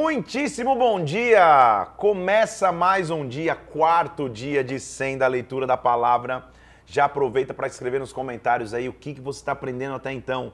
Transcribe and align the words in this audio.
Muitíssimo 0.00 0.76
bom 0.76 1.02
dia! 1.02 1.88
Começa 1.96 2.70
mais 2.70 3.10
um 3.10 3.26
dia, 3.26 3.56
quarto 3.56 4.28
dia 4.28 4.62
de 4.62 4.78
100 4.78 5.18
da 5.18 5.26
leitura 5.26 5.66
da 5.66 5.76
palavra. 5.76 6.44
Já 6.86 7.06
aproveita 7.06 7.52
para 7.52 7.66
escrever 7.66 7.98
nos 7.98 8.12
comentários 8.12 8.72
aí 8.72 8.88
o 8.88 8.92
que, 8.92 9.14
que 9.14 9.20
você 9.20 9.40
está 9.40 9.50
aprendendo 9.50 9.96
até 9.96 10.12
então. 10.12 10.52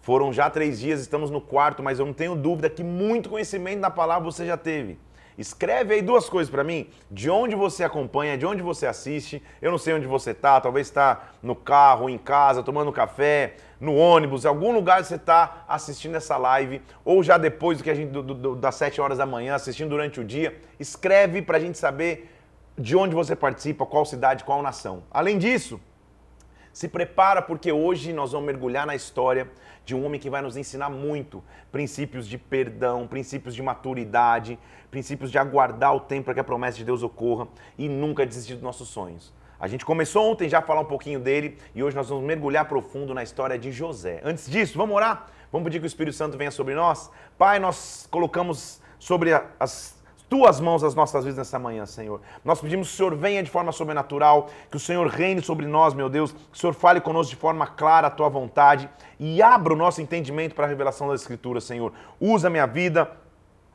Foram 0.00 0.32
já 0.32 0.48
três 0.48 0.80
dias, 0.80 0.98
estamos 0.98 1.30
no 1.30 1.42
quarto, 1.42 1.82
mas 1.82 1.98
eu 1.98 2.06
não 2.06 2.14
tenho 2.14 2.34
dúvida 2.34 2.70
que 2.70 2.82
muito 2.82 3.28
conhecimento 3.28 3.82
da 3.82 3.90
palavra 3.90 4.24
você 4.24 4.46
já 4.46 4.56
teve. 4.56 4.98
Escreve 5.36 5.94
aí 5.94 6.02
duas 6.02 6.30
coisas 6.30 6.50
para 6.50 6.64
mim, 6.64 6.88
de 7.10 7.28
onde 7.28 7.54
você 7.54 7.84
acompanha, 7.84 8.38
de 8.38 8.46
onde 8.46 8.62
você 8.62 8.86
assiste. 8.86 9.42
Eu 9.60 9.70
não 9.70 9.78
sei 9.78 9.92
onde 9.92 10.06
você 10.06 10.30
está, 10.30 10.58
talvez 10.58 10.86
está 10.86 11.32
no 11.42 11.54
carro, 11.54 12.08
em 12.08 12.16
casa, 12.16 12.62
tomando 12.62 12.90
café, 12.90 13.56
no 13.80 13.96
ônibus, 13.96 14.44
em 14.44 14.48
algum 14.48 14.72
lugar 14.72 15.02
você 15.02 15.14
está 15.14 15.64
assistindo 15.66 16.14
essa 16.14 16.36
live, 16.36 16.82
ou 17.04 17.22
já 17.22 17.38
depois 17.38 17.78
do 17.78 17.84
que 17.84 17.90
a 17.90 17.94
gente 17.94 18.10
do, 18.10 18.22
do, 18.22 18.54
das 18.54 18.74
7 18.74 19.00
horas 19.00 19.18
da 19.18 19.24
manhã, 19.24 19.54
assistindo 19.54 19.88
durante 19.88 20.20
o 20.20 20.24
dia. 20.24 20.60
Escreve 20.78 21.40
para 21.40 21.56
a 21.56 21.60
gente 21.60 21.78
saber 21.78 22.30
de 22.76 22.94
onde 22.94 23.14
você 23.14 23.34
participa, 23.34 23.86
qual 23.86 24.04
cidade, 24.04 24.44
qual 24.44 24.62
nação. 24.62 25.02
Além 25.10 25.38
disso, 25.38 25.80
se 26.72 26.88
prepara 26.88 27.42
porque 27.42 27.72
hoje 27.72 28.12
nós 28.12 28.32
vamos 28.32 28.46
mergulhar 28.46 28.86
na 28.86 28.94
história 28.94 29.50
de 29.84 29.94
um 29.94 30.04
homem 30.04 30.20
que 30.20 30.30
vai 30.30 30.42
nos 30.42 30.56
ensinar 30.56 30.88
muito 30.88 31.42
princípios 31.72 32.28
de 32.28 32.38
perdão, 32.38 33.06
princípios 33.06 33.54
de 33.54 33.62
maturidade, 33.62 34.58
princípios 34.90 35.30
de 35.30 35.38
aguardar 35.38 35.94
o 35.94 36.00
tempo 36.00 36.26
para 36.26 36.34
que 36.34 36.40
a 36.40 36.44
promessa 36.44 36.76
de 36.76 36.84
Deus 36.84 37.02
ocorra 37.02 37.48
e 37.78 37.88
nunca 37.88 38.26
desistir 38.26 38.54
dos 38.54 38.62
nossos 38.62 38.88
sonhos. 38.88 39.32
A 39.60 39.68
gente 39.68 39.84
começou 39.84 40.30
ontem 40.32 40.48
já 40.48 40.60
a 40.60 40.62
falar 40.62 40.80
um 40.80 40.86
pouquinho 40.86 41.20
dele 41.20 41.58
e 41.74 41.82
hoje 41.82 41.94
nós 41.94 42.08
vamos 42.08 42.24
mergulhar 42.24 42.64
profundo 42.64 43.12
na 43.12 43.22
história 43.22 43.58
de 43.58 43.70
José. 43.70 44.18
Antes 44.24 44.48
disso, 44.50 44.78
vamos 44.78 44.96
orar? 44.96 45.26
Vamos 45.52 45.66
pedir 45.66 45.80
que 45.80 45.84
o 45.84 45.86
Espírito 45.86 46.16
Santo 46.16 46.38
venha 46.38 46.50
sobre 46.50 46.74
nós? 46.74 47.10
Pai, 47.36 47.58
nós 47.58 48.08
colocamos 48.10 48.80
sobre 48.98 49.32
as 49.58 50.00
tuas 50.30 50.60
mãos 50.60 50.82
as 50.82 50.94
nossas 50.94 51.24
vidas 51.24 51.36
nessa 51.36 51.58
manhã, 51.58 51.84
Senhor. 51.84 52.22
Nós 52.42 52.58
pedimos 52.58 52.88
que 52.88 52.94
o 52.94 52.96
Senhor 52.96 53.14
venha 53.16 53.42
de 53.42 53.50
forma 53.50 53.70
sobrenatural, 53.70 54.48
que 54.70 54.78
o 54.78 54.80
Senhor 54.80 55.06
reine 55.08 55.42
sobre 55.42 55.66
nós, 55.66 55.92
meu 55.92 56.08
Deus, 56.08 56.32
que 56.32 56.38
o 56.54 56.58
Senhor 56.58 56.72
fale 56.72 57.00
conosco 57.00 57.30
de 57.30 57.36
forma 57.36 57.66
clara 57.66 58.06
a 58.06 58.10
tua 58.10 58.30
vontade 58.30 58.88
e 59.18 59.42
abra 59.42 59.74
o 59.74 59.76
nosso 59.76 60.00
entendimento 60.00 60.54
para 60.54 60.64
a 60.64 60.68
revelação 60.68 61.08
das 61.08 61.20
Escrituras, 61.20 61.64
Senhor. 61.64 61.92
Usa 62.18 62.46
a 62.46 62.50
minha 62.50 62.66
vida, 62.66 63.10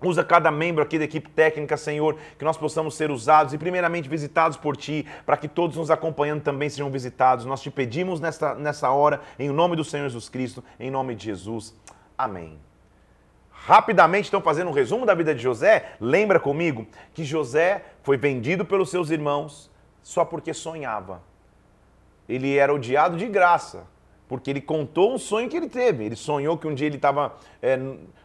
Usa 0.07 0.23
cada 0.23 0.51
membro 0.51 0.83
aqui 0.83 0.97
da 0.97 1.05
equipe 1.05 1.29
técnica, 1.29 1.75
Senhor, 1.77 2.17
que 2.37 2.45
nós 2.45 2.57
possamos 2.57 2.95
ser 2.95 3.11
usados 3.11 3.53
e, 3.53 3.57
primeiramente, 3.57 4.07
visitados 4.07 4.57
por 4.57 4.77
Ti, 4.77 5.05
para 5.25 5.37
que 5.37 5.47
todos 5.47 5.77
nos 5.77 5.89
acompanhando 5.91 6.41
também 6.41 6.69
sejam 6.69 6.89
visitados. 6.89 7.45
Nós 7.45 7.61
te 7.61 7.71
pedimos 7.71 8.19
nessa, 8.19 8.55
nessa 8.55 8.91
hora, 8.91 9.21
em 9.39 9.49
nome 9.49 9.75
do 9.75 9.83
Senhor 9.83 10.07
Jesus 10.07 10.29
Cristo, 10.29 10.63
em 10.79 10.91
nome 10.91 11.15
de 11.15 11.25
Jesus. 11.25 11.75
Amém 12.17 12.59
rapidamente 13.65 14.25
estão 14.25 14.41
fazendo 14.41 14.69
um 14.69 14.73
resumo 14.73 15.07
da 15.07 15.15
vida 15.15 15.33
de 15.33 15.41
José, 15.41 15.95
lembra 15.99 16.39
comigo 16.39 16.85
que 17.15 17.23
José 17.23 17.83
foi 18.03 18.15
vendido 18.15 18.63
pelos 18.63 18.91
seus 18.91 19.09
irmãos 19.09 19.71
só 20.03 20.23
porque 20.23 20.53
sonhava. 20.53 21.23
Ele 22.29 22.55
era 22.55 22.71
odiado 22.71 23.17
de 23.17 23.25
graça, 23.25 23.87
porque 24.27 24.49
ele 24.49 24.61
contou 24.61 25.13
um 25.13 25.17
sonho 25.17 25.49
que 25.49 25.55
ele 25.55 25.69
teve. 25.69 26.05
Ele 26.05 26.15
sonhou 26.15 26.57
que 26.57 26.67
um 26.67 26.73
dia 26.73 26.87
ele 26.87 26.95
estava 26.95 27.35
é, 27.61 27.79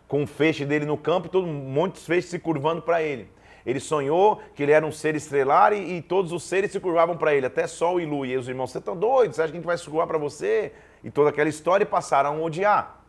com 0.08 0.22
um 0.22 0.26
feixe 0.26 0.64
dele 0.64 0.84
no 0.84 0.96
campo 0.96 1.26
e 1.26 1.30
todo 1.30 1.46
um 1.46 1.52
monte 1.52 1.94
de 1.94 2.00
feixes 2.00 2.30
se 2.30 2.38
curvando 2.38 2.82
para 2.82 3.02
ele. 3.02 3.28
Ele 3.64 3.78
sonhou 3.78 4.40
que 4.54 4.62
ele 4.62 4.72
era 4.72 4.84
um 4.86 4.92
ser 4.92 5.14
estrelar 5.14 5.72
e, 5.72 5.96
e 5.96 6.02
todos 6.02 6.32
os 6.32 6.42
seres 6.42 6.72
se 6.72 6.80
curvavam 6.80 7.16
para 7.16 7.34
ele, 7.34 7.46
até 7.46 7.66
sol 7.66 8.00
e 8.00 8.06
lua. 8.06 8.26
E 8.26 8.36
os 8.36 8.48
irmãos, 8.48 8.70
você 8.70 8.78
está 8.78 8.94
doido? 8.94 9.34
Você 9.34 9.42
acha 9.42 9.52
que 9.52 9.58
a 9.58 9.60
gente 9.60 9.66
vai 9.66 9.76
se 9.76 9.84
curvar 9.84 10.06
para 10.06 10.18
você? 10.18 10.72
E 11.04 11.10
toda 11.10 11.30
aquela 11.30 11.48
história 11.48 11.84
e 11.84 11.86
passaram 11.86 12.30
a 12.30 12.40
odiar. 12.40 13.00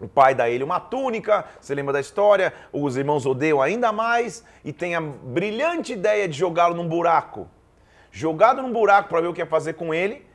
O 0.00 0.08
pai 0.08 0.34
dá 0.34 0.48
ele 0.48 0.64
uma 0.64 0.80
túnica, 0.80 1.44
você 1.60 1.74
lembra 1.74 1.92
da 1.92 2.00
história? 2.00 2.54
Os 2.72 2.96
irmãos 2.96 3.26
odeiam 3.26 3.60
ainda 3.60 3.92
mais 3.92 4.42
e 4.64 4.72
tem 4.72 4.94
a 4.94 5.00
brilhante 5.00 5.92
ideia 5.92 6.26
de 6.26 6.38
jogá-lo 6.38 6.74
num 6.74 6.88
buraco. 6.88 7.46
Jogado 8.10 8.62
num 8.62 8.72
buraco 8.72 9.10
para 9.10 9.20
ver 9.20 9.28
o 9.28 9.34
que 9.34 9.42
ia 9.42 9.46
fazer 9.46 9.74
com 9.74 9.92
ele. 9.92 10.26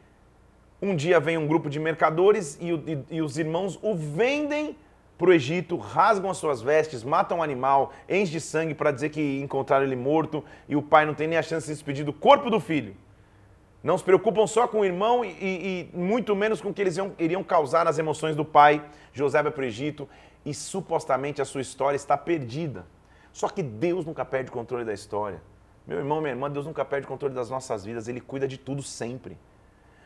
Um 0.81 0.95
dia 0.95 1.19
vem 1.19 1.37
um 1.37 1.47
grupo 1.47 1.69
de 1.69 1.79
mercadores 1.79 2.57
e, 2.59 2.71
e, 2.71 3.05
e 3.11 3.21
os 3.21 3.37
irmãos 3.37 3.79
o 3.81 3.95
vendem 3.95 4.77
para 5.17 5.29
o 5.29 5.33
Egito, 5.33 5.77
rasgam 5.77 6.29
as 6.29 6.37
suas 6.37 6.61
vestes, 6.61 7.03
matam 7.03 7.37
o 7.37 7.39
um 7.39 7.43
animal, 7.43 7.93
enchem 8.09 8.33
de 8.33 8.41
sangue 8.41 8.73
para 8.73 8.91
dizer 8.91 9.09
que 9.09 9.39
encontraram 9.39 9.85
ele 9.85 9.95
morto 9.95 10.43
e 10.67 10.75
o 10.75 10.81
pai 10.81 11.05
não 11.05 11.13
tem 11.13 11.27
nem 11.27 11.37
a 11.37 11.41
chance 11.41 11.67
de 11.67 11.73
se 11.73 11.73
despedir 11.73 12.03
do 12.03 12.11
corpo 12.11 12.49
do 12.49 12.59
filho. 12.59 12.95
Não 13.81 13.97
se 13.97 14.03
preocupam 14.03 14.47
só 14.47 14.67
com 14.67 14.79
o 14.79 14.85
irmão 14.85 15.23
e, 15.23 15.29
e, 15.29 15.89
e 15.93 15.97
muito 15.97 16.35
menos 16.35 16.59
com 16.59 16.69
o 16.69 16.73
que 16.73 16.81
eles 16.81 16.97
iam, 16.97 17.13
iriam 17.19 17.43
causar 17.43 17.85
nas 17.85 17.97
emoções 17.97 18.35
do 18.35 18.43
pai. 18.43 18.83
José 19.13 19.41
vai 19.41 19.51
para 19.51 19.61
o 19.61 19.65
Egito 19.65 20.09
e 20.43 20.53
supostamente 20.53 21.41
a 21.41 21.45
sua 21.45 21.61
história 21.61 21.95
está 21.95 22.17
perdida. 22.17 22.85
Só 23.31 23.47
que 23.47 23.61
Deus 23.61 24.05
nunca 24.05 24.25
perde 24.25 24.49
o 24.49 24.53
controle 24.53 24.83
da 24.83 24.93
história. 24.93 25.41
Meu 25.85 25.99
irmão, 25.99 26.19
minha 26.19 26.33
irmã, 26.33 26.49
Deus 26.49 26.65
nunca 26.65 26.83
perde 26.83 27.05
o 27.05 27.07
controle 27.07 27.35
das 27.35 27.49
nossas 27.49 27.85
vidas, 27.85 28.07
Ele 28.07 28.19
cuida 28.19 28.47
de 28.47 28.57
tudo 28.57 28.81
sempre. 28.81 29.37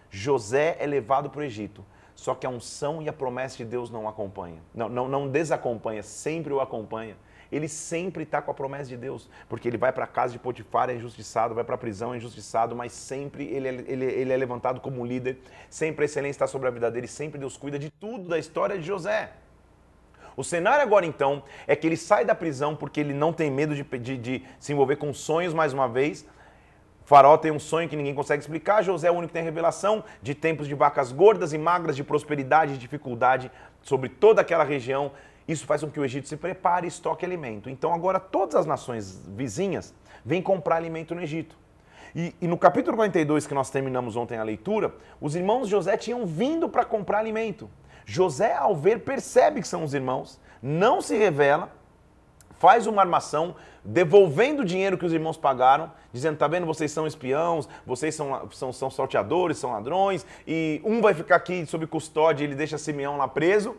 José 0.09 0.78
é 0.80 0.86
levado 0.86 1.30
para 1.30 1.42
o 1.42 1.44
Egito, 1.44 1.86
só 2.16 2.36
que 2.36 2.46
a 2.46 2.50
unção 2.50 3.02
e 3.02 3.09
a 3.09 3.14
promessa 3.14 3.58
de 3.58 3.66
Deus 3.66 3.90
não 3.90 4.08
acompanham. 4.08 4.59
Não, 4.74 4.90
não, 4.90 5.08
não 5.08 5.28
desacompanha, 5.28 6.03
sempre 6.03 6.52
o 6.53 6.59
acompanha 6.59 7.16
ele 7.52 7.68
sempre 7.68 8.24
está 8.24 8.42
com 8.42 8.52
a 8.52 8.53
promessa 8.53 8.90
de 8.90 8.97
Deus, 8.97 9.30
porque 9.47 9.68
ele 9.68 9.78
vai 9.78 9.92
para 9.92 10.03
a 10.03 10.08
casa 10.08 10.34
de 10.34 10.40
Potifar, 10.40 10.90
é 10.90 10.96
injustiçado, 10.96 11.56
vai 11.56 11.64
para 11.64 11.75
a 11.75 11.78
prisão, 11.78 12.14
é 12.14 12.18
injustiçado, 12.18 12.75
mas 12.75 12.92
sempre 12.92 13.46
ele 13.46 13.68
é, 13.68 13.74
ele, 13.88 14.06
ele 14.06 14.34
é 14.34 14.38
levantado 14.38 14.80
como 14.80 15.06
líder, 15.06 15.40
sempre 15.70 16.03
a 16.03 16.06
excelência 16.06 16.38
está 16.38 16.47
sobre 16.47 16.68
a 16.68 16.72
vida 16.72 16.90
dele, 16.91 17.08
sempre 17.08 17.40
Deus 17.40 17.58
cuida 17.58 17.80
de 17.80 17.90
tudo 17.90 18.30
da 18.30 18.38
história 18.38 18.78
de 18.78 18.86
José. 18.86 19.31
O 20.38 20.44
cenário 20.44 20.84
agora 20.84 21.06
então 21.06 21.44
é 21.68 21.76
que 21.76 21.86
ele 21.86 21.97
sai 21.97 22.24
da 22.24 22.34
prisão 22.34 22.76
porque 22.76 23.00
ele 23.00 23.14
não 23.14 23.34
tem 23.34 23.52
medo 23.52 23.76
de, 23.76 23.84
de, 23.84 24.18
de 24.18 24.46
se 24.59 24.72
envolver 24.72 24.96
com 24.96 25.14
sonhos 25.14 25.53
mais 25.53 25.74
uma 25.74 25.88
vez, 25.88 26.26
Faraó 27.09 27.38
tem 27.38 27.50
um 27.50 27.58
sonho 27.58 27.90
que 27.90 27.96
ninguém 27.96 28.14
consegue 28.14 28.40
explicar. 28.40 28.84
José 28.84 29.08
é 29.08 29.12
o 29.12 29.16
único 29.16 29.30
que 29.30 29.34
tem 29.34 29.44
revelação 29.44 30.03
de 30.22 30.36
tempos 30.36 30.68
de 30.68 30.75
vacas 30.75 31.12
gordas 31.12 31.53
e 31.53 31.58
magras, 31.58 31.96
de 31.96 32.03
prosperidade 32.03 32.75
e 32.75 32.78
dificuldade 32.78 33.52
sobre 33.81 34.09
toda 34.09 34.42
aquela 34.42 34.64
região. 34.64 35.12
Isso 35.47 35.66
faz 35.66 35.81
com 35.81 35.90
que 35.90 36.00
o 36.00 36.06
Egito 36.06 36.28
se 36.28 36.38
prepare 36.38 36.86
e 36.86 36.88
estoque 36.88 37.25
alimento. 37.25 37.68
Então 37.68 37.92
agora 37.96 38.20
todas 38.20 38.53
as 38.53 38.68
nações 38.68 39.25
vizinhas 39.28 39.92
vêm 40.24 40.40
comprar 40.40 40.75
alimento 40.75 41.16
no 41.16 41.24
Egito. 41.24 41.58
E, 42.16 42.36
e, 42.40 42.47
no 42.47 42.59
capítulo 42.59 42.96
42, 42.96 43.47
que 43.47 43.56
nós 43.56 43.72
terminamos 43.72 44.16
ontem 44.16 44.38
a 44.38 44.44
leitura, 44.44 44.94
os 45.20 45.36
irmãos 45.36 45.66
de 45.66 45.72
José 45.72 45.97
tinham 45.97 46.28
vindo 46.28 46.70
para 46.70 46.86
comprar 46.86 47.18
alimento. 47.18 47.68
José, 48.06 48.53
ao 48.53 48.76
ver, 48.76 49.00
percebe 49.00 49.62
que 49.62 49.68
são 49.68 49.84
os 49.84 49.96
irmãos, 49.96 50.40
não 50.62 51.02
se 51.02 51.18
revela, 51.18 51.72
faz 52.59 52.86
uma 52.86 53.02
armação, 53.02 53.56
devolvendo 53.84 54.62
o 54.62 54.66
dinheiro 54.66 54.97
que 54.97 55.06
os 55.06 55.14
irmãos 55.14 55.38
pagaram, 55.38 55.92
dizendo: 56.14 56.38
tá 56.38 56.47
vendo, 56.47 56.66
vocês 56.66 56.92
são 56.92 57.08
espiãos, 57.08 57.68
vocês 57.86 58.14
são, 58.14 58.47
são, 58.52 58.72
são 58.72 58.92
salteadores, 58.92 59.58
são 59.58 59.72
ladrões, 59.72 60.25
e 60.46 60.81
um 60.84 61.02
vai 61.02 61.14
ficar 61.14 61.38
aqui 61.38 61.66
sob 61.66 61.88
custódia 61.88 62.44
e 62.44 62.47
ele 62.47 62.56
deixa 62.56 62.78
Simeão 62.78 63.18
lá 63.18 63.28
preso. 63.28 63.75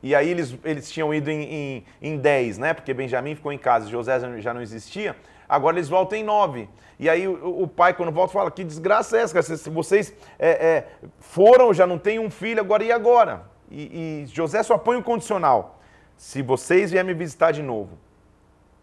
E 0.00 0.14
aí 0.14 0.28
eles, 0.28 0.56
eles 0.64 0.90
tinham 0.90 1.12
ido 1.12 1.28
em, 1.28 1.42
em, 1.42 1.84
em 2.00 2.16
10, 2.18 2.58
né? 2.58 2.72
Porque 2.74 2.94
Benjamim 2.94 3.34
ficou 3.34 3.52
em 3.52 3.58
casa, 3.58 3.88
José 3.88 4.20
já 4.40 4.54
não 4.54 4.62
existia. 4.62 5.16
Agora 5.48 5.76
eles 5.76 5.88
voltam 5.88 6.18
em 6.18 6.22
9. 6.22 6.68
E 7.00 7.08
aí 7.08 7.26
o, 7.26 7.62
o, 7.62 7.68
pai, 7.68 7.94
quando 7.94 8.12
volta, 8.12 8.32
fala: 8.32 8.50
Que 8.50 8.62
desgraça 8.62 9.16
é 9.16 9.22
essa? 9.22 9.56
Se 9.56 9.70
vocês 9.70 10.12
é, 10.38 10.50
é, 10.50 10.88
foram, 11.20 11.72
já 11.72 11.86
não 11.86 11.98
tem 11.98 12.18
um 12.18 12.30
filho, 12.30 12.60
agora 12.60 12.84
e 12.84 12.92
agora? 12.92 13.42
E, 13.70 14.24
e 14.24 14.26
José 14.26 14.62
só 14.62 14.78
põe 14.78 14.96
o 14.96 15.02
condicional: 15.02 15.80
Se 16.16 16.42
vocês 16.42 16.90
vierem 16.92 17.12
me 17.12 17.14
visitar 17.14 17.50
de 17.50 17.62
novo 17.62 17.98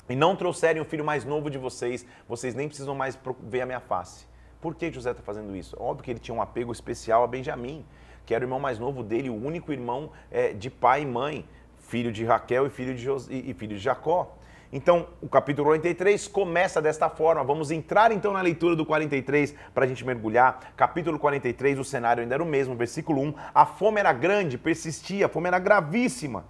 e 0.09 0.15
não 0.15 0.35
trouxerem 0.35 0.81
o 0.81 0.85
filho 0.85 1.03
mais 1.03 1.25
novo 1.25 1.49
de 1.49 1.57
vocês, 1.57 2.05
vocês 2.27 2.53
nem 2.53 2.67
precisam 2.67 2.95
mais 2.95 3.17
ver 3.41 3.61
a 3.61 3.65
minha 3.65 3.79
face. 3.79 4.25
Por 4.61 4.75
que 4.75 4.91
José 4.91 5.11
está 5.11 5.23
fazendo 5.23 5.55
isso? 5.55 5.75
Óbvio 5.79 6.03
que 6.03 6.11
ele 6.11 6.19
tinha 6.19 6.35
um 6.35 6.41
apego 6.41 6.71
especial 6.71 7.23
a 7.23 7.27
Benjamim 7.27 7.85
que 8.25 8.33
era 8.33 8.43
o 8.43 8.45
irmão 8.45 8.59
mais 8.59 8.79
novo 8.79 9.03
dele, 9.03 9.29
o 9.29 9.35
único 9.35 9.71
irmão 9.71 10.11
é, 10.31 10.51
de 10.51 10.69
pai 10.69 11.03
e 11.03 11.05
mãe, 11.05 11.45
filho 11.77 12.11
de 12.11 12.25
Raquel 12.25 12.65
e 12.65 12.69
filho 12.69 12.95
de, 12.95 13.07
e 13.29 13.53
filho 13.53 13.75
de 13.75 13.81
Jacó. 13.81 14.35
Então, 14.73 15.07
o 15.21 15.29
capítulo 15.29 15.67
43 15.67 16.27
começa 16.27 16.81
desta 16.81 17.07
forma. 17.07 17.43
Vamos 17.43 17.71
entrar 17.71 18.11
então 18.11 18.33
na 18.33 18.41
leitura 18.41 18.75
do 18.75 18.85
43 18.85 19.55
para 19.73 19.85
a 19.85 19.87
gente 19.87 20.03
mergulhar. 20.03 20.73
Capítulo 20.75 21.19
43, 21.19 21.79
o 21.79 21.83
cenário 21.83 22.23
ainda 22.23 22.33
era 22.33 22.43
o 22.43 22.45
mesmo, 22.45 22.75
versículo 22.75 23.21
1. 23.21 23.33
A 23.53 23.65
fome 23.65 23.99
era 23.99 24.11
grande, 24.11 24.57
persistia, 24.57 25.27
a 25.27 25.29
fome 25.29 25.47
era 25.47 25.59
gravíssima. 25.59 26.45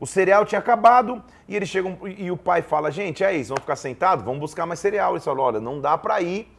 O 0.00 0.06
cereal 0.06 0.44
tinha 0.46 0.58
acabado 0.58 1.22
e 1.46 1.54
eles 1.54 1.68
chegam 1.68 1.96
e 2.04 2.30
o 2.30 2.36
pai 2.36 2.62
fala: 2.62 2.90
"Gente, 2.90 3.22
é 3.22 3.36
isso, 3.36 3.50
vamos 3.50 3.60
ficar 3.60 3.76
sentados, 3.76 4.24
vamos 4.24 4.40
buscar 4.40 4.64
mais 4.66 4.80
cereal". 4.80 5.12
Eles 5.12 5.24
falam: 5.24 5.44
"Olha, 5.44 5.60
não 5.60 5.80
dá 5.80 5.96
para 5.98 6.20
ir, 6.22 6.50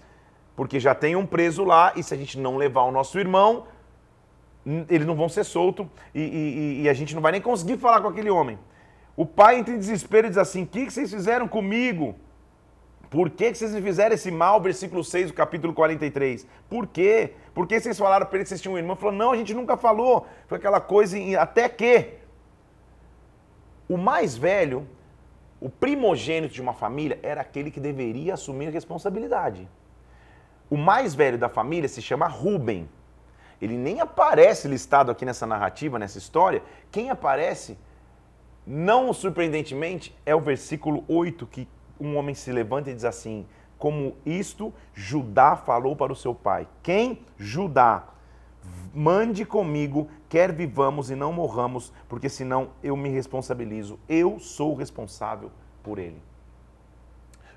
porque 0.56 0.80
já 0.80 0.94
tem 0.94 1.16
um 1.16 1.26
preso 1.26 1.64
lá 1.64 1.92
e 1.96 2.04
se 2.04 2.14
a 2.14 2.18
gente 2.18 2.38
não 2.40 2.56
levar 2.56 2.84
o 2.84 2.92
nosso 2.92 3.18
irmão, 3.18 3.66
eles 4.88 5.08
não 5.08 5.16
vão 5.16 5.28
ser 5.28 5.44
soltos 5.44 5.88
e, 6.14 6.22
e, 6.22 6.82
e, 6.84 6.90
a 6.90 6.94
gente 6.94 7.16
não 7.16 7.22
vai 7.22 7.32
nem 7.32 7.42
conseguir 7.42 7.78
falar 7.78 8.00
com 8.02 8.08
aquele 8.08 8.30
homem. 8.30 8.60
O 9.16 9.26
pai 9.26 9.58
entra 9.58 9.74
em 9.74 9.80
desespero 9.80 10.28
e 10.28 10.30
diz 10.30 10.38
assim: 10.38 10.64
O 10.64 10.68
que, 10.68 10.86
que 10.86 10.94
vocês 10.94 11.12
fizeram 11.12 11.48
comigo? 11.48 12.16
Por 13.10 13.30
que, 13.30 13.52
que 13.52 13.58
vocês 13.58 13.74
me 13.74 13.82
fizeram 13.82 14.16
esse 14.16 14.32
mal? 14.32 14.62
Versículo 14.62 15.04
6 15.04 15.28
do 15.28 15.34
capítulo 15.34 15.74
43. 15.74 16.48
Por 16.70 16.88
quê? 16.88 17.34
Por 17.54 17.68
que 17.68 17.80
vocês 17.80 17.98
falaram 17.98 18.26
para 18.26 18.38
ele 18.38 18.44
que 18.44 18.50
vocês 18.50 18.62
tinham 18.62 18.76
um 18.76 18.78
irmão? 18.78 18.94
Ele 18.94 19.02
falou: 19.02 19.16
Não, 19.16 19.32
a 19.32 19.36
gente 19.36 19.54
nunca 19.54 19.76
falou. 19.76 20.28
Foi 20.48 20.58
aquela 20.58 20.80
coisa, 20.80 21.18
até 21.40 21.68
que. 21.68 22.21
O 23.92 23.98
mais 23.98 24.38
velho 24.38 24.88
o 25.60 25.70
primogênito 25.70 26.54
de 26.54 26.62
uma 26.62 26.74
família 26.74 27.20
era 27.22 27.42
aquele 27.42 27.70
que 27.70 27.80
deveria 27.80 28.36
assumir 28.36 28.70
responsabilidade. 28.70 29.70
O 30.70 30.76
mais 30.78 31.14
velho 31.14 31.38
da 31.38 31.48
família 31.48 31.90
se 31.90 32.02
chama 32.02 32.26
Ruben. 32.26 32.90
Ele 33.62 33.78
nem 33.78 34.00
aparece 34.00 34.68
listado 34.68 35.12
aqui 35.12 35.26
nessa 35.26 35.46
narrativa, 35.46 36.00
nessa 36.00 36.18
história. 36.18 36.64
Quem 36.90 37.12
aparece, 37.12 37.78
não 38.66 39.12
surpreendentemente, 39.14 40.18
é 40.26 40.34
o 40.34 40.40
versículo 40.40 41.04
8, 41.10 41.46
que 41.46 41.68
um 42.00 42.16
homem 42.16 42.34
se 42.34 42.50
levanta 42.52 42.90
e 42.90 42.96
diz 42.96 43.06
assim: 43.06 43.46
Como 43.78 44.16
isto 44.26 44.74
Judá 44.96 45.58
falou 45.58 45.98
para 45.98 46.14
o 46.14 46.16
seu 46.16 46.34
pai. 46.34 46.66
Quem? 46.82 47.20
Judá. 47.38 48.08
Mande 48.94 49.46
comigo, 49.46 50.10
quer 50.32 50.54
vivamos 50.54 51.12
e 51.12 51.16
não 51.16 51.34
morramos, 51.34 51.92
porque 52.08 52.30
senão 52.30 52.70
eu 52.82 52.96
me 52.96 53.10
responsabilizo. 53.10 54.00
Eu 54.08 54.40
sou 54.40 54.74
responsável 54.74 55.52
por 55.84 56.00
ele. 56.00 56.22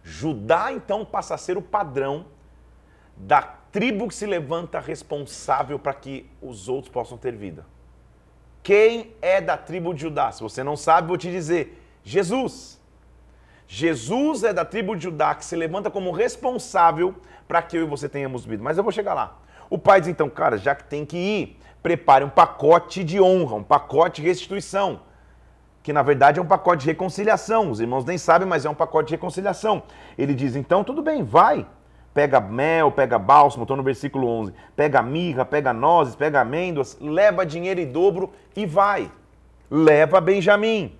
Judá 0.03 0.73
então 0.73 1.05
passa 1.05 1.37
a 1.37 1.38
ser 1.38 1.56
o 1.56 1.62
padrão 1.62 2.26
da 3.17 3.43
tribo 3.71 4.09
que 4.09 4.15
se 4.15 4.26
levanta 4.26 4.81
responsável 4.81 5.79
para 5.79 5.94
que 5.94 6.29
os 6.43 6.69
outros 6.69 6.93
possam 6.93 7.17
ter 7.17 7.37
vida. 7.37 7.65
Quem 8.61 9.15
é 9.23 9.41
da 9.41 9.56
tribo 9.56 9.94
de 9.94 10.00
Judá? 10.00 10.32
Se 10.32 10.43
você 10.43 10.65
não 10.65 10.76
sabe, 10.76 11.06
vou 11.06 11.17
te 11.17 11.31
dizer: 11.31 11.81
Jesus. 12.03 12.82
Jesus 13.69 14.43
é 14.43 14.53
da 14.53 14.65
tribo 14.65 14.97
de 14.97 15.05
Judá 15.05 15.32
que 15.37 15.44
se 15.44 15.55
levanta 15.55 15.93
como 15.93 16.11
responsável 16.11 17.15
para 17.47 17.62
que 17.62 17.76
eu 17.76 17.85
e 17.85 17.87
você 17.87 18.09
tenhamos 18.09 18.44
vida. 18.44 18.65
Mas 18.65 18.76
eu 18.76 18.82
vou 18.82 18.93
chegar 18.93 19.15
lá. 19.15 19.38
O 19.71 19.79
pai 19.79 20.00
diz 20.00 20.09
então, 20.09 20.29
cara, 20.29 20.59
já 20.59 20.75
que 20.75 20.85
tem 20.85 21.06
que 21.06 21.17
ir, 21.17 21.63
prepare 21.84 22.25
um 22.25 22.31
pacote 22.31 23.04
de 23.04 23.20
honra, 23.20 23.56
um 23.56 23.62
pacote 23.62 24.22
de 24.22 24.26
restituição, 24.26 25.02
que 25.82 25.92
na 25.92 26.02
verdade 26.02 26.38
é 26.38 26.42
um 26.42 26.46
pacote 26.46 26.81
de 26.81 26.86
reconciliação. 26.86 27.70
Os 27.70 27.78
irmãos 27.78 28.06
nem 28.06 28.16
sabem, 28.16 28.48
mas 28.48 28.64
é 28.64 28.70
um 28.70 28.75
pacote 28.75 29.08
de 29.08 29.14
reconciliação. 29.16 29.82
Ele 30.16 30.34
diz 30.34 30.56
então, 30.56 30.82
tudo 30.82 31.02
bem, 31.02 31.22
vai. 31.22 31.66
Pega 32.14 32.40
mel, 32.40 32.90
pega 32.90 33.19
bálsamo, 33.19 33.64
estou 33.64 33.76
no 33.76 33.82
versículo 33.82 34.26
11. 34.26 34.54
Pega 34.75 35.02
mirra, 35.02 35.44
pega 35.44 35.75
nozes, 35.75 36.16
pega 36.16 36.40
amêndoas, 36.40 36.96
leva 37.02 37.44
dinheiro 37.44 37.78
em 37.78 37.92
dobro 37.92 38.32
e 38.56 38.64
vai. 38.64 39.12
Leva 39.70 40.22
Benjamim. 40.22 40.96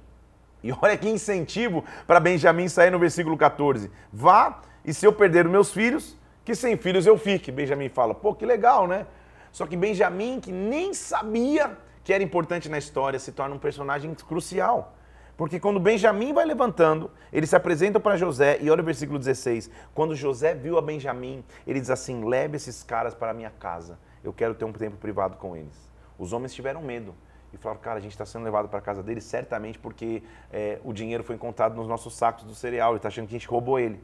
E 0.63 0.71
olha 0.71 0.99
que 0.99 1.09
incentivo 1.09 1.83
para 2.07 2.21
Benjamim 2.21 2.69
sair 2.69 2.91
no 2.91 2.99
versículo 2.99 3.39
14. 3.39 3.91
Vá, 4.13 4.61
e 4.85 4.93
se 4.93 5.07
eu 5.07 5.15
perder 5.15 5.47
os 5.47 5.53
meus 5.53 5.73
filhos, 5.73 6.15
que 6.45 6.55
sem 6.55 6.77
filhos 6.77 7.07
eu 7.07 7.17
fique. 7.17 7.51
Benjamim 7.51 7.89
fala, 7.89 8.15
pô, 8.15 8.35
que 8.35 8.45
legal, 8.45 8.87
né? 8.87 9.07
Só 9.55 9.69
que 9.69 9.77
Benjamim, 9.77 10.41
que 10.41 10.51
nem 10.51 10.93
sabia 10.93 11.79
que 12.03 12.13
era 12.13 12.25
importante 12.25 12.69
na 12.69 12.77
história, 12.77 13.21
se 13.21 13.31
torna 13.31 13.55
um 13.55 13.59
personagem 13.59 14.13
crucial. 14.13 14.97
Porque 15.37 15.61
quando 15.61 15.79
Benjamim 15.79 16.33
vai 16.33 16.45
levantando, 16.45 17.09
ele 17.33 17.47
se 17.47 17.55
apresenta 17.55 18.01
para 18.01 18.17
José, 18.17 18.59
e 18.61 18.69
olha 18.69 18.83
o 18.83 18.85
versículo 18.85 19.17
16. 19.17 19.71
Quando 19.95 20.17
José 20.17 20.57
viu 20.57 20.77
a 20.77 20.83
Benjamim, 20.83 21.45
ele 21.65 21.79
diz 21.79 21.89
assim: 21.89 22.25
leve 22.25 22.57
esses 22.57 22.83
caras 22.83 23.15
para 23.15 23.31
a 23.31 23.35
minha 23.35 23.51
casa, 23.51 23.97
eu 24.25 24.33
quero 24.33 24.57
ter 24.57 24.65
um 24.65 24.73
tempo 24.73 24.97
privado 24.97 25.37
com 25.37 25.57
eles. 25.57 25.89
Os 26.19 26.33
homens 26.33 26.53
tiveram 26.53 26.83
medo 26.83 27.15
e 27.53 27.57
falaram, 27.57 27.81
cara, 27.81 27.99
a 27.99 28.03
gente 28.03 28.11
está 28.11 28.27
sendo 28.27 28.45
levado 28.45 28.69
para 28.69 28.81
casa 28.81 29.05
dele 29.05 29.21
certamente 29.21 29.79
porque 29.79 30.21
é, 30.53 30.81
o 30.83 30.93
dinheiro 30.93 31.23
foi 31.23 31.37
encontrado 31.37 31.77
nos 31.77 31.87
nossos 31.87 32.17
sacos 32.17 32.43
do 32.43 32.57
cereal, 32.57 32.91
ele 32.91 32.97
está 32.97 33.07
achando 33.07 33.29
que 33.29 33.37
a 33.37 33.39
gente 33.39 33.47
roubou 33.47 33.79
ele. 33.79 34.03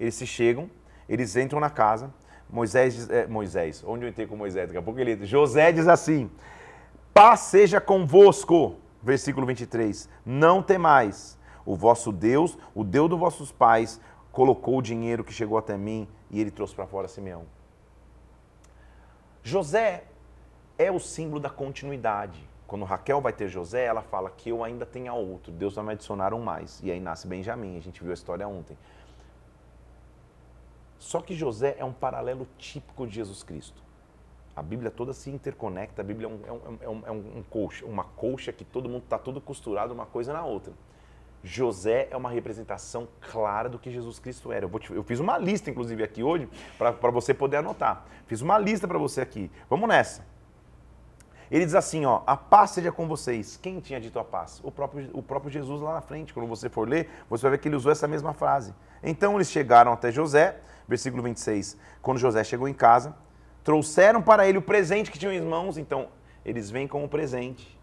Eles 0.00 0.14
se 0.14 0.26
chegam, 0.26 0.70
eles 1.06 1.36
entram 1.36 1.60
na 1.60 1.68
casa, 1.68 2.10
Moisés, 2.50 3.08
é, 3.10 3.26
Moisés, 3.26 3.84
onde 3.86 4.04
eu 4.04 4.08
entrei 4.08 4.26
com 4.26 4.36
Moisés? 4.36 4.68
Daqui 4.68 4.78
a 4.78 4.82
pouco 4.82 4.98
ele, 4.98 5.24
José 5.26 5.70
diz 5.72 5.86
assim, 5.86 6.30
paz 7.12 7.40
seja 7.40 7.80
convosco, 7.80 8.76
versículo 9.02 9.46
23, 9.46 10.08
não 10.24 10.62
temais, 10.62 11.38
o 11.66 11.76
vosso 11.76 12.10
Deus, 12.10 12.56
o 12.74 12.82
Deus 12.82 13.10
dos 13.10 13.18
vossos 13.18 13.52
pais, 13.52 14.00
colocou 14.32 14.78
o 14.78 14.82
dinheiro 14.82 15.22
que 15.22 15.32
chegou 15.32 15.58
até 15.58 15.76
mim 15.76 16.08
e 16.30 16.40
ele 16.40 16.50
trouxe 16.50 16.74
para 16.74 16.86
fora 16.86 17.08
Simeão. 17.08 17.44
José 19.42 20.04
é 20.78 20.90
o 20.90 20.98
símbolo 20.98 21.40
da 21.40 21.50
continuidade. 21.50 22.48
Quando 22.66 22.84
Raquel 22.84 23.20
vai 23.20 23.32
ter 23.32 23.48
José, 23.48 23.84
ela 23.84 24.02
fala 24.02 24.30
que 24.30 24.50
eu 24.50 24.62
ainda 24.62 24.84
tenho 24.84 25.14
outro, 25.14 25.50
Deus 25.50 25.74
vai 25.74 25.84
me 25.84 25.92
adicionar 25.92 26.34
um 26.34 26.40
mais. 26.40 26.80
E 26.82 26.90
aí 26.90 27.00
nasce 27.00 27.26
Benjamim, 27.26 27.76
a 27.78 27.80
gente 27.80 28.02
viu 28.02 28.10
a 28.10 28.14
história 28.14 28.46
ontem. 28.46 28.76
Só 30.98 31.20
que 31.20 31.34
José 31.34 31.76
é 31.78 31.84
um 31.84 31.92
paralelo 31.92 32.46
típico 32.58 33.06
de 33.06 33.14
Jesus 33.14 33.42
Cristo. 33.42 33.82
A 34.54 34.62
Bíblia 34.62 34.90
toda 34.90 35.12
se 35.12 35.30
interconecta, 35.30 36.02
a 36.02 36.04
Bíblia 36.04 36.26
é, 36.26 36.30
um, 36.30 36.40
é, 36.46 36.52
um, 36.52 36.78
é, 36.80 36.88
um, 36.88 37.02
é 37.06 37.10
um 37.12 37.44
colcha, 37.48 37.86
uma 37.86 38.04
colcha 38.04 38.52
que 38.52 38.64
todo 38.64 38.88
mundo 38.88 39.04
está 39.04 39.16
tudo 39.16 39.40
costurado 39.40 39.94
uma 39.94 40.06
coisa 40.06 40.32
na 40.32 40.44
outra. 40.44 40.72
José 41.44 42.08
é 42.10 42.16
uma 42.16 42.30
representação 42.30 43.06
clara 43.20 43.68
do 43.68 43.78
que 43.78 43.90
Jesus 43.90 44.18
Cristo 44.18 44.50
era. 44.50 44.66
Eu, 44.66 44.78
te, 44.78 44.92
eu 44.92 45.04
fiz 45.04 45.20
uma 45.20 45.38
lista, 45.38 45.70
inclusive, 45.70 46.02
aqui 46.02 46.22
hoje, 46.22 46.48
para 46.76 47.10
você 47.10 47.32
poder 47.32 47.58
anotar. 47.58 48.04
Fiz 48.26 48.40
uma 48.40 48.58
lista 48.58 48.88
para 48.88 48.98
você 48.98 49.20
aqui. 49.20 49.50
Vamos 49.70 49.88
nessa. 49.88 50.26
Ele 51.50 51.64
diz 51.64 51.74
assim, 51.74 52.04
ó, 52.04 52.22
a 52.26 52.36
paz 52.36 52.72
seja 52.72 52.92
com 52.92 53.06
vocês. 53.08 53.56
Quem 53.56 53.80
tinha 53.80 54.00
dito 54.00 54.18
a 54.18 54.24
paz? 54.24 54.60
O 54.62 54.70
próprio, 54.70 55.08
o 55.14 55.22
próprio 55.22 55.50
Jesus 55.50 55.80
lá 55.80 55.94
na 55.94 56.00
frente. 56.00 56.34
Quando 56.34 56.46
você 56.46 56.68
for 56.68 56.86
ler, 56.86 57.08
você 57.30 57.42
vai 57.42 57.52
ver 57.52 57.58
que 57.58 57.68
ele 57.68 57.76
usou 57.76 57.90
essa 57.90 58.06
mesma 58.06 58.34
frase. 58.34 58.74
Então 59.02 59.36
eles 59.36 59.50
chegaram 59.50 59.92
até 59.92 60.12
José, 60.12 60.60
versículo 60.88 61.22
26. 61.22 61.76
Quando 62.00 62.18
José 62.18 62.42
chegou 62.42 62.66
em 62.66 62.74
casa, 62.74 63.14
trouxeram 63.62 64.22
para 64.22 64.48
ele 64.48 64.58
o 64.58 64.62
presente 64.62 65.10
que 65.10 65.18
tinham 65.18 65.32
em 65.32 65.40
mãos. 65.42 65.76
Então 65.76 66.08
eles 66.44 66.70
vêm 66.70 66.88
com 66.88 67.04
o 67.04 67.08
presente, 67.08 67.78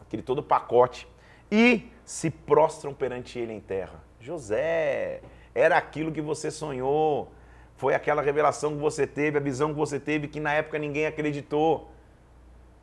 aquele 0.00 0.22
todo 0.22 0.42
pacote, 0.42 1.06
e 1.50 1.88
se 2.04 2.28
prostram 2.28 2.92
perante 2.92 3.38
ele 3.38 3.52
em 3.52 3.60
terra. 3.60 4.02
José, 4.18 5.22
era 5.54 5.76
aquilo 5.76 6.12
que 6.12 6.20
você 6.20 6.50
sonhou. 6.50 7.32
Foi 7.76 7.94
aquela 7.94 8.20
revelação 8.20 8.72
que 8.72 8.80
você 8.80 9.06
teve, 9.06 9.38
a 9.38 9.40
visão 9.40 9.70
que 9.70 9.78
você 9.78 9.98
teve, 9.98 10.28
que 10.28 10.38
na 10.38 10.52
época 10.52 10.78
ninguém 10.78 11.06
acreditou. 11.06 11.90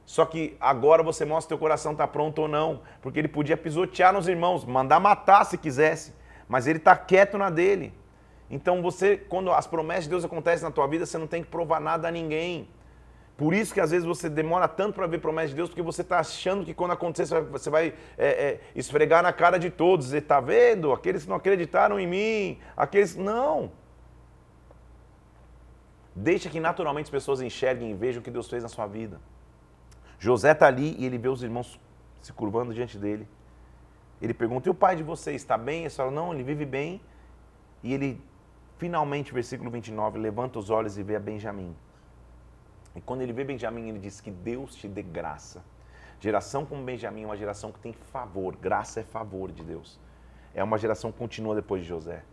Só 0.06 0.26
que 0.26 0.56
agora 0.60 1.04
você 1.04 1.26
mostra 1.26 1.42
se 1.42 1.48
teu 1.50 1.58
coração 1.58 1.92
está 1.92 2.08
pronto 2.08 2.44
ou 2.44 2.48
não. 2.48 2.82
Porque 3.02 3.20
ele 3.20 3.28
podia 3.28 3.58
pisotear 3.58 4.14
nos 4.14 4.28
irmãos, 4.28 4.66
mandar 4.66 5.00
matar 5.00 5.44
se 5.44 5.58
quisesse. 5.58 6.14
Mas 6.48 6.66
ele 6.66 6.80
está 6.80 6.96
quieto 6.96 7.38
na 7.38 7.50
dele. 7.50 7.94
Então 8.50 8.82
você, 8.82 9.18
quando 9.18 9.52
as 9.52 9.68
promessas 9.68 10.06
de 10.06 10.12
Deus 10.12 10.24
acontecem 10.24 10.64
na 10.64 10.72
tua 10.72 10.88
vida, 10.88 11.06
você 11.06 11.18
não 11.18 11.28
tem 11.28 11.44
que 11.44 11.50
provar 11.50 11.80
nada 11.80 12.08
a 12.08 12.12
ninguém. 12.12 12.68
Por 13.36 13.54
isso 13.54 13.74
que 13.74 13.80
às 13.80 13.92
vezes 13.92 14.06
você 14.06 14.30
demora 14.30 14.68
tanto 14.68 14.96
para 14.96 15.06
ver 15.06 15.20
promessas 15.20 15.52
de 15.52 15.58
Deus, 15.58 15.70
porque 15.70 15.82
você 15.82 16.02
está 16.02 16.20
achando 16.20 16.66
que 16.66 16.74
quando 16.74 16.92
acontecer 16.92 17.40
você 17.42 17.70
vai 17.70 17.94
é, 18.18 18.28
é, 18.28 18.62
esfregar 18.76 19.22
na 19.22 19.32
cara 19.32 19.60
de 19.60 19.70
todos, 19.70 20.08
dizer, 20.08 20.22
tá 20.22 20.40
vendo? 20.40 20.92
Aqueles 20.92 21.24
que 21.24 21.30
não 21.30 21.36
acreditaram 21.36 22.00
em 22.00 22.08
mim, 22.08 22.60
aqueles. 22.76 23.16
Não! 23.16 23.72
Deixa 26.16 26.50
que 26.50 26.60
naturalmente 26.60 27.06
as 27.06 27.12
pessoas 27.12 27.42
enxerguem 27.42 27.92
e 27.92 27.94
vejam 27.94 28.22
o 28.22 28.24
que 28.24 28.32
Deus 28.32 28.50
fez 28.50 28.64
na 28.64 28.70
sua 28.70 28.88
vida. 28.88 29.22
José 30.18 30.52
está 30.52 30.66
ali 30.66 30.96
e 30.98 31.06
ele 31.06 31.20
vê 31.20 31.30
os 31.30 31.44
irmãos 31.44 31.80
se 32.24 32.34
curvando 32.34 32.74
diante 32.74 32.98
dele. 32.98 33.28
Ele 34.20 34.34
pergunta: 34.34 34.68
E 34.68 34.72
o 34.72 34.74
pai 34.74 34.96
de 34.96 35.04
vocês 35.04 35.36
está 35.36 35.58
bem? 35.58 35.82
Eles 35.82 35.96
falam: 35.96 36.12
Não, 36.12 36.34
ele 36.34 36.44
vive 36.44 36.66
bem. 36.66 37.00
E 37.84 37.94
ele, 37.94 38.20
finalmente, 38.78 39.34
versículo 39.34 39.70
29, 39.70 40.20
levanta 40.20 40.60
os 40.60 40.70
olhos 40.70 40.98
e 40.98 41.04
vê 41.04 41.16
a 41.16 41.20
Benjamim. 41.20 41.76
E 42.96 43.02
quando 43.02 43.22
ele 43.22 43.34
vê 43.34 43.44
Benjamim, 43.44 43.90
ele 43.90 44.00
diz: 44.00 44.22
Que 44.22 44.32
Deus 44.32 44.76
te 44.76 44.88
dê 44.88 45.02
graça. 45.02 45.64
Geração 46.20 46.66
como 46.66 46.84
Benjamim 46.84 47.24
é 47.24 47.26
uma 47.26 47.38
geração 47.38 47.72
que 47.72 47.80
tem 47.80 47.94
favor. 47.94 48.56
Graça 48.56 49.02
é 49.02 49.04
favor 49.04 49.52
de 49.52 49.64
Deus. 49.64 50.00
É 50.54 50.64
uma 50.64 50.78
geração 50.78 51.12
que 51.12 51.18
continua 51.18 51.54
depois 51.54 51.84
de 51.84 51.88
José. 51.88 52.24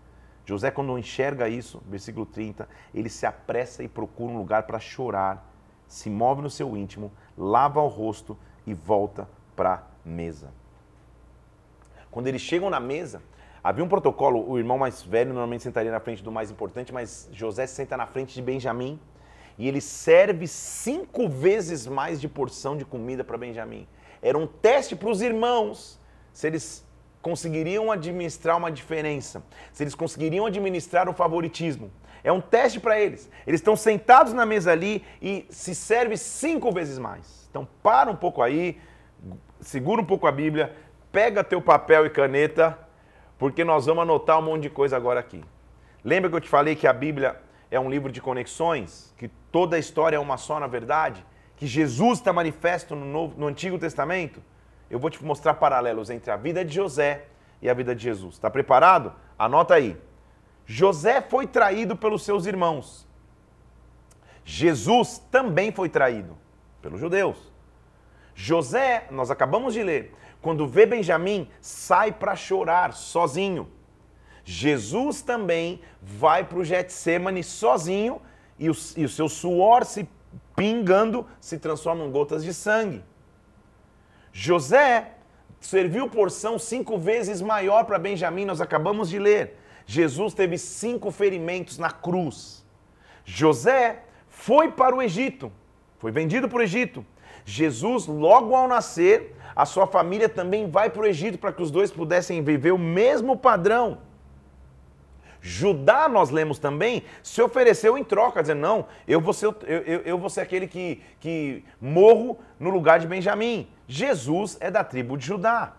José, 0.46 0.70
quando 0.70 0.98
enxerga 0.98 1.48
isso, 1.48 1.82
versículo 1.86 2.24
30, 2.24 2.68
ele 2.94 3.08
se 3.08 3.26
apressa 3.26 3.82
e 3.82 3.88
procura 3.88 4.32
um 4.32 4.38
lugar 4.38 4.64
para 4.64 4.78
chorar 4.78 5.54
se 5.88 6.10
move 6.10 6.42
no 6.42 6.50
seu 6.50 6.76
íntimo, 6.76 7.12
lava 7.36 7.80
o 7.80 7.88
rosto 7.88 8.36
e 8.66 8.74
volta 8.74 9.28
para 9.54 9.74
a 9.74 9.82
mesa. 10.04 10.52
Quando 12.10 12.26
eles 12.26 12.42
chegam 12.42 12.70
na 12.70 12.80
mesa, 12.80 13.22
havia 13.64 13.83
um 13.83 13.88
protocolo, 13.88 14.47
o 14.47 14.59
irmão 14.59 14.76
mais 14.76 15.02
velho 15.02 15.30
normalmente 15.30 15.62
sentaria 15.62 15.90
na 15.90 15.99
frente 15.99 16.23
do 16.23 16.30
mais 16.30 16.50
importante, 16.50 16.92
mas 16.92 17.30
José 17.33 17.66
senta 17.66 17.97
na 17.97 18.06
frente 18.06 18.35
de 18.35 18.42
Benjamim 18.42 19.00
e 19.56 19.66
ele 19.66 19.80
serve 19.80 20.47
cinco 20.47 21.26
vezes 21.28 21.87
mais 21.87 22.21
de 22.21 22.28
porção 22.28 22.76
de 22.76 22.85
comida 22.85 23.25
para 23.25 23.38
Benjamim. 23.38 23.88
Era 24.21 24.37
um 24.37 24.47
teste 24.47 24.94
para 24.94 25.09
os 25.09 25.23
irmãos 25.23 25.99
se 26.30 26.47
eles 26.47 26.87
conseguiriam 27.23 27.90
administrar 27.90 28.59
uma 28.59 28.71
diferença, 28.71 29.42
se 29.73 29.83
eles 29.83 29.94
conseguiriam 29.94 30.44
administrar 30.44 31.09
o 31.09 31.14
favoritismo. 31.14 31.90
É 32.23 32.30
um 32.30 32.40
teste 32.40 32.78
para 32.78 33.00
eles. 33.00 33.30
Eles 33.47 33.61
estão 33.61 33.76
sentados 33.76 34.35
na 34.35 34.44
mesa 34.44 34.73
ali 34.73 35.02
e 35.23 35.47
se 35.49 35.75
serve 35.75 36.18
cinco 36.18 36.71
vezes 36.71 36.99
mais. 36.99 37.49
Então 37.50 37.66
para 37.83 38.11
um 38.11 38.16
pouco 38.16 38.42
aí, 38.42 38.78
segura 39.59 40.02
um 40.02 40.04
pouco 40.04 40.26
a 40.26 40.33
Bíblia, 40.33 40.76
pega 41.11 41.42
teu 41.42 41.62
papel 41.62 42.04
e 42.04 42.11
caneta, 42.11 42.78
porque 43.38 43.64
nós 43.64 43.86
vamos 43.86 44.02
anotar 44.02 44.38
um 44.38 44.42
monte 44.42 44.62
de 44.62 44.70
coisa 44.70 44.96
agora 44.96 45.20
aqui. 45.20 45.42
Lembra 46.02 46.30
que 46.30 46.36
eu 46.36 46.40
te 46.40 46.48
falei 46.48 46.76
que 46.76 46.86
a 46.86 46.92
Bíblia 46.92 47.40
é 47.70 47.80
um 47.80 47.90
livro 47.90 48.12
de 48.12 48.20
conexões, 48.20 49.12
que 49.18 49.28
toda 49.50 49.76
a 49.76 49.78
história 49.78 50.16
é 50.16 50.20
uma 50.20 50.36
só 50.36 50.60
na 50.60 50.66
verdade, 50.66 51.24
que 51.56 51.66
Jesus 51.66 52.18
está 52.18 52.32
manifesto 52.32 52.94
no, 52.94 53.06
Novo, 53.06 53.34
no 53.38 53.46
Antigo 53.46 53.78
Testamento? 53.78 54.42
Eu 54.90 54.98
vou 54.98 55.10
te 55.10 55.24
mostrar 55.24 55.54
paralelos 55.54 56.10
entre 56.10 56.30
a 56.30 56.36
vida 56.36 56.64
de 56.64 56.74
José 56.74 57.24
e 57.60 57.68
a 57.68 57.74
vida 57.74 57.94
de 57.94 58.02
Jesus. 58.02 58.34
Está 58.34 58.50
preparado? 58.50 59.12
Anota 59.38 59.74
aí. 59.74 59.96
José 60.66 61.20
foi 61.20 61.46
traído 61.46 61.96
pelos 61.96 62.22
seus 62.22 62.46
irmãos. 62.46 63.06
Jesus 64.44 65.18
também 65.30 65.72
foi 65.72 65.88
traído 65.88 66.36
pelos 66.82 67.00
judeus. 67.00 67.52
José, 68.34 69.06
nós 69.10 69.30
acabamos 69.30 69.74
de 69.74 69.82
ler, 69.82 70.14
quando 70.44 70.68
vê 70.68 70.84
Benjamim, 70.84 71.48
sai 71.58 72.12
para 72.12 72.36
chorar 72.36 72.92
sozinho. 72.92 73.66
Jesus 74.44 75.22
também 75.22 75.80
vai 76.02 76.44
para 76.44 76.58
o 76.58 76.64
Getsemane 76.64 77.42
sozinho 77.42 78.20
e 78.58 78.68
o, 78.68 78.74
e 78.94 79.06
o 79.06 79.08
seu 79.08 79.26
suor 79.26 79.86
se 79.86 80.06
pingando 80.54 81.26
se 81.40 81.58
transforma 81.58 82.04
em 82.04 82.10
gotas 82.10 82.44
de 82.44 82.52
sangue. 82.52 83.02
José 84.34 85.14
serviu 85.60 86.10
porção 86.10 86.58
cinco 86.58 86.98
vezes 86.98 87.40
maior 87.40 87.84
para 87.86 87.98
Benjamim, 87.98 88.44
nós 88.44 88.60
acabamos 88.60 89.08
de 89.08 89.18
ler. 89.18 89.58
Jesus 89.86 90.34
teve 90.34 90.58
cinco 90.58 91.10
ferimentos 91.10 91.78
na 91.78 91.90
cruz. 91.90 92.62
José 93.24 94.02
foi 94.28 94.70
para 94.70 94.94
o 94.94 95.00
Egito, 95.00 95.50
foi 95.98 96.12
vendido 96.12 96.50
para 96.50 96.58
o 96.58 96.62
Egito. 96.62 97.02
Jesus, 97.46 98.06
logo 98.06 98.54
ao 98.54 98.68
nascer, 98.68 99.34
a 99.54 99.64
sua 99.64 99.87
família 99.87 100.28
também 100.28 100.68
vai 100.68 100.90
para 100.90 101.02
o 101.02 101.06
Egito 101.06 101.38
para 101.38 101.52
que 101.52 101.62
os 101.62 101.70
dois 101.70 101.90
pudessem 101.90 102.42
viver 102.42 102.73
o 102.73 102.78
mesmo 102.78 103.37
padrão. 103.37 103.99
Judá, 105.40 106.08
nós 106.08 106.30
lemos 106.30 106.58
também, 106.58 107.02
se 107.23 107.42
ofereceu 107.42 107.99
em 107.99 108.02
troca, 108.02 108.40
dizendo: 108.40 108.62
Não, 108.62 108.87
eu 109.06 109.20
vou 109.20 109.34
ser, 109.34 109.46
eu, 109.46 109.78
eu, 109.82 110.00
eu 110.00 110.18
vou 110.18 110.30
ser 110.30 110.40
aquele 110.40 110.66
que, 110.66 111.02
que 111.20 111.62
morro 111.78 112.38
no 112.58 112.70
lugar 112.70 112.99
de 112.99 113.06
Benjamim. 113.06 113.68
Jesus 113.87 114.56
é 114.58 114.70
da 114.70 114.82
tribo 114.82 115.18
de 115.18 115.26
Judá. 115.26 115.75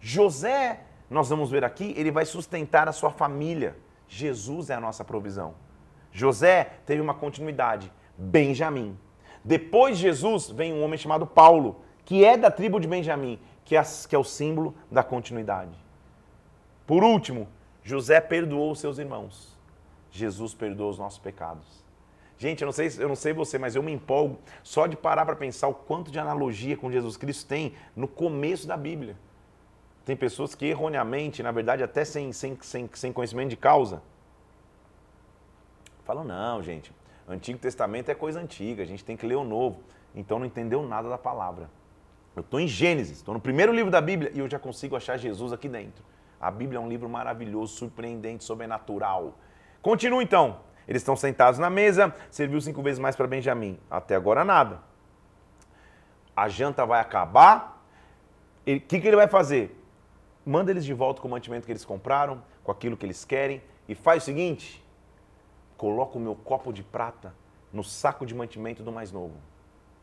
José, 0.00 0.80
nós 1.10 1.28
vamos 1.28 1.50
ver 1.50 1.64
aqui, 1.64 1.94
ele 1.98 2.10
vai 2.10 2.24
sustentar 2.24 2.88
a 2.88 2.92
sua 2.92 3.10
família. 3.10 3.76
Jesus 4.08 4.70
é 4.70 4.74
a 4.74 4.80
nossa 4.80 5.04
provisão. 5.04 5.54
José 6.10 6.70
teve 6.86 7.02
uma 7.02 7.12
continuidade. 7.14 7.92
Benjamim. 8.16 8.98
Depois 9.44 9.98
de 9.98 10.04
Jesus 10.04 10.48
vem 10.48 10.72
um 10.72 10.82
homem 10.82 10.98
chamado 10.98 11.26
Paulo, 11.26 11.83
que 12.04 12.24
é 12.24 12.36
da 12.36 12.50
tribo 12.50 12.78
de 12.78 12.86
Benjamim, 12.86 13.38
que 13.64 13.76
é, 13.76 13.82
que 14.08 14.14
é 14.14 14.18
o 14.18 14.24
símbolo 14.24 14.74
da 14.90 15.02
continuidade. 15.02 15.72
Por 16.86 17.02
último, 17.02 17.48
José 17.82 18.20
perdoou 18.20 18.72
os 18.72 18.80
seus 18.80 18.98
irmãos. 18.98 19.56
Jesus 20.10 20.54
perdoou 20.54 20.90
os 20.90 20.98
nossos 20.98 21.18
pecados. 21.18 21.84
Gente, 22.36 22.62
eu 22.62 22.66
não 22.66 22.72
sei, 22.72 22.90
eu 22.98 23.08
não 23.08 23.16
sei 23.16 23.32
você, 23.32 23.58
mas 23.58 23.74
eu 23.74 23.82
me 23.82 23.92
empolgo 23.92 24.38
só 24.62 24.86
de 24.86 24.96
parar 24.96 25.24
para 25.24 25.36
pensar 25.36 25.68
o 25.68 25.74
quanto 25.74 26.10
de 26.10 26.18
analogia 26.18 26.76
com 26.76 26.90
Jesus 26.90 27.16
Cristo 27.16 27.48
tem 27.48 27.74
no 27.94 28.06
começo 28.06 28.66
da 28.66 28.76
Bíblia. 28.76 29.16
Tem 30.04 30.16
pessoas 30.16 30.54
que 30.54 30.66
erroneamente, 30.66 31.42
na 31.42 31.50
verdade, 31.50 31.82
até 31.82 32.04
sem, 32.04 32.32
sem, 32.32 32.58
sem, 32.60 32.90
sem 32.92 33.12
conhecimento 33.12 33.50
de 33.50 33.56
causa, 33.56 34.02
falam: 36.04 36.24
não, 36.24 36.62
gente, 36.62 36.92
Antigo 37.26 37.58
Testamento 37.58 38.10
é 38.10 38.14
coisa 38.14 38.40
antiga, 38.40 38.82
a 38.82 38.86
gente 38.86 39.04
tem 39.04 39.16
que 39.16 39.26
ler 39.26 39.36
o 39.36 39.44
Novo. 39.44 39.80
Então 40.14 40.38
não 40.38 40.46
entendeu 40.46 40.82
nada 40.82 41.08
da 41.08 41.18
palavra. 41.18 41.70
Eu 42.36 42.40
estou 42.40 42.58
em 42.58 42.66
Gênesis, 42.66 43.18
estou 43.18 43.32
no 43.32 43.40
primeiro 43.40 43.72
livro 43.72 43.90
da 43.90 44.00
Bíblia 44.00 44.30
e 44.34 44.40
eu 44.40 44.48
já 44.48 44.58
consigo 44.58 44.96
achar 44.96 45.16
Jesus 45.16 45.52
aqui 45.52 45.68
dentro. 45.68 46.04
A 46.40 46.50
Bíblia 46.50 46.78
é 46.78 46.80
um 46.80 46.88
livro 46.88 47.08
maravilhoso, 47.08 47.74
surpreendente, 47.76 48.44
sobrenatural. 48.44 49.38
Continua 49.80 50.22
então. 50.22 50.60
Eles 50.86 51.00
estão 51.00 51.16
sentados 51.16 51.58
na 51.58 51.70
mesa, 51.70 52.14
serviu 52.30 52.60
cinco 52.60 52.82
vezes 52.82 52.98
mais 52.98 53.16
para 53.16 53.26
Benjamim. 53.26 53.78
Até 53.90 54.16
agora 54.16 54.44
nada. 54.44 54.80
A 56.36 56.48
janta 56.48 56.84
vai 56.84 57.00
acabar. 57.00 57.82
O 58.66 58.80
que, 58.80 59.00
que 59.00 59.06
ele 59.06 59.16
vai 59.16 59.28
fazer? 59.28 59.80
Manda 60.44 60.70
eles 60.70 60.84
de 60.84 60.92
volta 60.92 61.22
com 61.22 61.28
o 61.28 61.30
mantimento 61.30 61.64
que 61.64 61.72
eles 61.72 61.84
compraram, 61.84 62.42
com 62.62 62.70
aquilo 62.70 62.96
que 62.96 63.06
eles 63.06 63.24
querem, 63.24 63.62
e 63.88 63.94
faz 63.94 64.22
o 64.22 64.26
seguinte: 64.26 64.84
coloca 65.76 66.18
o 66.18 66.20
meu 66.20 66.34
copo 66.34 66.72
de 66.72 66.82
prata 66.82 67.34
no 67.72 67.84
saco 67.84 68.26
de 68.26 68.34
mantimento 68.34 68.82
do 68.82 68.92
mais 68.92 69.10
novo. 69.10 69.34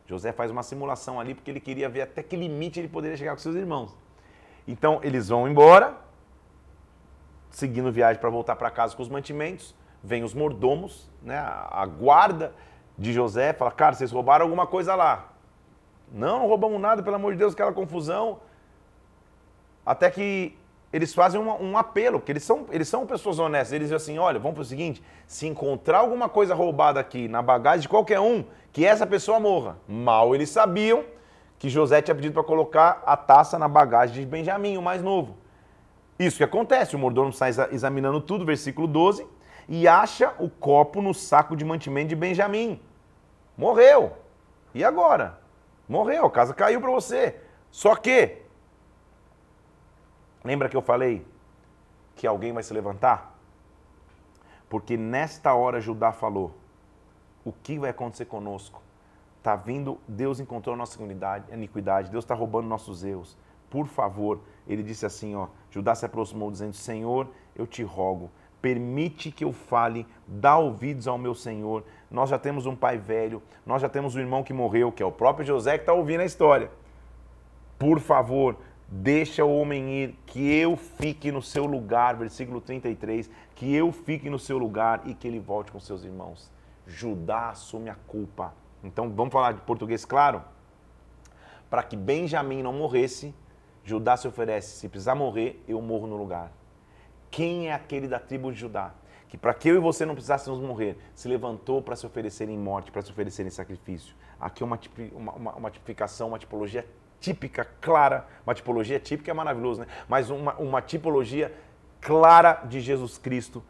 José 0.06 0.32
faz 0.32 0.50
uma 0.50 0.62
simulação 0.62 1.18
ali 1.20 1.34
porque 1.34 1.50
ele 1.50 1.60
queria 1.60 1.88
ver 1.88 2.02
até 2.02 2.22
que 2.22 2.36
limite 2.36 2.80
ele 2.80 2.88
poderia 2.88 3.16
chegar 3.16 3.32
com 3.32 3.38
seus 3.38 3.54
irmãos. 3.54 3.96
Então 4.66 5.00
eles 5.02 5.28
vão 5.28 5.48
embora, 5.48 5.96
seguindo 7.50 7.90
viagem 7.92 8.20
para 8.20 8.30
voltar 8.30 8.56
para 8.56 8.70
casa 8.70 8.96
com 8.96 9.02
os 9.02 9.08
mantimentos, 9.08 9.74
vem 10.02 10.22
os 10.24 10.34
mordomos, 10.34 11.10
né, 11.22 11.38
a, 11.38 11.86
guarda 11.86 12.52
de 12.98 13.12
José, 13.12 13.52
fala, 13.52 13.70
cara, 13.70 13.94
vocês 13.94 14.10
roubaram 14.10 14.44
alguma 14.44 14.66
coisa 14.66 14.94
lá. 14.94 15.32
Não, 16.12 16.40
não 16.40 16.46
roubamos 16.46 16.80
nada, 16.80 17.02
pelo 17.02 17.16
amor 17.16 17.32
de 17.32 17.38
Deus, 17.38 17.54
aquela 17.54 17.72
confusão. 17.72 18.40
Até 19.84 20.10
que 20.10 20.56
eles 20.92 21.14
fazem 21.14 21.40
um, 21.40 21.70
um 21.70 21.78
apelo, 21.78 22.18
porque 22.18 22.32
eles 22.32 22.42
são, 22.42 22.66
eles 22.70 22.86
são 22.86 23.06
pessoas 23.06 23.38
honestas. 23.38 23.72
Eles 23.72 23.88
dizem 23.88 23.96
assim, 23.96 24.18
olha, 24.18 24.38
vamos 24.38 24.54
para 24.54 24.62
o 24.62 24.66
seguinte, 24.66 25.02
se 25.26 25.46
encontrar 25.46 25.98
alguma 25.98 26.28
coisa 26.28 26.54
roubada 26.54 27.00
aqui 27.00 27.28
na 27.28 27.40
bagagem 27.40 27.80
de 27.80 27.88
qualquer 27.88 28.20
um, 28.20 28.44
que 28.72 28.84
essa 28.84 29.06
pessoa 29.06 29.40
morra. 29.40 29.78
Mal 29.88 30.34
eles 30.34 30.50
sabiam 30.50 31.04
que 31.58 31.68
José 31.70 32.02
tinha 32.02 32.14
pedido 32.14 32.34
para 32.34 32.42
colocar 32.42 33.02
a 33.06 33.16
taça 33.16 33.58
na 33.58 33.68
bagagem 33.68 34.16
de 34.16 34.26
Benjamim, 34.26 34.76
o 34.76 34.82
mais 34.82 35.00
novo. 35.00 35.36
Isso 36.18 36.36
que 36.36 36.44
acontece, 36.44 36.94
o 36.94 36.98
mordomo 36.98 37.30
está 37.30 37.48
examinando 37.70 38.20
tudo, 38.20 38.44
versículo 38.44 38.86
12, 38.86 39.26
e 39.68 39.88
acha 39.88 40.34
o 40.38 40.50
copo 40.50 41.00
no 41.00 41.14
saco 41.14 41.56
de 41.56 41.64
mantimento 41.64 42.08
de 42.08 42.16
Benjamim. 42.16 42.80
Morreu. 43.56 44.12
E 44.74 44.84
agora? 44.84 45.38
Morreu, 45.88 46.26
a 46.26 46.30
casa 46.30 46.52
caiu 46.52 46.80
para 46.80 46.90
você. 46.90 47.36
Só 47.70 47.94
que, 47.94 48.41
lembra 50.44 50.68
que 50.68 50.76
eu 50.76 50.82
falei 50.82 51.26
que 52.16 52.26
alguém 52.26 52.52
vai 52.52 52.62
se 52.62 52.72
levantar? 52.72 53.38
Porque 54.68 54.96
nesta 54.96 55.54
hora 55.54 55.80
Judá 55.80 56.12
falou: 56.12 56.54
o 57.44 57.52
que 57.52 57.78
vai 57.78 57.90
acontecer 57.90 58.24
conosco? 58.26 58.82
Está 59.38 59.56
vindo, 59.56 59.98
Deus 60.06 60.38
encontrou 60.38 60.74
a 60.74 60.76
nossa 60.76 60.98
iniquidade, 61.50 62.10
Deus 62.10 62.24
está 62.24 62.34
roubando 62.34 62.68
nossos 62.68 63.02
erros. 63.02 63.36
Por 63.68 63.86
favor, 63.88 64.38
ele 64.68 64.82
disse 64.82 65.04
assim, 65.04 65.34
ó, 65.34 65.48
Judá 65.70 65.94
se 65.94 66.06
aproximou 66.06 66.50
dizendo, 66.50 66.74
Senhor, 66.74 67.26
eu 67.56 67.66
te 67.66 67.82
rogo, 67.82 68.30
permite 68.60 69.32
que 69.32 69.44
eu 69.44 69.52
fale, 69.52 70.06
dá 70.28 70.56
ouvidos 70.56 71.08
ao 71.08 71.18
meu 71.18 71.34
Senhor. 71.34 71.82
Nós 72.08 72.30
já 72.30 72.38
temos 72.38 72.66
um 72.66 72.76
pai 72.76 72.98
velho, 72.98 73.42
nós 73.66 73.82
já 73.82 73.88
temos 73.88 74.14
um 74.14 74.20
irmão 74.20 74.44
que 74.44 74.52
morreu, 74.52 74.92
que 74.92 75.02
é 75.02 75.06
o 75.06 75.10
próprio 75.10 75.44
José 75.44 75.76
que 75.76 75.82
está 75.82 75.92
ouvindo 75.92 76.20
a 76.20 76.24
história. 76.24 76.70
Por 77.78 77.98
favor, 77.98 78.56
deixa 78.94 79.42
o 79.42 79.58
homem 79.58 80.02
ir, 80.02 80.18
que 80.26 80.52
eu 80.52 80.76
fique 80.76 81.32
no 81.32 81.40
seu 81.40 81.64
lugar, 81.64 82.14
versículo 82.14 82.60
33, 82.60 83.30
que 83.54 83.74
eu 83.74 83.90
fique 83.90 84.28
no 84.28 84.38
seu 84.38 84.58
lugar 84.58 85.00
e 85.06 85.14
que 85.14 85.26
ele 85.26 85.40
volte 85.40 85.72
com 85.72 85.80
seus 85.80 86.04
irmãos. 86.04 86.50
Judá 86.86 87.48
assume 87.48 87.88
a 87.88 87.94
culpa. 87.94 88.54
Então 88.84 89.10
vamos 89.10 89.32
falar 89.32 89.52
de 89.52 89.62
português 89.62 90.04
claro? 90.04 90.42
Para 91.70 91.82
que 91.82 91.96
Benjamim 91.96 92.62
não 92.62 92.74
morresse, 92.74 93.34
Judá 93.82 94.14
se 94.14 94.28
oferece, 94.28 94.76
se 94.76 94.88
precisar 94.90 95.14
morrer, 95.14 95.64
eu 95.66 95.80
morro 95.80 96.06
no 96.06 96.16
lugar. 96.16 96.52
Quem 97.30 97.70
é 97.70 97.72
aquele 97.72 98.06
da 98.06 98.18
tribo 98.18 98.52
de 98.52 98.58
Judá? 98.58 98.92
Que 99.26 99.38
para 99.38 99.54
que 99.54 99.70
eu 99.70 99.76
e 99.76 99.78
você 99.78 100.04
não 100.04 100.12
precisássemos 100.12 100.60
morrer, 100.60 100.98
se 101.14 101.26
levantou 101.26 101.80
para 101.80 101.96
se 101.96 102.04
oferecer 102.04 102.50
em 102.50 102.58
morte, 102.58 102.92
para 102.92 103.00
se 103.00 103.10
oferecer 103.10 103.46
em 103.46 103.50
sacrifício. 103.50 104.14
Aqui 104.38 104.62
é 104.62 104.66
uma, 104.66 104.78
uma, 105.14 105.52
uma, 105.54 105.70
tipificação, 105.70 106.28
uma 106.28 106.38
tipologia 106.38 106.86
típica, 107.22 107.64
clara. 107.80 108.26
Uma 108.44 108.54
tipologia 108.54 108.98
típica 108.98 109.30
é 109.30 109.34
maravilhoso, 109.34 109.82
né? 109.82 109.86
Mas 110.08 110.28
uma, 110.28 110.54
uma 110.56 110.82
tipologia 110.82 111.54
clara 112.00 112.64
de 112.64 112.80
Jesus 112.80 113.16
Cristo 113.16 113.62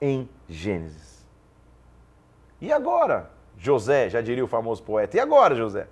em 0.00 0.28
Gênesis. 0.48 1.26
E 2.60 2.72
agora? 2.72 3.30
José, 3.58 4.08
já 4.08 4.20
diria 4.20 4.44
o 4.44 4.48
famoso 4.48 4.82
poeta. 4.82 5.16
E 5.16 5.20
agora, 5.20 5.54
José? 5.56 5.88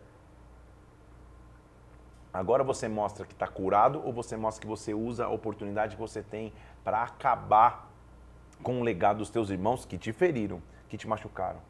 Agora 2.32 2.62
você 2.62 2.88
mostra 2.88 3.26
que 3.26 3.32
está 3.32 3.48
curado 3.48 4.00
ou 4.04 4.12
você 4.12 4.36
mostra 4.36 4.60
que 4.60 4.66
você 4.66 4.94
usa 4.94 5.24
a 5.24 5.28
oportunidade 5.28 5.96
que 5.96 6.00
você 6.00 6.22
tem 6.22 6.52
para 6.84 7.02
acabar 7.02 7.90
com 8.62 8.80
o 8.80 8.84
legado 8.84 9.18
dos 9.18 9.30
teus 9.30 9.50
irmãos 9.50 9.84
que 9.84 9.98
te 9.98 10.12
feriram, 10.12 10.62
que 10.88 10.96
te 10.96 11.08
machucaram. 11.08 11.60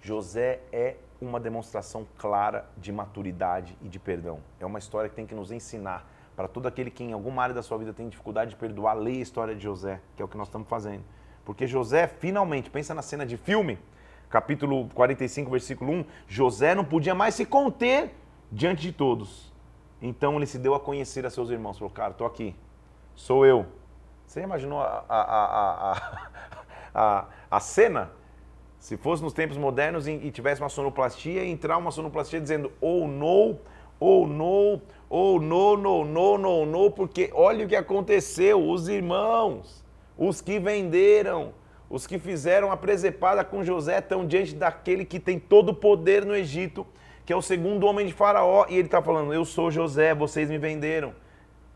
José 0.00 0.60
é 0.72 0.96
uma 1.20 1.38
demonstração 1.38 2.06
clara 2.16 2.68
de 2.76 2.90
maturidade 2.92 3.76
e 3.82 3.88
de 3.88 3.98
perdão. 3.98 4.40
É 4.58 4.66
uma 4.66 4.78
história 4.78 5.08
que 5.08 5.16
tem 5.16 5.26
que 5.26 5.34
nos 5.34 5.52
ensinar 5.52 6.08
para 6.34 6.48
todo 6.48 6.66
aquele 6.66 6.90
que 6.90 7.04
em 7.04 7.12
alguma 7.12 7.42
área 7.42 7.54
da 7.54 7.62
sua 7.62 7.76
vida 7.76 7.92
tem 7.92 8.08
dificuldade 8.08 8.50
de 8.50 8.56
perdoar, 8.56 8.94
leia 8.94 9.18
a 9.18 9.22
história 9.22 9.54
de 9.54 9.62
José, 9.62 10.00
que 10.16 10.22
é 10.22 10.24
o 10.24 10.28
que 10.28 10.36
nós 10.36 10.48
estamos 10.48 10.68
fazendo. 10.68 11.04
Porque 11.44 11.66
José, 11.66 12.06
finalmente, 12.06 12.70
pensa 12.70 12.94
na 12.94 13.02
cena 13.02 13.26
de 13.26 13.36
filme, 13.36 13.78
capítulo 14.30 14.88
45, 14.94 15.50
versículo 15.50 15.92
1, 15.92 16.04
José 16.26 16.74
não 16.74 16.84
podia 16.84 17.14
mais 17.14 17.34
se 17.34 17.44
conter 17.44 18.14
diante 18.50 18.82
de 18.82 18.92
todos 18.92 19.50
então 20.00 20.36
ele 20.36 20.46
se 20.46 20.58
deu 20.58 20.74
a 20.74 20.80
conhecer 20.80 21.26
a 21.26 21.30
seus 21.30 21.50
irmãos. 21.50 21.78
Falou, 21.78 21.92
cara, 21.92 22.12
estou 22.12 22.26
aqui. 22.26 22.56
Sou 23.14 23.44
eu. 23.44 23.66
Você 24.26 24.40
imaginou 24.40 24.80
a, 24.80 25.04
a, 25.08 25.92
a, 25.92 26.22
a, 26.94 27.26
a 27.50 27.60
cena? 27.60 28.10
Se 28.80 28.96
fosse 28.96 29.22
nos 29.22 29.32
tempos 29.32 29.56
modernos 29.56 30.08
e, 30.08 30.30
tivesse 30.32 30.60
uma 30.60 30.68
sonoplastia, 30.68 31.44
entrar 31.44 31.76
uma 31.76 31.92
sonoplastia 31.92 32.40
dizendo, 32.40 32.72
oh 32.80 33.06
no, 33.06 33.58
Oh, 34.02 34.26
no, 34.26 34.80
oh, 35.10 35.38
no, 35.38 35.76
no, 35.76 36.04
no, 36.06 36.38
no, 36.38 36.64
no, 36.64 36.90
porque 36.90 37.30
olha 37.34 37.66
o 37.66 37.68
que 37.68 37.76
aconteceu, 37.76 38.66
os 38.66 38.88
irmãos, 38.88 39.84
os 40.16 40.40
que 40.40 40.58
venderam, 40.58 41.52
os 41.90 42.06
que 42.06 42.18
fizeram 42.18 42.72
a 42.72 42.78
presepada 42.78 43.44
com 43.44 43.62
José 43.62 43.98
estão 43.98 44.26
diante 44.26 44.54
daquele 44.54 45.04
que 45.04 45.20
tem 45.20 45.38
todo 45.38 45.68
o 45.68 45.74
poder 45.74 46.24
no 46.24 46.34
Egito, 46.34 46.86
que 47.26 47.32
é 47.32 47.36
o 47.36 47.42
segundo 47.42 47.86
homem 47.86 48.06
de 48.06 48.14
Faraó, 48.14 48.64
e 48.70 48.76
ele 48.76 48.88
está 48.88 49.02
falando: 49.02 49.34
Eu 49.34 49.44
sou 49.44 49.70
José, 49.70 50.14
vocês 50.14 50.48
me 50.48 50.56
venderam, 50.56 51.12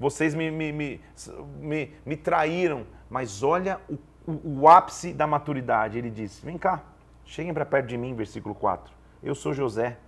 vocês 0.01 0.35
me, 0.35 0.51
me, 0.51 0.73
me, 0.73 1.01
me, 1.59 1.93
me 2.07 2.17
traíram. 2.17 2.87
Mas 3.11 3.43
olha 3.43 3.79
o, 3.87 3.99
o, 4.27 4.61
o 4.63 4.69
ápice 4.69 5.13
da 5.13 5.27
maturidade. 5.27 5.99
Ele 5.99 6.09
disse: 6.09 6.43
Vem 6.43 6.57
cá, 6.57 6.83
cheguem 7.25 7.55
para 7.55 7.65
perto 7.65 7.87
de 7.87 7.97
mim, 7.97 8.15
versículo 8.15 8.55
4. 8.55 8.93
Eu 9.23 9.35
sou 9.35 9.53
José, 9.53 9.99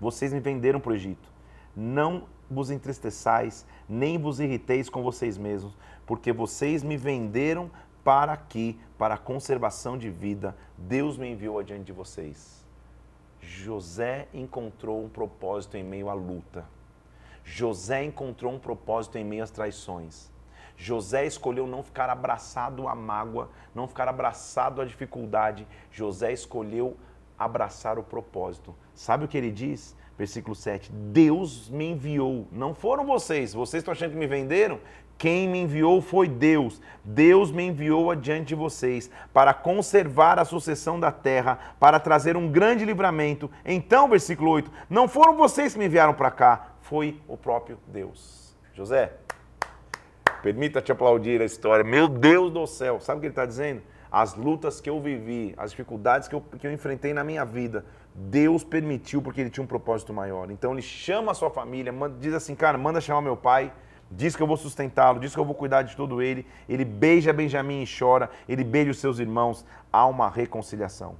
vocês 0.00 0.32
me 0.32 0.40
venderam 0.40 0.80
para 0.80 0.92
o 0.92 0.94
Egito. 0.94 1.28
Não 1.74 2.26
vos 2.50 2.70
entristeçais, 2.70 3.66
nem 3.88 4.18
vos 4.18 4.40
irriteis 4.40 4.88
com 4.88 5.02
vocês 5.02 5.38
mesmos, 5.38 5.76
porque 6.06 6.32
vocês 6.32 6.82
me 6.82 6.96
venderam 6.96 7.70
para 8.04 8.32
aqui, 8.32 8.78
para 8.98 9.14
a 9.14 9.18
conservação 9.18 9.96
de 9.96 10.10
vida, 10.10 10.54
Deus 10.76 11.16
me 11.16 11.30
enviou 11.30 11.58
adiante 11.58 11.84
de 11.84 11.92
vocês. 11.92 12.64
José 13.40 14.28
encontrou 14.32 15.02
um 15.02 15.08
propósito 15.08 15.76
em 15.76 15.82
meio 15.82 16.10
à 16.10 16.14
luta. 16.14 16.64
José 17.42 18.04
encontrou 18.04 18.52
um 18.52 18.58
propósito 18.58 19.16
em 19.16 19.24
meio 19.24 19.42
às 19.42 19.50
traições. 19.50 20.30
José 20.84 21.24
escolheu 21.24 21.66
não 21.66 21.82
ficar 21.82 22.10
abraçado 22.10 22.86
à 22.86 22.94
mágoa, 22.94 23.48
não 23.74 23.88
ficar 23.88 24.06
abraçado 24.06 24.82
à 24.82 24.84
dificuldade. 24.84 25.66
José 25.90 26.30
escolheu 26.30 26.94
abraçar 27.38 27.98
o 27.98 28.02
propósito. 28.02 28.74
Sabe 28.94 29.24
o 29.24 29.28
que 29.28 29.38
ele 29.38 29.50
diz? 29.50 29.96
Versículo 30.18 30.54
7. 30.54 30.92
Deus 30.92 31.70
me 31.70 31.86
enviou. 31.92 32.46
Não 32.52 32.74
foram 32.74 33.06
vocês. 33.06 33.54
Vocês 33.54 33.80
estão 33.80 33.92
achando 33.92 34.10
que 34.10 34.18
me 34.18 34.26
venderam? 34.26 34.78
Quem 35.16 35.48
me 35.48 35.62
enviou 35.62 36.02
foi 36.02 36.28
Deus. 36.28 36.82
Deus 37.02 37.50
me 37.50 37.62
enviou 37.62 38.10
adiante 38.10 38.48
de 38.48 38.54
vocês 38.54 39.10
para 39.32 39.54
conservar 39.54 40.38
a 40.38 40.44
sucessão 40.44 41.00
da 41.00 41.10
terra, 41.10 41.58
para 41.80 41.98
trazer 41.98 42.36
um 42.36 42.52
grande 42.52 42.84
livramento. 42.84 43.50
Então, 43.64 44.06
versículo 44.06 44.50
8: 44.50 44.70
Não 44.90 45.08
foram 45.08 45.34
vocês 45.34 45.72
que 45.72 45.78
me 45.78 45.86
enviaram 45.86 46.12
para 46.12 46.30
cá, 46.30 46.74
foi 46.82 47.22
o 47.26 47.38
próprio 47.38 47.78
Deus. 47.86 48.54
José, 48.74 49.23
permita-te 50.44 50.92
aplaudir 50.92 51.40
a 51.40 51.44
história. 51.46 51.82
Meu 51.82 52.06
Deus 52.06 52.52
do 52.52 52.66
céu, 52.66 53.00
sabe 53.00 53.16
o 53.16 53.20
que 53.22 53.28
ele 53.28 53.32
está 53.32 53.46
dizendo? 53.46 53.80
As 54.12 54.34
lutas 54.34 54.78
que 54.78 54.90
eu 54.90 55.00
vivi, 55.00 55.54
as 55.56 55.70
dificuldades 55.70 56.28
que 56.28 56.34
eu, 56.34 56.42
que 56.42 56.66
eu 56.66 56.70
enfrentei 56.70 57.14
na 57.14 57.24
minha 57.24 57.46
vida, 57.46 57.82
Deus 58.14 58.62
permitiu 58.62 59.22
porque 59.22 59.40
ele 59.40 59.48
tinha 59.48 59.64
um 59.64 59.66
propósito 59.66 60.12
maior. 60.12 60.50
Então 60.50 60.72
ele 60.72 60.82
chama 60.82 61.32
a 61.32 61.34
sua 61.34 61.48
família, 61.48 61.90
diz 62.20 62.34
assim, 62.34 62.54
cara, 62.54 62.76
manda 62.76 63.00
chamar 63.00 63.22
meu 63.22 63.38
pai 63.38 63.72
diz 64.10 64.36
que 64.36 64.42
eu 64.42 64.46
vou 64.46 64.56
sustentá-lo, 64.56 65.18
diz 65.18 65.34
que 65.34 65.40
eu 65.40 65.44
vou 65.44 65.54
cuidar 65.54 65.82
de 65.82 65.96
todo 65.96 66.22
ele. 66.22 66.46
Ele 66.68 66.84
beija 66.84 67.32
Benjamim 67.32 67.82
e 67.82 67.86
chora, 67.86 68.30
ele 68.46 68.62
beija 68.62 68.90
os 68.90 68.98
seus 68.98 69.18
irmãos. 69.18 69.64
Há 69.90 70.06
uma 70.06 70.28
reconciliação. 70.28 71.16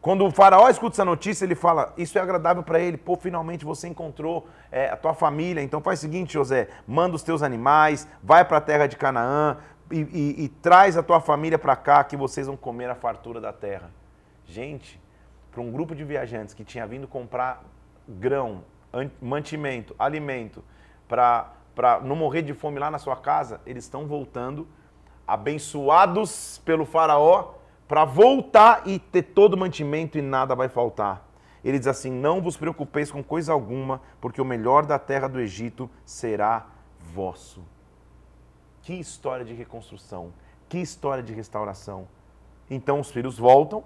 Quando 0.00 0.24
o 0.24 0.30
faraó 0.30 0.68
escuta 0.68 0.94
essa 0.94 1.04
notícia, 1.04 1.44
ele 1.44 1.54
fala: 1.54 1.92
Isso 1.96 2.18
é 2.18 2.22
agradável 2.22 2.62
para 2.62 2.80
ele. 2.80 2.96
Pô, 2.96 3.16
finalmente 3.16 3.64
você 3.64 3.86
encontrou 3.86 4.48
é, 4.72 4.88
a 4.88 4.96
tua 4.96 5.12
família. 5.12 5.62
Então 5.62 5.80
faz 5.80 5.98
o 5.98 6.02
seguinte, 6.02 6.32
José: 6.32 6.68
manda 6.86 7.14
os 7.14 7.22
teus 7.22 7.42
animais, 7.42 8.08
vai 8.22 8.44
para 8.44 8.56
a 8.56 8.60
terra 8.60 8.86
de 8.86 8.96
Canaã 8.96 9.58
e, 9.90 10.00
e, 10.00 10.44
e 10.44 10.48
traz 10.48 10.96
a 10.96 11.02
tua 11.02 11.20
família 11.20 11.58
para 11.58 11.76
cá, 11.76 12.02
que 12.02 12.16
vocês 12.16 12.46
vão 12.46 12.56
comer 12.56 12.88
a 12.88 12.94
fartura 12.94 13.40
da 13.40 13.52
terra. 13.52 13.90
Gente, 14.46 15.00
para 15.50 15.60
um 15.60 15.70
grupo 15.70 15.94
de 15.94 16.02
viajantes 16.02 16.54
que 16.54 16.64
tinha 16.64 16.86
vindo 16.86 17.06
comprar 17.06 17.62
grão 18.08 18.64
mantimento, 19.20 19.94
alimento, 19.98 20.64
para 21.06 22.00
não 22.02 22.16
morrer 22.16 22.42
de 22.42 22.54
fome 22.54 22.78
lá 22.78 22.90
na 22.90 22.98
sua 22.98 23.16
casa, 23.16 23.60
eles 23.66 23.84
estão 23.84 24.06
voltando, 24.06 24.66
abençoados 25.26 26.60
pelo 26.64 26.84
Faraó, 26.84 27.54
para 27.90 28.04
voltar 28.04 28.86
e 28.86 29.00
ter 29.00 29.22
todo 29.22 29.56
mantimento 29.56 30.16
e 30.16 30.22
nada 30.22 30.54
vai 30.54 30.68
faltar. 30.68 31.28
Ele 31.64 31.76
diz 31.76 31.88
assim: 31.88 32.08
Não 32.08 32.40
vos 32.40 32.56
preocupeis 32.56 33.10
com 33.10 33.20
coisa 33.20 33.52
alguma, 33.52 34.00
porque 34.20 34.40
o 34.40 34.44
melhor 34.44 34.86
da 34.86 34.96
terra 34.96 35.26
do 35.26 35.40
Egito 35.40 35.90
será 36.04 36.66
vosso. 37.12 37.64
Que 38.80 38.94
história 38.94 39.44
de 39.44 39.54
reconstrução, 39.54 40.32
que 40.68 40.78
história 40.78 41.20
de 41.20 41.32
restauração. 41.32 42.06
Então 42.70 43.00
os 43.00 43.10
filhos 43.10 43.36
voltam, 43.36 43.82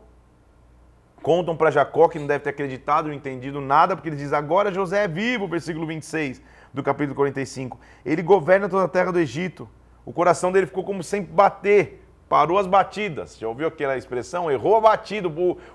Contam 1.22 1.56
para 1.56 1.70
Jacó, 1.70 2.06
que 2.06 2.18
não 2.18 2.26
deve 2.26 2.44
ter 2.44 2.50
acreditado, 2.50 3.08
não 3.08 3.14
entendido 3.14 3.58
nada, 3.58 3.96
porque 3.96 4.10
ele 4.10 4.16
diz: 4.16 4.34
Agora 4.34 4.70
José 4.70 5.04
é 5.04 5.08
vivo, 5.08 5.48
versículo 5.48 5.86
26 5.86 6.42
do 6.74 6.82
capítulo 6.82 7.14
45. 7.16 7.80
Ele 8.04 8.22
governa 8.22 8.68
toda 8.68 8.84
a 8.84 8.88
terra 8.88 9.10
do 9.10 9.18
Egito. 9.18 9.66
O 10.04 10.12
coração 10.12 10.52
dele 10.52 10.66
ficou 10.66 10.84
como 10.84 11.02
sempre 11.02 11.32
bater, 11.32 12.03
parou 12.28 12.58
as 12.58 12.66
batidas. 12.66 13.38
Já 13.38 13.48
ouviu 13.48 13.68
aquela 13.68 13.96
expressão? 13.96 14.50
Errou 14.50 14.76
a 14.76 14.80
batida, 14.80 15.28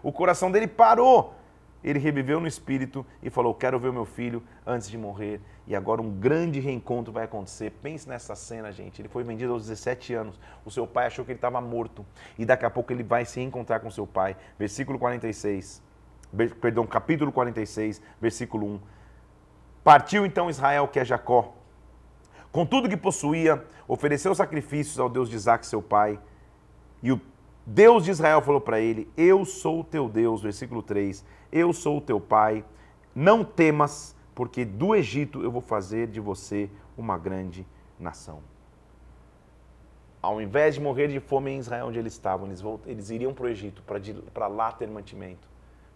o 0.03 0.11
coração 0.11 0.51
dele 0.51 0.67
parou 0.67 1.39
ele 1.83 1.97
reviveu 1.97 2.39
no 2.39 2.47
espírito 2.47 3.05
e 3.23 3.29
falou: 3.29 3.53
Quero 3.53 3.79
ver 3.79 3.89
o 3.89 3.93
meu 3.93 4.05
filho 4.05 4.43
antes 4.65 4.89
de 4.89 4.97
morrer. 4.97 5.39
E 5.65 5.75
agora 5.75 6.01
um 6.01 6.09
grande 6.09 6.59
reencontro 6.59 7.13
vai 7.13 7.23
acontecer. 7.23 7.71
Pense 7.81 8.07
nessa 8.09 8.35
cena, 8.35 8.71
gente. 8.71 9.01
Ele 9.01 9.07
foi 9.07 9.23
vendido 9.23 9.53
aos 9.53 9.67
17 9.67 10.13
anos. 10.13 10.39
O 10.65 10.71
seu 10.71 10.85
pai 10.85 11.05
achou 11.07 11.23
que 11.23 11.31
ele 11.31 11.37
estava 11.37 11.61
morto. 11.61 12.05
E 12.37 12.45
daqui 12.45 12.65
a 12.65 12.69
pouco 12.69 12.91
ele 12.91 13.03
vai 13.03 13.23
se 13.23 13.39
encontrar 13.39 13.79
com 13.79 13.89
seu 13.89 14.05
pai. 14.05 14.35
Versículo 14.57 14.99
46. 14.99 15.81
Perdão, 16.61 16.85
capítulo 16.85 17.31
46, 17.31 18.01
versículo 18.21 18.67
1. 18.67 18.79
Partiu 19.83 20.25
então 20.25 20.49
Israel, 20.49 20.87
que 20.87 20.99
é 20.99 21.05
Jacó, 21.05 21.55
com 22.51 22.65
tudo 22.67 22.87
que 22.87 22.97
possuía, 22.97 23.65
ofereceu 23.87 24.35
sacrifícios 24.35 24.99
ao 24.99 25.09
Deus 25.09 25.27
de 25.27 25.35
Isaac, 25.35 25.65
seu 25.65 25.81
pai. 25.81 26.19
E 27.01 27.11
o 27.11 27.21
Deus 27.65 28.03
de 28.03 28.11
Israel 28.11 28.41
falou 28.41 28.61
para 28.61 28.79
ele: 28.79 29.09
Eu 29.15 29.45
sou 29.45 29.81
o 29.81 29.83
teu 29.83 30.09
Deus, 30.09 30.41
versículo 30.41 30.81
3 30.81 31.23
eu 31.51 31.73
sou 31.73 31.97
o 31.97 32.01
teu 32.01 32.19
pai, 32.19 32.63
não 33.13 33.43
temas, 33.43 34.15
porque 34.35 34.63
do 34.63 34.95
Egito 34.95 35.41
eu 35.41 35.51
vou 35.51 35.61
fazer 35.61 36.07
de 36.07 36.19
você 36.19 36.69
uma 36.97 37.17
grande 37.17 37.65
nação. 37.99 38.41
Ao 40.21 40.41
invés 40.41 40.75
de 40.75 40.81
morrer 40.81 41.07
de 41.07 41.19
fome 41.19 41.51
em 41.51 41.59
Israel, 41.59 41.87
onde 41.87 41.97
eles 41.97 42.13
estavam, 42.13 42.47
eles, 42.47 42.61
eles 42.85 43.09
iriam 43.09 43.33
para 43.33 43.45
o 43.45 43.49
Egito 43.49 43.81
para 44.33 44.47
lá 44.47 44.71
ter 44.71 44.87
mantimento. 44.87 45.47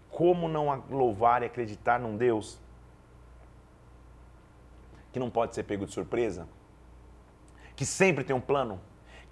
Como 0.09 0.47
não 0.47 0.83
louvar 0.89 1.43
e 1.43 1.45
acreditar 1.45 1.99
num 1.99 2.15
Deus 2.15 2.59
que 5.11 5.19
não 5.19 5.29
pode 5.29 5.53
ser 5.53 5.63
pego 5.63 5.85
de 5.85 5.93
surpresa? 5.93 6.47
Que 7.75 7.85
sempre 7.85 8.23
tem 8.23 8.35
um 8.35 8.41
plano? 8.41 8.79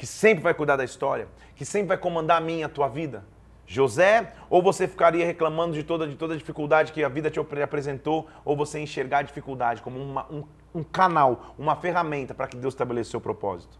Que 0.01 0.07
sempre 0.07 0.43
vai 0.43 0.55
cuidar 0.55 0.77
da 0.77 0.83
história? 0.83 1.27
Que 1.55 1.63
sempre 1.63 1.89
vai 1.89 1.97
comandar 1.97 2.37
a 2.37 2.41
minha, 2.41 2.65
a 2.65 2.69
tua 2.69 2.87
vida? 2.87 3.23
José, 3.67 4.33
ou 4.49 4.59
você 4.59 4.87
ficaria 4.87 5.23
reclamando 5.23 5.75
de 5.75 5.83
toda, 5.83 6.07
de 6.07 6.15
toda 6.15 6.33
a 6.33 6.37
dificuldade 6.37 6.91
que 6.91 7.03
a 7.03 7.07
vida 7.07 7.29
te 7.29 7.39
apresentou, 7.39 8.27
ou 8.43 8.57
você 8.57 8.79
enxergar 8.79 9.19
a 9.19 9.21
dificuldade 9.21 9.79
como 9.79 9.99
uma, 9.99 10.25
um, 10.31 10.43
um 10.73 10.83
canal, 10.83 11.53
uma 11.55 11.75
ferramenta 11.75 12.33
para 12.33 12.47
que 12.47 12.57
Deus 12.57 12.73
estabeleceu 12.73 13.19
o 13.19 13.21
propósito. 13.21 13.77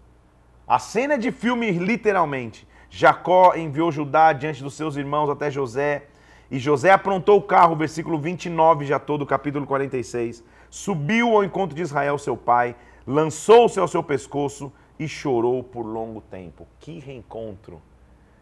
A 0.67 0.77
cena 0.77 1.17
de 1.17 1.31
filme, 1.31 1.71
literalmente. 1.71 2.67
Jacó 2.87 3.55
enviou 3.55 3.91
Judá 3.91 4.31
diante 4.31 4.61
dos 4.61 4.75
seus 4.75 4.97
irmãos 4.97 5.27
até 5.27 5.49
José, 5.49 6.05
e 6.51 6.59
José 6.59 6.91
aprontou 6.91 7.39
o 7.39 7.41
carro, 7.41 7.75
versículo 7.75 8.19
29 8.19 8.85
já 8.85 8.99
todo, 8.99 9.25
capítulo 9.25 9.65
46. 9.65 10.43
Subiu 10.69 11.35
ao 11.35 11.43
encontro 11.43 11.75
de 11.75 11.81
Israel, 11.81 12.19
seu 12.19 12.37
pai, 12.37 12.75
lançou-se 13.07 13.79
ao 13.79 13.87
seu 13.87 14.03
pescoço 14.03 14.71
e 15.01 15.07
chorou 15.07 15.63
por 15.63 15.83
longo 15.83 16.21
tempo. 16.21 16.67
Que 16.79 16.99
reencontro! 16.99 17.81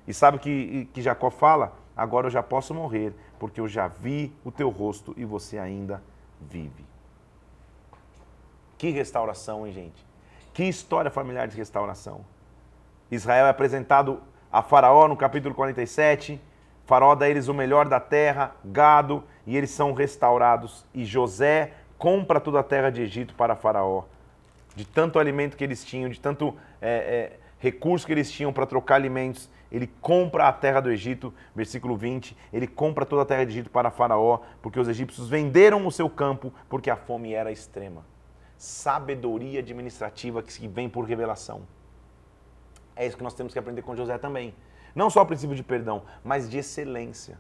E 0.06 0.14
sabe 0.14 0.36
o 0.36 0.40
que, 0.42 0.90
que 0.94 1.02
Jacó 1.02 1.30
fala? 1.30 1.72
Agora 1.96 2.28
eu 2.28 2.32
já 2.32 2.44
posso 2.44 2.74
morrer, 2.74 3.14
porque 3.40 3.62
eu 3.62 3.68
já 3.68 3.88
vi 3.88 4.36
o 4.44 4.52
teu 4.52 4.70
rosto 4.70 5.14
e 5.16 5.24
você 5.24 5.58
ainda 5.58 6.04
vive. 6.42 6.86
Que 8.78 8.90
restauração, 8.90 9.66
hein, 9.66 9.72
gente? 9.72 10.06
Que 10.54 10.66
história 10.66 11.10
familiar 11.10 11.48
de 11.48 11.56
restauração. 11.56 12.26
Israel 13.10 13.46
é 13.46 13.50
apresentado 13.50 14.22
a 14.52 14.62
Faraó 14.62 15.08
no 15.08 15.16
capítulo 15.16 15.56
47. 15.56 16.42
Faraó 16.86 17.16
dá 17.16 17.30
eles 17.30 17.48
o 17.48 17.54
melhor 17.54 17.88
da 17.88 18.02
terra, 18.02 18.54
gado, 18.66 19.24
e 19.48 19.56
eles 19.56 19.72
são 19.72 19.94
restaurados. 19.94 20.86
E 20.94 21.06
José 21.06 21.72
compra 21.98 22.38
toda 22.38 22.60
a 22.60 22.64
terra 22.64 22.90
de 22.90 23.02
Egito 23.02 23.34
para 23.34 23.56
Faraó. 23.56 24.04
De 24.80 24.86
tanto 24.86 25.20
alimento 25.20 25.58
que 25.58 25.64
eles 25.66 25.84
tinham, 25.84 26.10
de 26.10 26.22
tanto 26.22 26.56
é, 26.80 26.90
é, 27.34 27.40
recurso 27.60 28.06
que 28.06 28.14
eles 28.14 28.32
tinham 28.32 28.54
para 28.54 28.66
trocar 28.66 28.96
alimentos, 28.96 29.50
ele 29.70 29.88
compra 30.00 30.48
a 30.48 30.54
terra 30.54 30.80
do 30.80 30.90
Egito, 30.90 31.34
versículo 31.54 31.98
20, 31.98 32.34
ele 32.54 32.66
compra 32.66 33.06
toda 33.06 33.24
a 33.24 33.26
terra 33.26 33.44
do 33.44 33.50
Egito 33.50 33.70
para 33.70 33.92
Faraó, 33.92 34.40
porque 34.62 34.80
os 34.80 34.88
egípcios 34.88 35.28
venderam 35.28 35.86
o 35.86 35.92
seu 35.92 36.10
campo, 36.10 36.54
porque 36.70 36.90
a 36.90 36.96
fome 36.96 37.34
era 37.34 37.52
extrema. 37.52 38.06
Sabedoria 38.58 39.60
administrativa 39.60 40.42
que 40.42 40.66
vem 40.66 40.88
por 40.88 41.04
revelação. 41.04 41.64
É 42.96 43.06
isso 43.06 43.18
que 43.18 43.24
nós 43.24 43.34
temos 43.34 43.52
que 43.52 43.60
aprender 43.60 43.82
com 43.82 43.98
José 43.98 44.18
também. 44.18 44.56
Não 44.96 45.10
só 45.10 45.24
o 45.24 45.26
princípio 45.26 45.58
de 45.58 45.64
perdão, 45.64 46.04
mas 46.24 46.50
de 46.50 46.58
excelência. 46.58 47.38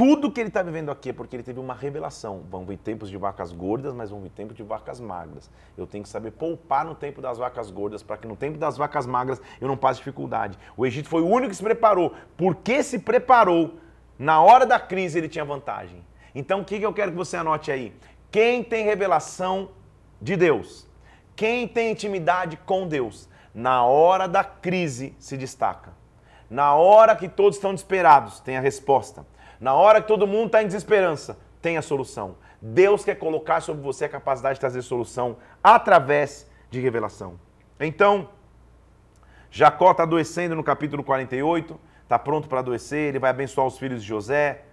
Tudo 0.00 0.32
que 0.32 0.40
ele 0.40 0.48
está 0.48 0.62
vivendo 0.62 0.90
aqui 0.90 1.10
é 1.10 1.12
porque 1.12 1.36
ele 1.36 1.42
teve 1.42 1.60
uma 1.60 1.74
revelação. 1.74 2.42
Vão 2.50 2.64
vir 2.64 2.78
tempos 2.78 3.10
de 3.10 3.18
vacas 3.18 3.52
gordas, 3.52 3.92
mas 3.92 4.08
vão 4.08 4.18
vir 4.22 4.30
tempos 4.30 4.56
de 4.56 4.62
vacas 4.62 4.98
magras. 4.98 5.50
Eu 5.76 5.86
tenho 5.86 6.02
que 6.02 6.08
saber 6.08 6.30
poupar 6.30 6.86
no 6.86 6.94
tempo 6.94 7.20
das 7.20 7.36
vacas 7.36 7.70
gordas, 7.70 8.02
para 8.02 8.16
que 8.16 8.26
no 8.26 8.34
tempo 8.34 8.56
das 8.56 8.78
vacas 8.78 9.06
magras 9.06 9.42
eu 9.60 9.68
não 9.68 9.76
passe 9.76 9.98
dificuldade. 9.98 10.58
O 10.74 10.86
Egito 10.86 11.06
foi 11.06 11.20
o 11.20 11.26
único 11.26 11.50
que 11.50 11.56
se 11.56 11.62
preparou. 11.62 12.14
Porque 12.34 12.82
se 12.82 12.98
preparou, 12.98 13.74
na 14.18 14.40
hora 14.40 14.64
da 14.64 14.80
crise 14.80 15.18
ele 15.18 15.28
tinha 15.28 15.44
vantagem. 15.44 16.02
Então 16.34 16.62
o 16.62 16.64
que, 16.64 16.78
que 16.78 16.86
eu 16.86 16.94
quero 16.94 17.10
que 17.10 17.18
você 17.18 17.36
anote 17.36 17.70
aí? 17.70 17.94
Quem 18.30 18.64
tem 18.64 18.86
revelação 18.86 19.68
de 20.18 20.34
Deus, 20.34 20.88
quem 21.36 21.68
tem 21.68 21.92
intimidade 21.92 22.56
com 22.64 22.88
Deus, 22.88 23.28
na 23.54 23.84
hora 23.84 24.26
da 24.26 24.42
crise 24.42 25.14
se 25.18 25.36
destaca. 25.36 25.92
Na 26.48 26.74
hora 26.74 27.14
que 27.14 27.28
todos 27.28 27.58
estão 27.58 27.74
desesperados, 27.74 28.40
tem 28.40 28.56
a 28.56 28.60
resposta. 28.62 29.26
Na 29.60 29.74
hora 29.74 30.00
que 30.00 30.08
todo 30.08 30.26
mundo 30.26 30.46
está 30.46 30.62
em 30.62 30.66
desesperança, 30.66 31.38
tem 31.60 31.76
a 31.76 31.82
solução. 31.82 32.36
Deus 32.62 33.04
quer 33.04 33.16
colocar 33.16 33.60
sobre 33.60 33.82
você 33.82 34.06
a 34.06 34.08
capacidade 34.08 34.54
de 34.54 34.60
trazer 34.60 34.80
solução 34.80 35.36
através 35.62 36.50
de 36.70 36.80
revelação. 36.80 37.38
Então, 37.78 38.30
Jacó 39.50 39.90
está 39.90 40.04
adoecendo 40.04 40.54
no 40.54 40.64
capítulo 40.64 41.04
48, 41.04 41.78
está 42.02 42.18
pronto 42.18 42.48
para 42.48 42.60
adoecer, 42.60 43.08
ele 43.08 43.18
vai 43.18 43.30
abençoar 43.30 43.66
os 43.66 43.78
filhos 43.78 44.02
de 44.02 44.08
José. 44.08 44.64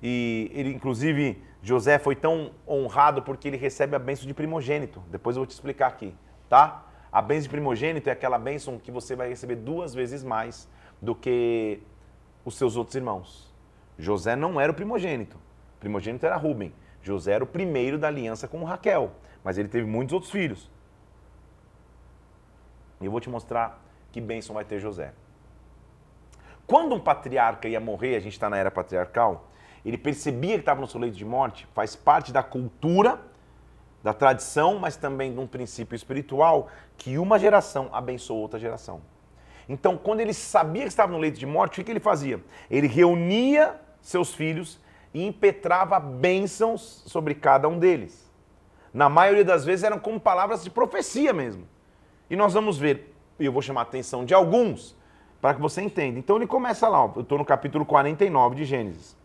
E 0.00 0.50
ele, 0.54 0.72
inclusive, 0.72 1.42
José 1.60 1.98
foi 1.98 2.14
tão 2.14 2.52
honrado 2.68 3.22
porque 3.22 3.48
ele 3.48 3.56
recebe 3.56 3.96
a 3.96 3.98
bênção 3.98 4.26
de 4.26 4.34
primogênito. 4.34 5.02
Depois 5.08 5.36
eu 5.36 5.40
vou 5.40 5.46
te 5.46 5.52
explicar 5.52 5.88
aqui, 5.88 6.14
tá? 6.48 6.86
A 7.10 7.20
bênção 7.20 7.44
de 7.44 7.48
primogênito 7.50 8.08
é 8.08 8.12
aquela 8.12 8.38
bênção 8.38 8.78
que 8.78 8.90
você 8.90 9.16
vai 9.16 9.28
receber 9.28 9.56
duas 9.56 9.92
vezes 9.92 10.22
mais 10.22 10.68
do 11.00 11.14
que 11.14 11.80
os 12.44 12.56
seus 12.56 12.76
outros 12.76 12.94
irmãos. 12.96 13.51
José 13.98 14.34
não 14.36 14.60
era 14.60 14.72
o 14.72 14.74
primogênito. 14.74 15.36
O 15.76 15.80
primogênito 15.80 16.24
era 16.26 16.36
Rubem. 16.36 16.72
José 17.02 17.32
era 17.32 17.44
o 17.44 17.46
primeiro 17.46 17.98
da 17.98 18.08
aliança 18.08 18.46
com 18.46 18.62
Raquel, 18.64 19.12
mas 19.42 19.58
ele 19.58 19.68
teve 19.68 19.86
muitos 19.86 20.12
outros 20.12 20.30
filhos. 20.30 20.70
E 23.00 23.04
eu 23.04 23.10
vou 23.10 23.20
te 23.20 23.28
mostrar 23.28 23.82
que 24.12 24.20
bênção 24.20 24.54
vai 24.54 24.64
ter 24.64 24.78
José. 24.78 25.12
Quando 26.66 26.94
um 26.94 27.00
patriarca 27.00 27.68
ia 27.68 27.80
morrer, 27.80 28.16
a 28.16 28.20
gente 28.20 28.34
está 28.34 28.48
na 28.48 28.56
era 28.56 28.70
patriarcal, 28.70 29.48
ele 29.84 29.98
percebia 29.98 30.54
que 30.54 30.60
estava 30.60 30.80
no 30.80 30.86
seu 30.86 31.00
leito 31.00 31.16
de 31.16 31.24
morte, 31.24 31.66
faz 31.74 31.96
parte 31.96 32.32
da 32.32 32.42
cultura, 32.42 33.20
da 34.02 34.14
tradição, 34.14 34.78
mas 34.78 34.96
também 34.96 35.32
de 35.32 35.40
um 35.40 35.46
princípio 35.46 35.96
espiritual, 35.96 36.68
que 36.96 37.18
uma 37.18 37.38
geração 37.38 37.88
abençoa 37.92 38.38
outra 38.38 38.58
geração. 38.58 39.00
Então, 39.68 39.96
quando 39.96 40.20
ele 40.20 40.34
sabia 40.34 40.82
que 40.82 40.88
estava 40.88 41.12
no 41.12 41.18
leito 41.18 41.38
de 41.38 41.46
morte, 41.46 41.80
o 41.80 41.84
que 41.84 41.90
ele 41.90 42.00
fazia? 42.00 42.40
Ele 42.70 42.86
reunia 42.86 43.80
seus 44.00 44.34
filhos 44.34 44.80
e 45.14 45.24
impetrava 45.24 45.98
bênçãos 46.00 47.02
sobre 47.06 47.34
cada 47.34 47.68
um 47.68 47.78
deles. 47.78 48.30
Na 48.92 49.08
maioria 49.08 49.44
das 49.44 49.64
vezes 49.64 49.84
eram 49.84 49.98
como 49.98 50.20
palavras 50.20 50.62
de 50.62 50.70
profecia 50.70 51.32
mesmo. 51.32 51.66
E 52.28 52.36
nós 52.36 52.52
vamos 52.52 52.78
ver, 52.78 53.14
e 53.38 53.44
eu 53.44 53.52
vou 53.52 53.62
chamar 53.62 53.80
a 53.80 53.84
atenção 53.84 54.24
de 54.24 54.34
alguns, 54.34 54.96
para 55.40 55.54
que 55.54 55.60
você 55.60 55.82
entenda. 55.82 56.18
Então 56.18 56.36
ele 56.36 56.46
começa 56.46 56.88
lá, 56.88 57.10
eu 57.16 57.22
estou 57.22 57.38
no 57.38 57.44
capítulo 57.44 57.84
49 57.84 58.54
de 58.54 58.64
Gênesis. 58.64 59.16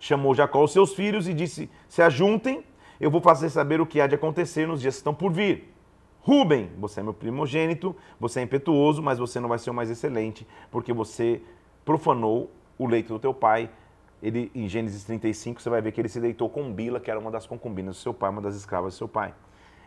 Chamou 0.00 0.34
Jacó 0.34 0.62
os 0.62 0.72
seus 0.72 0.94
filhos 0.94 1.26
e 1.26 1.34
disse: 1.34 1.68
Se 1.88 2.02
ajuntem, 2.02 2.64
eu 3.00 3.10
vou 3.10 3.20
fazer 3.20 3.50
saber 3.50 3.80
o 3.80 3.86
que 3.86 4.00
há 4.00 4.06
de 4.06 4.14
acontecer 4.14 4.66
nos 4.66 4.80
dias 4.80 4.94
que 4.94 5.00
estão 5.00 5.14
por 5.14 5.32
vir. 5.32 5.74
Rubem, 6.20 6.70
você 6.78 7.00
é 7.00 7.02
meu 7.02 7.14
primogênito, 7.14 7.96
você 8.20 8.40
é 8.40 8.42
impetuoso, 8.42 9.02
mas 9.02 9.18
você 9.18 9.40
não 9.40 9.48
vai 9.48 9.58
ser 9.58 9.70
o 9.70 9.74
mais 9.74 9.88
excelente, 9.90 10.46
porque 10.70 10.92
você 10.92 11.40
profanou 11.84 12.50
o 12.76 12.86
leito 12.86 13.12
do 13.12 13.18
teu 13.18 13.32
pai. 13.32 13.70
Ele, 14.22 14.50
em 14.54 14.68
Gênesis 14.68 15.04
35, 15.04 15.62
você 15.62 15.70
vai 15.70 15.80
ver 15.80 15.92
que 15.92 16.00
ele 16.00 16.08
se 16.08 16.20
deitou 16.20 16.50
com 16.50 16.72
Bila, 16.72 17.00
que 17.00 17.10
era 17.10 17.18
uma 17.18 17.30
das 17.30 17.46
concubinas 17.46 17.96
do 17.96 18.00
seu 18.00 18.12
pai, 18.12 18.30
uma 18.30 18.42
das 18.42 18.56
escravas 18.56 18.94
do 18.94 18.98
seu 18.98 19.08
pai. 19.08 19.32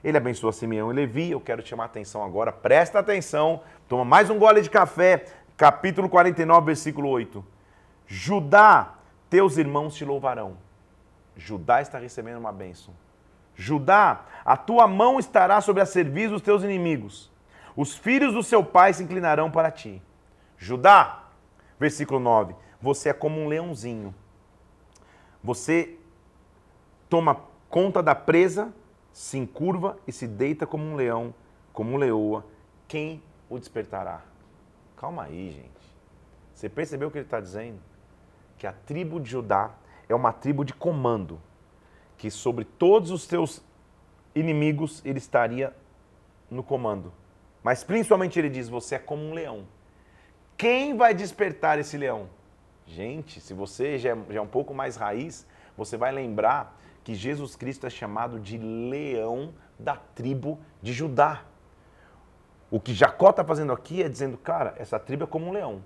Ele 0.04 0.18
abençoa 0.18 0.52
Simeão 0.52 0.92
e 0.92 0.96
Levi. 0.96 1.32
Eu 1.32 1.40
quero 1.40 1.62
te 1.62 1.70
chamar 1.70 1.84
a 1.84 1.86
atenção 1.88 2.24
agora, 2.24 2.52
presta 2.52 3.00
atenção, 3.00 3.62
toma 3.88 4.04
mais 4.04 4.30
um 4.30 4.40
gole 4.40 4.62
de 4.62 4.70
café, 4.70 5.26
capítulo 5.56 6.10
49, 6.10 6.66
versículo 6.66 7.10
8. 7.10 7.46
Judá, 8.08 8.96
teus 9.30 9.58
irmãos 9.58 9.94
te 9.96 10.04
louvarão. 10.04 10.58
Judá 11.36 11.82
está 11.82 12.00
recebendo 12.00 12.40
uma 12.40 12.52
bênção. 12.52 12.94
Judá, 13.62 14.26
a 14.44 14.58
tua 14.58 14.88
mão 14.88 15.20
estará 15.20 15.62
sobre 15.62 15.84
a 15.84 15.86
serviço 15.86 16.32
dos 16.32 16.42
teus 16.42 16.64
inimigos. 16.64 17.32
Os 17.78 17.96
filhos 17.96 18.34
do 18.34 18.42
seu 18.42 18.64
pai 18.64 18.92
se 18.92 19.04
inclinarão 19.04 19.52
para 19.52 19.70
ti. 19.70 20.02
Judá, 20.58 21.26
versículo 21.80 22.20
9: 22.20 22.56
Você 22.82 23.10
é 23.10 23.14
como 23.14 23.40
um 23.40 23.48
leãozinho. 23.48 24.16
Você 25.44 25.96
toma 27.08 27.40
conta 27.70 28.02
da 28.02 28.16
presa, 28.16 28.74
se 29.14 29.38
encurva 29.38 29.96
e 30.08 30.12
se 30.12 30.28
deita 30.28 30.66
como 30.66 30.84
um 30.84 30.96
leão, 30.96 31.32
como 31.72 31.94
um 31.94 31.98
leoa. 31.98 32.44
Quem 32.88 33.22
o 33.48 33.60
despertará? 33.60 34.22
Calma 34.98 35.24
aí, 35.24 35.52
gente. 35.52 35.96
Você 36.54 36.68
percebeu 36.68 37.10
o 37.10 37.12
que 37.12 37.20
ele 37.20 37.26
está 37.26 37.40
dizendo? 37.40 37.80
Que 38.58 38.66
a 38.66 38.74
tribo 38.74 39.20
de 39.20 39.30
Judá 39.30 39.70
é 40.10 40.16
uma 40.16 40.34
tribo 40.34 40.66
de 40.66 40.74
comando 40.74 41.40
que 42.22 42.30
sobre 42.30 42.64
todos 42.64 43.10
os 43.10 43.26
teus 43.26 43.64
inimigos 44.36 45.02
ele 45.04 45.18
estaria 45.18 45.76
no 46.52 46.62
comando. 46.62 47.12
Mas 47.64 47.84
principalmente 47.84 48.38
ele 48.38 48.48
diz: 48.48 48.70
você 48.70 48.94
é 48.94 49.00
como 49.00 49.24
um 49.24 49.34
leão. 49.34 49.68
Quem 50.56 50.96
vai 50.96 51.16
despertar 51.16 51.80
esse 51.80 51.98
leão? 51.98 52.30
Gente, 52.86 53.42
se 53.42 53.56
você 53.56 53.98
já 53.98 54.12
é, 54.12 54.18
já 54.30 54.40
é 54.40 54.42
um 54.42 54.48
pouco 54.48 54.72
mais 54.72 54.96
raiz, 54.96 55.48
você 55.76 55.98
vai 55.98 56.12
lembrar 56.12 56.80
que 57.04 57.16
Jesus 57.16 57.56
Cristo 57.56 57.88
é 57.88 57.90
chamado 57.90 58.40
de 58.40 58.56
leão 58.60 59.52
da 59.80 59.96
tribo 59.96 60.60
de 60.80 60.94
Judá. 60.94 61.44
O 62.70 62.80
que 62.80 62.94
Jacó 62.94 63.32
está 63.32 63.44
fazendo 63.44 63.74
aqui 63.74 64.04
é 64.04 64.08
dizendo, 64.08 64.38
cara, 64.38 64.76
essa 64.78 65.00
tribo 65.00 65.24
é 65.24 65.28
como 65.28 65.48
um 65.48 65.52
leão. 65.52 65.84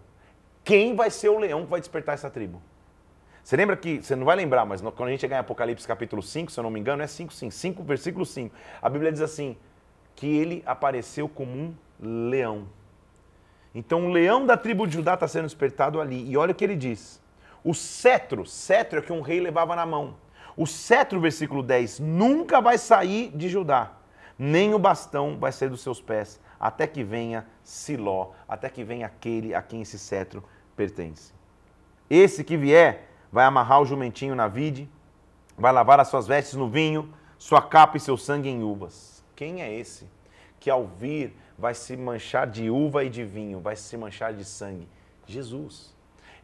Quem 0.65 0.97
vai 0.97 1.09
ser 1.09 1.29
o 1.29 1.39
leão 1.39 1.63
que 1.63 1.71
vai 1.71 1.79
despertar 1.79 2.13
essa 2.13 2.29
tribo? 2.29 2.61
Você 3.45 3.55
lembra 3.55 3.77
que, 3.77 4.01
você 4.01 4.15
não 4.15 4.25
vai 4.25 4.35
lembrar, 4.35 4.65
mas 4.65 4.81
quando 4.81 5.09
a 5.09 5.11
gente 5.11 5.21
chegar 5.21 5.35
em 5.35 5.39
Apocalipse 5.39 5.87
capítulo 5.87 6.23
5, 6.23 6.51
se 6.51 6.59
eu 6.59 6.63
não 6.63 6.71
me 6.71 6.79
engano, 6.79 7.03
é 7.03 7.07
5 7.07 7.31
sim, 7.31 7.51
5 7.51 7.83
versículo 7.83 8.25
5. 8.25 8.55
A 8.81 8.89
Bíblia 8.89 9.11
diz 9.11 9.21
assim, 9.21 9.55
que 10.15 10.25
ele 10.25 10.63
apareceu 10.65 11.29
como 11.29 11.51
um 11.51 11.75
leão. 12.01 12.67
Então 13.75 14.07
o 14.07 14.09
leão 14.09 14.47
da 14.47 14.57
tribo 14.57 14.87
de 14.87 14.95
Judá 14.95 15.13
está 15.13 15.27
sendo 15.27 15.45
despertado 15.45 16.01
ali. 16.01 16.27
E 16.27 16.35
olha 16.35 16.53
o 16.53 16.55
que 16.55 16.63
ele 16.63 16.75
diz. 16.75 17.21
O 17.63 17.75
cetro, 17.75 18.47
cetro 18.47 18.97
é 18.97 19.01
que 19.03 19.13
um 19.13 19.21
rei 19.21 19.39
levava 19.39 19.75
na 19.75 19.85
mão. 19.85 20.15
O 20.57 20.65
cetro, 20.65 21.21
versículo 21.21 21.61
10, 21.61 21.99
nunca 21.99 22.59
vai 22.59 22.79
sair 22.79 23.29
de 23.37 23.47
Judá, 23.47 23.91
nem 24.39 24.73
o 24.73 24.79
bastão 24.79 25.37
vai 25.37 25.51
sair 25.51 25.69
dos 25.69 25.81
seus 25.81 26.01
pés, 26.01 26.41
até 26.59 26.87
que 26.87 27.03
venha 27.03 27.45
Siló, 27.61 28.31
até 28.49 28.71
que 28.71 28.83
venha 28.83 29.05
aquele 29.05 29.53
a 29.53 29.61
quem 29.61 29.83
esse 29.83 29.99
cetro 29.99 30.43
pertence. 30.75 31.31
Esse 32.09 32.43
que 32.43 32.57
vier 32.57 33.11
vai 33.31 33.45
amarrar 33.45 33.81
o 33.81 33.85
jumentinho 33.85 34.35
na 34.35 34.47
vide, 34.47 34.89
vai 35.57 35.71
lavar 35.71 35.99
as 35.99 36.07
suas 36.07 36.27
vestes 36.27 36.55
no 36.55 36.69
vinho, 36.69 37.13
sua 37.37 37.61
capa 37.61 37.97
e 37.97 37.99
seu 37.99 38.17
sangue 38.17 38.49
em 38.49 38.63
uvas. 38.63 39.23
Quem 39.35 39.61
é 39.61 39.73
esse 39.73 40.09
que 40.59 40.69
ao 40.69 40.85
vir 40.87 41.35
vai 41.57 41.73
se 41.73 41.95
manchar 41.95 42.47
de 42.47 42.69
uva 42.69 43.03
e 43.03 43.09
de 43.09 43.23
vinho, 43.23 43.59
vai 43.59 43.75
se 43.75 43.95
manchar 43.97 44.33
de 44.33 44.43
sangue? 44.43 44.87
Jesus. 45.25 45.93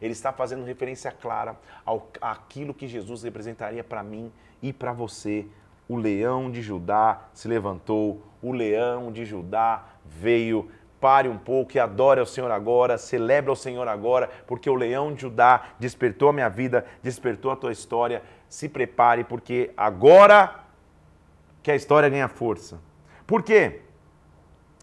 Ele 0.00 0.12
está 0.12 0.32
fazendo 0.32 0.64
referência 0.64 1.12
clara 1.12 1.56
ao, 1.84 2.08
àquilo 2.20 2.74
que 2.74 2.88
Jesus 2.88 3.22
representaria 3.22 3.84
para 3.84 4.02
mim 4.02 4.32
e 4.60 4.72
para 4.72 4.92
você. 4.92 5.46
O 5.88 5.96
leão 5.96 6.50
de 6.50 6.62
Judá 6.62 7.28
se 7.32 7.46
levantou, 7.46 8.22
o 8.42 8.52
leão 8.52 9.12
de 9.12 9.24
Judá 9.24 9.84
veio 10.04 10.70
pare 11.02 11.28
um 11.28 11.36
pouco 11.36 11.76
e 11.76 11.80
adore 11.80 12.20
ao 12.20 12.26
Senhor 12.26 12.48
agora, 12.52 12.96
celebre 12.96 13.50
ao 13.50 13.56
Senhor 13.56 13.88
agora, 13.88 14.30
porque 14.46 14.70
o 14.70 14.74
leão 14.76 15.12
de 15.12 15.22
Judá 15.22 15.64
despertou 15.76 16.28
a 16.28 16.32
minha 16.32 16.48
vida, 16.48 16.86
despertou 17.02 17.50
a 17.50 17.56
tua 17.56 17.72
história. 17.72 18.22
Se 18.48 18.68
prepare, 18.68 19.24
porque 19.24 19.72
agora 19.76 20.60
que 21.60 21.72
a 21.72 21.74
história 21.74 22.08
ganha 22.08 22.28
força. 22.28 22.78
Por 23.26 23.42
quê? 23.42 23.80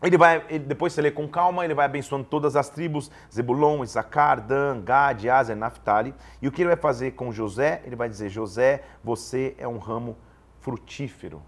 Ele 0.04 0.18
vai, 0.18 0.44
ele, 0.50 0.66
depois 0.66 0.92
você 0.92 1.02
lê 1.02 1.12
com 1.12 1.26
calma, 1.26 1.64
ele 1.64 1.74
vai 1.74 1.86
abençoando 1.86 2.26
todas 2.26 2.58
as 2.58 2.70
tribos, 2.70 3.10
Zebulon, 3.34 3.82
Issacar, 3.84 4.42
Dan, 4.42 4.82
Gad, 4.82 5.26
Azer, 5.26 5.56
Naphtali. 5.56 6.14
E 6.42 6.48
o 6.50 6.52
que 6.52 6.62
ele 6.62 6.70
vai 6.70 6.78
fazer 6.78 7.12
com 7.12 7.32
José? 7.32 7.82
Ele 7.86 7.96
vai 7.96 8.10
dizer, 8.10 8.28
José, 8.28 8.84
você 9.02 9.56
é 9.58 9.68
um 9.68 9.78
ramo 9.78 10.18
frutífero. 10.60 11.42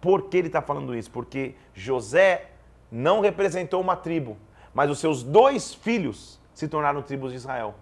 Por 0.00 0.24
que 0.24 0.36
ele 0.38 0.46
está 0.46 0.62
falando 0.62 0.94
isso? 0.94 1.10
Porque 1.10 1.54
José 1.74 2.52
não 2.90 3.20
representou 3.20 3.80
uma 3.80 3.96
tribo, 3.96 4.36
mas 4.74 4.90
os 4.90 4.98
seus 4.98 5.22
dois 5.22 5.74
filhos 5.74 6.40
se 6.54 6.68
tornaram 6.68 7.02
tribos 7.02 7.30
de 7.30 7.36
Israel. 7.36 7.74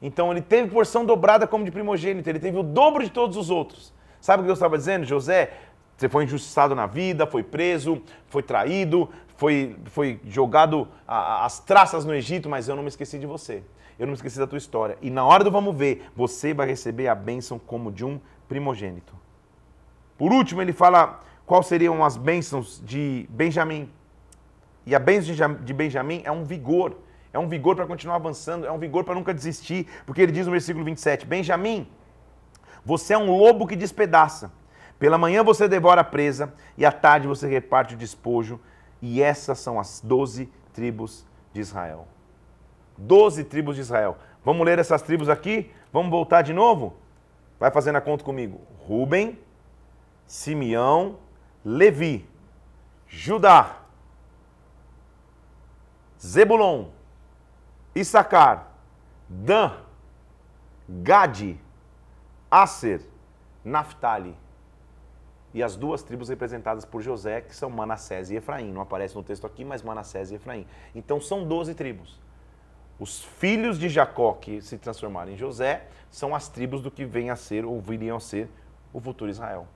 Então 0.00 0.30
ele 0.30 0.42
teve 0.42 0.70
porção 0.70 1.04
dobrada 1.04 1.46
como 1.46 1.64
de 1.64 1.70
primogênito, 1.70 2.28
ele 2.28 2.38
teve 2.38 2.58
o 2.58 2.62
dobro 2.62 3.02
de 3.02 3.10
todos 3.10 3.36
os 3.36 3.50
outros. 3.50 3.92
Sabe 4.20 4.40
o 4.40 4.42
que 4.44 4.46
Deus 4.46 4.58
estava 4.58 4.76
dizendo? 4.76 5.04
José, 5.04 5.52
você 5.96 6.08
foi 6.08 6.24
injustiçado 6.24 6.74
na 6.74 6.86
vida, 6.86 7.26
foi 7.26 7.42
preso, 7.42 8.02
foi 8.26 8.42
traído, 8.42 9.08
foi, 9.36 9.76
foi 9.86 10.20
jogado 10.26 10.88
às 11.06 11.44
as 11.44 11.58
traças 11.60 12.04
no 12.04 12.14
Egito, 12.14 12.48
mas 12.48 12.68
eu 12.68 12.76
não 12.76 12.82
me 12.82 12.88
esqueci 12.88 13.18
de 13.18 13.26
você. 13.26 13.62
eu 13.98 14.06
não 14.06 14.12
me 14.12 14.16
esqueci 14.16 14.38
da 14.38 14.46
tua 14.46 14.58
história. 14.58 14.98
E 15.00 15.08
na 15.10 15.24
hora 15.24 15.44
do 15.44 15.50
vamos 15.50 15.74
ver, 15.76 16.10
você 16.16 16.52
vai 16.52 16.66
receber 16.66 17.06
a 17.08 17.14
bênção 17.14 17.58
como 17.58 17.92
de 17.92 18.04
um 18.04 18.20
primogênito. 18.48 19.14
Por 20.18 20.32
último, 20.32 20.60
ele 20.62 20.72
fala 20.72 21.20
quais 21.46 21.66
seriam 21.66 22.04
as 22.04 22.16
bênçãos 22.16 22.82
de 22.84 23.26
Benjamim. 23.30 23.90
E 24.86 24.94
a 24.94 24.98
bênção 24.98 25.34
de 25.64 25.72
Benjamim 25.72 26.22
é 26.24 26.30
um 26.30 26.44
vigor. 26.44 26.96
É 27.32 27.38
um 27.38 27.48
vigor 27.48 27.74
para 27.74 27.86
continuar 27.86 28.16
avançando, 28.16 28.64
é 28.64 28.70
um 28.70 28.78
vigor 28.78 29.02
para 29.02 29.14
nunca 29.14 29.34
desistir. 29.34 29.88
Porque 30.06 30.22
ele 30.22 30.30
diz 30.30 30.46
no 30.46 30.52
versículo 30.52 30.84
27, 30.84 31.26
Benjamim, 31.26 31.88
você 32.84 33.14
é 33.14 33.18
um 33.18 33.36
lobo 33.36 33.66
que 33.66 33.74
despedaça. 33.74 34.52
Pela 34.98 35.18
manhã 35.18 35.42
você 35.42 35.66
devora 35.66 36.02
a 36.02 36.04
presa 36.04 36.54
e 36.78 36.86
à 36.86 36.92
tarde 36.92 37.26
você 37.26 37.48
reparte 37.48 37.94
o 37.94 37.98
despojo. 37.98 38.60
E 39.02 39.20
essas 39.20 39.58
são 39.58 39.80
as 39.80 40.00
doze 40.00 40.48
tribos 40.72 41.26
de 41.52 41.60
Israel. 41.60 42.06
Doze 42.96 43.42
tribos 43.42 43.74
de 43.74 43.80
Israel. 43.80 44.16
Vamos 44.44 44.64
ler 44.64 44.78
essas 44.78 45.02
tribos 45.02 45.28
aqui? 45.28 45.70
Vamos 45.92 46.10
voltar 46.10 46.42
de 46.42 46.52
novo? 46.52 46.94
Vai 47.58 47.70
fazendo 47.70 47.96
a 47.96 48.00
conta 48.00 48.22
comigo. 48.22 48.60
Ruben, 48.86 49.38
Simeão, 50.26 51.16
Levi, 51.64 52.28
Judá, 53.08 53.80
Zebulon, 56.20 56.88
Issacar, 57.94 58.68
Dan, 59.28 59.72
Gade, 60.88 61.60
Aser, 62.50 63.00
Naphtali. 63.64 64.36
E 65.52 65.62
as 65.62 65.76
duas 65.76 66.02
tribos 66.02 66.28
representadas 66.28 66.84
por 66.84 67.00
José, 67.00 67.40
que 67.40 67.54
são 67.54 67.70
Manassés 67.70 68.30
e 68.30 68.36
Efraim. 68.36 68.72
Não 68.72 68.80
aparece 68.80 69.14
no 69.14 69.22
texto 69.22 69.46
aqui, 69.46 69.64
mas 69.64 69.82
Manassés 69.82 70.32
e 70.32 70.34
Efraim. 70.34 70.66
Então 70.94 71.20
são 71.20 71.46
12 71.46 71.74
tribos. 71.74 72.20
Os 72.98 73.22
filhos 73.22 73.78
de 73.78 73.88
Jacó 73.88 74.32
que 74.34 74.60
se 74.60 74.78
transformaram 74.78 75.32
em 75.32 75.36
José 75.36 75.86
são 76.10 76.34
as 76.34 76.48
tribos 76.48 76.80
do 76.80 76.90
que 76.90 77.04
vem 77.04 77.30
a 77.30 77.36
ser 77.36 77.64
ou 77.64 77.80
viriam 77.80 78.16
a 78.16 78.20
ser 78.20 78.48
o 78.92 79.00
futuro 79.00 79.30
Israel. 79.30 79.66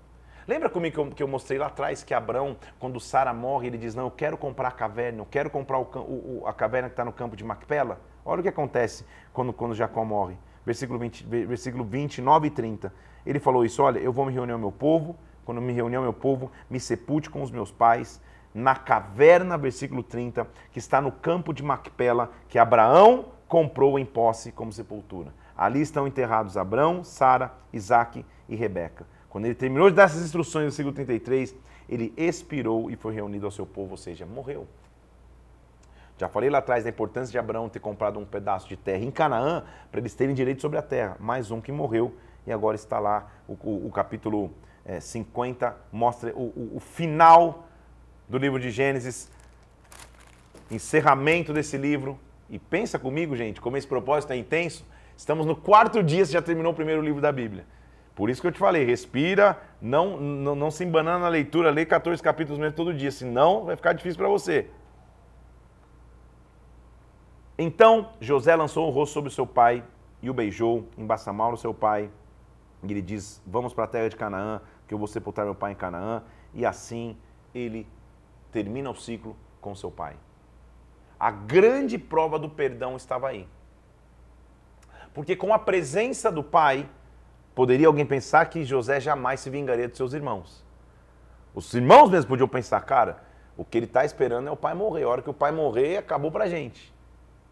Lembra 0.49 0.71
comigo 0.71 0.95
que 0.95 1.01
eu, 1.01 1.11
que 1.11 1.23
eu 1.23 1.29
mostrei 1.29 1.59
lá 1.59 1.67
atrás 1.67 2.03
que 2.03 2.15
Abraão, 2.15 2.57
quando 2.79 2.99
Sara 2.99 3.35
morre, 3.35 3.67
ele 3.67 3.77
diz: 3.77 3.95
Não, 3.95 4.05
eu 4.05 4.11
quero 4.11 4.39
comprar 4.39 4.69
a 4.69 4.71
caverna, 4.71 5.21
eu 5.21 5.27
quero 5.27 5.51
comprar 5.51 5.79
o, 5.79 5.83
o, 5.83 6.43
a 6.47 6.55
caverna 6.55 6.89
que 6.89 6.95
está 6.95 7.05
no 7.05 7.13
campo 7.13 7.37
de 7.37 7.45
Macpela? 7.45 8.01
Olha 8.25 8.41
o 8.41 8.43
que 8.43 8.49
acontece 8.49 9.05
quando, 9.31 9.53
quando 9.53 9.75
Jacó 9.75 10.03
morre. 10.07 10.39
Versículo 10.65 10.99
20, 10.99 11.23
versículo 11.27 11.85
29 11.85 12.47
e 12.47 12.51
30. 12.51 12.91
Ele 13.27 13.39
falou 13.39 13.63
isso: 13.63 13.83
Olha, 13.83 13.99
eu 13.99 14.11
vou 14.11 14.25
me 14.25 14.33
reunir 14.33 14.53
ao 14.53 14.59
meu 14.59 14.73
povo, 14.73 15.19
quando 15.45 15.61
me 15.61 15.75
reunir 15.75 15.97
ao 15.97 16.03
meu 16.03 16.15
povo, 16.15 16.51
me 16.71 16.81
sepulte 16.81 17.29
com 17.29 17.43
os 17.43 17.51
meus 17.51 17.71
pais, 17.71 18.19
na 18.55 18.75
caverna, 18.75 19.59
versículo 19.59 20.03
30, 20.03 20.49
que 20.73 20.79
está 20.79 20.99
no 20.99 21.13
campo 21.13 21.53
de 21.53 21.63
Macpela, 21.63 22.33
que 22.49 22.59
Abraão 22.59 23.27
comprou 23.47 23.99
em 23.99 24.07
posse 24.07 24.51
como 24.51 24.73
sepultura. 24.73 25.31
Ali 25.55 25.83
estão 25.83 26.07
enterrados 26.07 26.57
Abraão, 26.57 27.05
Sara, 27.05 27.53
Isaac 27.71 28.25
e 28.49 28.57
Rebeca. 28.57 29.18
Quando 29.29 29.45
ele 29.45 29.55
terminou 29.55 29.91
de 29.91 29.97
dar 29.97 30.05
essas 30.05 30.25
instruções 30.25 30.64
no 30.64 30.71
versículo 30.71 30.95
33, 30.95 31.55
ele 31.88 32.12
expirou 32.17 32.91
e 32.91 32.97
foi 32.97 33.14
reunido 33.14 33.47
ao 33.47 33.53
seu 33.53 33.67
povo, 33.67 33.93
ou 33.93 33.97
seja, 33.97 34.25
morreu. 34.27 34.67
Já 36.19 36.29
falei 36.29 36.51
lá 36.51 36.59
atrás 36.59 36.83
da 36.83 36.91
importância 36.91 37.31
de 37.31 37.38
Abraão 37.38 37.69
ter 37.69 37.79
comprado 37.79 38.19
um 38.19 38.25
pedaço 38.25 38.69
de 38.69 38.77
terra 38.77 39.05
em 39.05 39.11
Canaã 39.11 39.64
para 39.91 40.01
eles 40.01 40.14
terem 40.14 40.35
direito 40.35 40.61
sobre 40.61 40.77
a 40.77 40.83
terra. 40.83 41.17
Mais 41.21 41.51
um 41.51 41.61
que 41.61 41.71
morreu 41.71 42.14
e 42.45 42.53
agora 42.53 42.75
está 42.75 42.99
lá. 42.99 43.31
O, 43.47 43.53
o, 43.53 43.87
o 43.87 43.91
capítulo 43.93 44.51
é, 44.85 44.99
50 44.99 45.77
mostra 45.93 46.33
o, 46.35 46.73
o 46.75 46.81
final 46.81 47.69
do 48.29 48.37
livro 48.37 48.59
de 48.59 48.71
Gênesis, 48.71 49.31
encerramento 50.71 51.53
desse 51.53 51.77
livro. 51.77 52.19
E 52.51 52.59
pensa 52.59 52.99
comigo, 52.99 53.37
gente, 53.37 53.61
como 53.61 53.77
esse 53.77 53.87
propósito 53.87 54.33
é 54.33 54.37
intenso. 54.37 54.85
Estamos 55.17 55.47
no 55.47 55.55
quarto 55.55 56.03
dia, 56.03 56.25
você 56.25 56.33
já 56.33 56.43
terminou 56.43 56.73
o 56.73 56.75
primeiro 56.75 57.01
livro 57.01 57.21
da 57.21 57.31
Bíblia. 57.31 57.64
Por 58.19 58.29
isso 58.29 58.41
que 58.41 58.49
eu 58.49 58.53
te 58.53 58.59
falei, 58.59 58.85
respira, 58.85 59.57
não, 59.81 60.17
não, 60.17 60.57
não 60.57 60.73
se 60.73 60.83
embanando 60.83 61.21
na 61.21 61.29
leitura, 61.29 61.71
lê 61.71 61.87
14 61.87 62.21
capítulos 62.21 62.59
mesmo 62.59 62.75
todo 62.75 62.93
dia, 62.93 63.13
senão 63.13 63.67
vai 63.67 63.77
ficar 63.77 63.93
difícil 63.93 64.19
para 64.19 64.27
você. 64.27 64.69
Então 67.57 68.11
José 68.21 68.57
lançou 68.57 68.89
o 68.89 68.91
rosto 68.91 69.13
sobre 69.13 69.29
o 69.29 69.33
seu 69.33 69.47
pai 69.47 69.85
e 70.21 70.29
o 70.29 70.35
beijou, 70.35 70.89
embaçamaram 70.99 71.57
seu 71.57 71.73
pai. 71.73 72.11
E 72.83 72.91
ele 72.91 73.01
diz: 73.01 73.41
Vamos 73.47 73.73
para 73.73 73.85
a 73.85 73.87
terra 73.87 74.09
de 74.09 74.17
Canaã, 74.17 74.61
que 74.89 74.93
eu 74.93 74.99
vou 74.99 75.07
sepultar 75.07 75.45
meu 75.45 75.55
pai 75.55 75.71
em 75.71 75.77
Canaã. 75.77 76.25
E 76.53 76.67
assim 76.67 77.17
ele 77.55 77.87
termina 78.51 78.91
o 78.91 78.97
ciclo 78.97 79.37
com 79.61 79.77
seu 79.77 79.93
pai. 79.93 80.17
A 81.21 81.31
grande 81.31 81.97
prova 81.97 82.37
do 82.37 82.49
perdão 82.49 82.97
estava 82.97 83.29
aí. 83.29 83.47
Porque 85.15 85.37
com 85.37 85.55
a 85.55 85.59
presença 85.61 86.33
do 86.33 86.43
pai, 86.43 86.89
Poderia 87.59 87.88
alguém 87.88 88.07
pensar 88.07 88.47
que 88.47 88.64
José 88.64 89.01
jamais 89.01 89.40
se 89.40 89.51
vingaria 89.51 89.88
dos 89.88 89.97
seus 89.97 90.12
irmãos. 90.12 90.64
Os 91.53 91.75
irmãos 91.75 92.09
mesmo 92.09 92.29
podiam 92.29 92.47
pensar, 92.47 92.81
cara, 92.83 93.21
o 93.57 93.64
que 93.64 93.77
ele 93.77 93.87
está 93.87 94.05
esperando 94.05 94.47
é 94.47 94.51
o 94.53 94.57
pai 94.57 94.75
morrer. 94.75 95.03
A 95.03 95.09
hora 95.09 95.23
que 95.23 95.29
o 95.29 95.35
pai 95.35 95.51
morrer, 95.51 95.97
acabou 95.97 96.31
para 96.31 96.44
a 96.44 96.49
gente. 96.49 96.94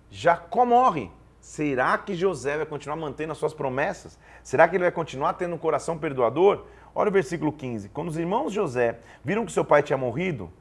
Jacó 0.09 0.65
morre. 0.65 1.11
Será 1.41 1.99
que 1.99 2.15
José 2.15 2.57
vai 2.57 2.67
continuar 2.67 2.95
mantendo 2.95 3.33
as 3.33 3.39
suas 3.39 3.53
promessas? 3.53 4.17
Será 4.45 4.69
que 4.69 4.77
ele 4.77 4.85
vai 4.85 4.93
continuar 4.93 5.33
tendo 5.33 5.57
um 5.57 5.59
coração 5.59 5.99
perdoador? 5.99 6.67
Olha 6.95 7.09
o 7.09 7.13
versículo 7.13 7.53
15. 7.53 7.89
Quando 7.89 8.07
os 8.07 8.17
irmãos 8.17 8.53
José 8.53 9.01
viram 9.25 9.45
que 9.45 9.51
seu 9.51 9.65
pai 9.65 9.83
tinha 9.83 9.97
morrido, 9.97 10.53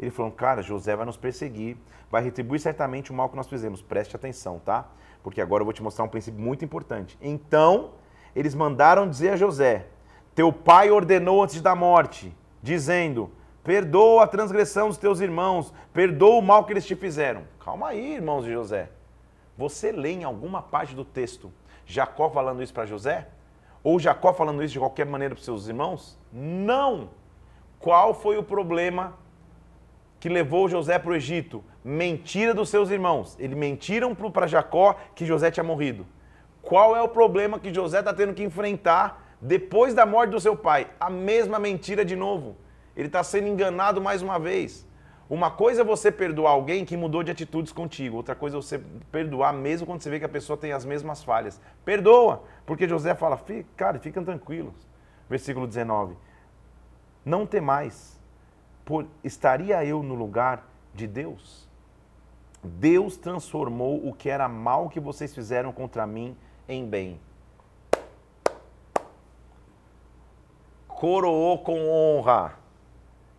ele 0.00 0.10
falou: 0.10 0.32
Cara, 0.32 0.62
José 0.62 0.96
vai 0.96 1.04
nos 1.04 1.18
perseguir, 1.18 1.76
vai 2.10 2.22
retribuir 2.22 2.58
certamente 2.58 3.10
o 3.10 3.14
mal 3.14 3.28
que 3.28 3.36
nós 3.36 3.48
fizemos. 3.48 3.82
Preste 3.82 4.16
atenção, 4.16 4.58
tá? 4.60 4.88
Porque 5.22 5.42
agora 5.42 5.60
eu 5.60 5.66
vou 5.66 5.74
te 5.74 5.82
mostrar 5.82 6.06
um 6.06 6.08
princípio 6.08 6.40
muito 6.40 6.64
importante. 6.64 7.18
Então 7.20 8.02
eles 8.34 8.54
mandaram 8.54 9.08
dizer 9.08 9.30
a 9.30 9.36
José: 9.36 9.86
Teu 10.34 10.52
pai 10.52 10.90
ordenou 10.90 11.42
antes 11.42 11.60
da 11.60 11.74
morte, 11.74 12.34
dizendo: 12.62 13.30
Perdoa 13.62 14.24
a 14.24 14.26
transgressão 14.26 14.88
dos 14.88 14.98
teus 14.98 15.20
irmãos, 15.20 15.72
perdoa 15.92 16.36
o 16.36 16.42
mal 16.42 16.64
que 16.64 16.72
eles 16.72 16.86
te 16.86 16.94
fizeram. 16.94 17.42
Calma 17.64 17.88
aí, 17.88 18.14
irmãos 18.14 18.44
de 18.44 18.52
José. 18.52 18.90
Você 19.56 19.92
lê 19.92 20.10
em 20.10 20.24
alguma 20.24 20.60
parte 20.60 20.94
do 20.94 21.04
texto 21.04 21.52
Jacó 21.86 22.28
falando 22.28 22.62
isso 22.62 22.74
para 22.74 22.86
José? 22.86 23.28
Ou 23.82 23.98
Jacó 24.00 24.32
falando 24.32 24.62
isso 24.62 24.72
de 24.72 24.78
qualquer 24.78 25.06
maneira 25.06 25.34
para 25.34 25.44
seus 25.44 25.68
irmãos? 25.68 26.18
Não! 26.32 27.10
Qual 27.78 28.14
foi 28.14 28.38
o 28.38 28.42
problema 28.42 29.14
que 30.18 30.28
levou 30.28 30.68
José 30.68 30.98
para 30.98 31.10
o 31.10 31.14
Egito? 31.14 31.62
Mentira 31.84 32.54
dos 32.54 32.70
seus 32.70 32.90
irmãos. 32.90 33.36
Eles 33.38 33.56
mentiram 33.56 34.14
para 34.14 34.46
Jacó 34.46 34.96
que 35.14 35.26
José 35.26 35.50
tinha 35.50 35.64
morrido. 35.64 36.06
Qual 36.64 36.96
é 36.96 37.02
o 37.02 37.08
problema 37.08 37.58
que 37.58 37.72
José 37.72 37.98
está 37.98 38.12
tendo 38.12 38.32
que 38.32 38.42
enfrentar 38.42 39.36
depois 39.40 39.92
da 39.92 40.06
morte 40.06 40.30
do 40.30 40.40
seu 40.40 40.56
pai? 40.56 40.88
A 40.98 41.10
mesma 41.10 41.58
mentira 41.58 42.04
de 42.04 42.16
novo. 42.16 42.56
Ele 42.96 43.08
está 43.08 43.22
sendo 43.22 43.48
enganado 43.48 44.00
mais 44.00 44.22
uma 44.22 44.38
vez. 44.38 44.86
Uma 45.28 45.50
coisa 45.50 45.82
é 45.82 45.84
você 45.84 46.12
perdoar 46.12 46.52
alguém 46.52 46.84
que 46.84 46.96
mudou 46.96 47.22
de 47.22 47.30
atitudes 47.30 47.72
contigo, 47.72 48.16
outra 48.16 48.34
coisa 48.34 48.56
é 48.58 48.60
você 48.60 48.78
perdoar 49.10 49.54
mesmo 49.54 49.86
quando 49.86 50.02
você 50.02 50.10
vê 50.10 50.18
que 50.18 50.24
a 50.24 50.28
pessoa 50.28 50.56
tem 50.56 50.72
as 50.72 50.84
mesmas 50.84 51.24
falhas. 51.24 51.60
Perdoa, 51.84 52.44
porque 52.66 52.86
José 52.86 53.14
fala, 53.14 53.40
cara, 53.76 53.98
fiquem 53.98 54.22
tranquilos. 54.22 54.74
Versículo 55.28 55.66
19: 55.66 56.16
Não 57.24 57.46
temais, 57.46 58.20
por 58.84 59.06
estaria 59.22 59.84
eu 59.84 60.02
no 60.02 60.14
lugar 60.14 60.66
de 60.94 61.06
Deus? 61.06 61.68
Deus 62.62 63.16
transformou 63.16 64.06
o 64.06 64.14
que 64.14 64.28
era 64.28 64.48
mal 64.48 64.88
que 64.88 65.00
vocês 65.00 65.34
fizeram 65.34 65.72
contra 65.72 66.06
mim 66.06 66.36
em 66.68 66.86
bem. 66.86 67.20
Coroou 70.88 71.58
com 71.58 71.88
honra. 71.88 72.58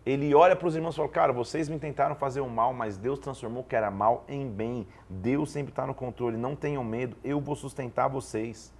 Ele 0.04 0.32
olha 0.34 0.54
para 0.54 0.68
os 0.68 0.76
irmãos 0.76 0.94
e 0.94 0.96
fala: 0.96 1.08
Cara, 1.08 1.32
vocês 1.32 1.68
me 1.68 1.78
tentaram 1.78 2.14
fazer 2.14 2.40
o 2.40 2.48
mal, 2.48 2.72
mas 2.72 2.96
Deus 2.96 3.18
transformou 3.18 3.62
o 3.62 3.66
que 3.66 3.74
era 3.74 3.90
mal 3.90 4.24
em 4.28 4.48
bem. 4.48 4.86
Deus 5.10 5.50
sempre 5.50 5.72
está 5.72 5.84
no 5.84 5.94
controle. 5.94 6.36
Não 6.36 6.54
tenham 6.54 6.84
medo, 6.84 7.16
eu 7.24 7.40
vou 7.40 7.56
sustentar 7.56 8.08
vocês. 8.08 8.72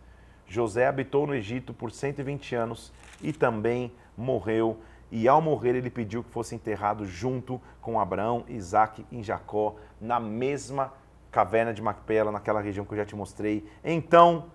José 0.47 0.87
habitou 0.87 1.27
no 1.27 1.35
Egito 1.35 1.75
por 1.75 1.91
120 1.91 2.55
anos 2.55 2.93
e 3.21 3.33
também 3.33 3.93
morreu. 4.17 4.79
E 5.11 5.27
ao 5.27 5.41
morrer, 5.41 5.75
ele 5.75 5.91
pediu 5.91 6.23
que 6.23 6.31
fosse 6.31 6.55
enterrado 6.55 7.05
junto 7.05 7.61
com 7.81 7.99
Abraão, 7.99 8.45
Isaac 8.49 9.05
e 9.11 9.23
Jacó, 9.23 9.77
na 10.01 10.21
mesma 10.21 10.93
caverna 11.37 11.75
de 11.75 11.83
Macpela, 11.83 12.33
naquela 12.33 12.63
região 12.63 12.87
que 12.87 12.95
eu 12.95 12.97
já 12.97 13.05
te 13.05 13.15
mostrei. 13.15 13.71
Então, 13.85 14.47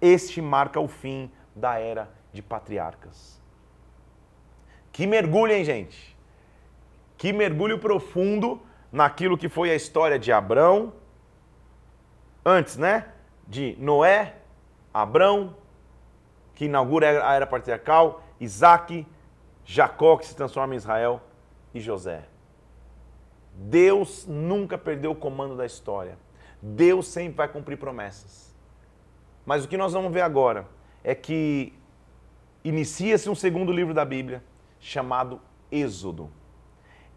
este 0.00 0.40
marca 0.40 0.80
o 0.80 0.88
fim 0.88 1.30
da 1.54 1.78
era 1.78 2.08
de 2.32 2.40
patriarcas. 2.40 3.38
Que 4.90 5.06
mergulho, 5.06 5.52
hein, 5.52 5.62
gente? 5.66 6.16
Que 7.18 7.30
mergulho 7.30 7.78
profundo 7.78 8.58
naquilo 8.90 9.36
que 9.36 9.50
foi 9.50 9.70
a 9.70 9.74
história 9.74 10.18
de 10.18 10.32
Abrão, 10.32 10.94
antes, 12.42 12.78
né? 12.78 13.08
De 13.46 13.76
Noé, 13.78 14.36
Abrão, 14.94 15.54
que 16.54 16.64
inaugura 16.64 17.28
a 17.28 17.34
era 17.34 17.46
patriarcal, 17.46 18.22
Isaac, 18.40 19.06
Jacó, 19.62 20.16
que 20.16 20.26
se 20.26 20.34
transforma 20.34 20.72
em 20.72 20.78
Israel, 20.78 21.20
e 21.74 21.80
José. 21.80 22.24
Deus 23.60 24.24
nunca 24.24 24.78
perdeu 24.78 25.10
o 25.10 25.16
comando 25.16 25.56
da 25.56 25.66
história. 25.66 26.16
Deus 26.62 27.08
sempre 27.08 27.38
vai 27.38 27.48
cumprir 27.48 27.76
promessas. 27.76 28.54
Mas 29.44 29.64
o 29.64 29.68
que 29.68 29.76
nós 29.76 29.92
vamos 29.92 30.12
ver 30.12 30.20
agora 30.20 30.64
é 31.02 31.12
que 31.12 31.72
inicia-se 32.62 33.28
um 33.28 33.34
segundo 33.34 33.72
livro 33.72 33.92
da 33.92 34.04
Bíblia 34.04 34.44
chamado 34.78 35.40
Êxodo. 35.72 36.30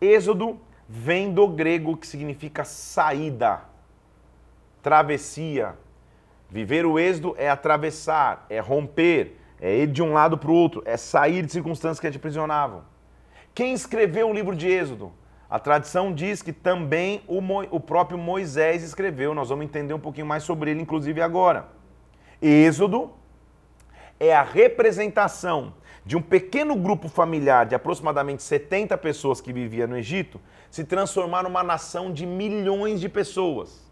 Êxodo 0.01 0.59
vem 0.89 1.31
do 1.31 1.47
grego 1.47 1.95
que 1.95 2.07
significa 2.07 2.63
saída, 2.63 3.61
travessia. 4.81 5.77
Viver 6.49 6.87
o 6.87 6.97
êxodo 6.97 7.35
é 7.37 7.49
atravessar, 7.49 8.47
é 8.49 8.59
romper, 8.59 9.37
é 9.59 9.77
ir 9.77 9.87
de 9.87 10.01
um 10.01 10.11
lado 10.11 10.39
para 10.39 10.49
o 10.49 10.55
outro, 10.55 10.81
é 10.85 10.97
sair 10.97 11.45
de 11.45 11.51
circunstâncias 11.51 11.99
que 11.99 12.09
te 12.09 12.17
aprisionavam. 12.17 12.83
Quem 13.53 13.73
escreveu 13.73 14.27
o 14.27 14.33
livro 14.33 14.55
de 14.55 14.67
Êxodo? 14.67 15.13
A 15.51 15.59
tradição 15.59 16.13
diz 16.13 16.41
que 16.41 16.53
também 16.53 17.21
o, 17.27 17.41
Mo, 17.41 17.67
o 17.71 17.77
próprio 17.77 18.17
Moisés 18.17 18.83
escreveu. 18.83 19.33
Nós 19.33 19.49
vamos 19.49 19.65
entender 19.65 19.93
um 19.93 19.99
pouquinho 19.99 20.25
mais 20.25 20.43
sobre 20.43 20.71
ele, 20.71 20.81
inclusive 20.81 21.21
agora. 21.21 21.67
Êxodo 22.41 23.11
é 24.17 24.33
a 24.33 24.43
representação 24.43 25.73
de 26.05 26.15
um 26.15 26.21
pequeno 26.21 26.73
grupo 26.73 27.09
familiar 27.09 27.65
de 27.65 27.75
aproximadamente 27.75 28.41
70 28.41 28.97
pessoas 28.97 29.41
que 29.41 29.51
vivia 29.51 29.85
no 29.85 29.97
Egito 29.97 30.39
se 30.69 30.85
transformar 30.85 31.43
numa 31.43 31.61
nação 31.61 32.13
de 32.13 32.25
milhões 32.25 33.01
de 33.01 33.09
pessoas. 33.09 33.85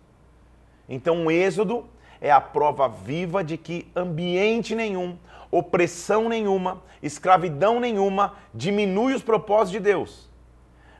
Então, 0.87 1.25
o 1.25 1.31
Êxodo 1.31 1.85
é 2.21 2.31
a 2.31 2.39
prova 2.39 2.87
viva 2.87 3.43
de 3.43 3.57
que 3.57 3.85
ambiente 3.93 4.73
nenhum, 4.75 5.17
opressão 5.51 6.29
nenhuma, 6.29 6.81
escravidão 7.03 7.81
nenhuma 7.81 8.35
diminui 8.53 9.13
os 9.13 9.21
propósitos 9.21 9.71
de 9.73 9.79
Deus. 9.81 10.28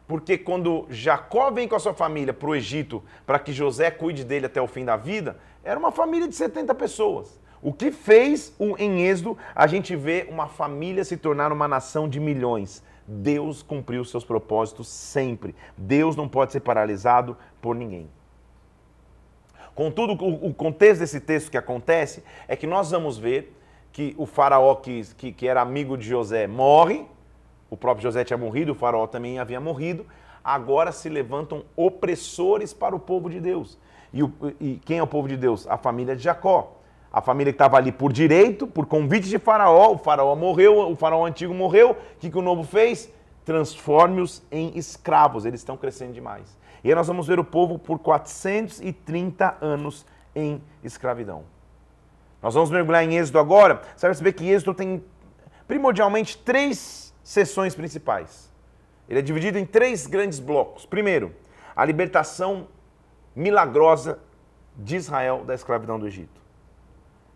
Porque 0.10 0.40
quando 0.40 0.88
Jacó 0.90 1.52
vem 1.52 1.68
com 1.68 1.76
a 1.76 1.80
sua 1.80 1.94
família 1.94 2.34
para 2.34 2.50
o 2.50 2.56
Egito 2.56 3.04
para 3.28 3.38
que 3.38 3.54
José 3.54 3.92
cuide 3.92 4.24
dele 4.24 4.48
até 4.48 4.60
o 4.60 4.66
fim 4.66 4.84
da 4.84 4.98
vida, 4.98 5.38
era 5.64 5.80
uma 5.80 5.92
família 5.92 6.28
de 6.28 6.34
70 6.34 6.74
pessoas. 6.74 7.40
O 7.62 7.72
que 7.72 7.92
fez 7.92 8.52
em 8.80 9.04
Êxodo 9.04 9.38
a 9.54 9.68
gente 9.68 9.96
vê 9.96 10.26
uma 10.28 10.48
família 10.48 11.06
se 11.06 11.16
tornar 11.16 11.52
uma 11.52 11.68
nação 11.68 12.10
de 12.10 12.20
milhões. 12.20 12.84
Deus 13.08 13.62
cumpriu 13.62 14.04
seus 14.04 14.26
propósitos 14.26 14.88
sempre. 14.88 15.54
Deus 15.78 16.16
não 16.16 16.28
pode 16.28 16.54
ser 16.54 16.62
paralisado 16.62 17.38
por 17.62 17.76
ninguém. 17.76 18.10
Contudo, 19.76 20.14
o 20.14 20.52
contexto 20.56 21.02
desse 21.02 21.20
texto 21.20 21.52
que 21.52 21.58
acontece 21.58 22.24
é 22.48 22.56
que 22.56 22.66
nós 22.66 22.90
vamos 22.90 23.20
ver 23.20 23.56
que 23.92 24.16
o 24.18 24.26
faraó 24.26 24.74
que, 24.74 25.04
que, 25.16 25.32
que 25.32 25.48
era 25.48 25.62
amigo 25.62 25.96
de 25.96 26.08
José 26.10 26.48
morre, 26.48 27.06
o 27.70 27.78
próprio 27.78 28.04
José 28.04 28.24
tinha 28.24 28.38
morrido, 28.38 28.72
o 28.72 28.76
faraó 28.76 29.06
também 29.08 29.40
havia 29.40 29.60
morrido, 29.60 30.06
agora 30.44 30.92
se 30.92 31.10
levantam 31.10 31.64
opressores 31.76 32.74
para 32.74 32.96
o 32.96 33.00
povo 33.00 33.30
de 33.30 33.40
Deus. 33.40 33.78
E, 34.12 34.24
o, 34.24 34.34
e 34.60 34.82
quem 34.86 34.98
é 34.98 35.04
o 35.04 35.08
povo 35.08 35.28
de 35.28 35.38
Deus? 35.38 35.68
A 35.68 35.78
família 35.78 36.16
de 36.16 36.24
Jacó. 36.24 36.76
A 37.12 37.22
família 37.22 37.52
que 37.52 37.56
estava 37.56 37.78
ali 37.78 37.92
por 37.92 38.14
direito, 38.14 38.68
por 38.68 38.86
convite 38.86 39.28
de 39.28 39.40
Faraó, 39.40 39.94
o 39.94 39.98
Faraó 39.98 40.36
morreu, 40.36 40.92
o 40.92 40.96
Faraó 40.96 41.26
antigo 41.26 41.54
morreu. 41.54 41.92
O 41.92 42.20
que, 42.20 42.30
que 42.30 42.38
o 42.38 42.42
novo 42.42 42.64
fez? 42.64 43.12
Transforme-os 43.44 44.44
em 44.52 44.78
escravos, 44.78 45.44
eles 45.44 45.60
estão 45.60 45.76
crescendo 45.76 46.14
demais. 46.14 46.56
E 46.84 46.90
aí 46.90 46.96
nós 46.96 47.08
vamos 47.08 47.26
ver 47.26 47.40
o 47.40 47.44
povo 47.44 47.80
por 47.80 47.98
430 47.98 49.58
anos 49.60 50.06
em 50.36 50.62
escravidão. 50.84 51.44
Nós 52.42 52.54
vamos 52.54 52.70
mergulhar 52.70 53.04
em 53.04 53.18
Êxodo 53.18 53.40
agora. 53.40 53.82
Você 53.96 54.06
vai 54.06 54.12
perceber 54.12 54.34
que 54.34 54.48
Êxodo 54.48 54.76
tem 54.76 55.04
primordialmente 55.68 56.38
três 56.38 57.09
sessões 57.24 57.76
principais. 57.76 58.52
Ele 59.08 59.20
é 59.20 59.22
dividido 59.22 59.58
em 59.58 59.66
três 59.66 60.06
grandes 60.06 60.40
blocos. 60.40 60.86
Primeiro, 60.86 61.34
a 61.76 61.84
libertação 61.84 62.68
milagrosa 63.36 64.20
de 64.76 64.96
Israel 64.96 65.44
da 65.46 65.54
escravidão 65.54 66.00
do 66.00 66.08
Egito. 66.08 66.40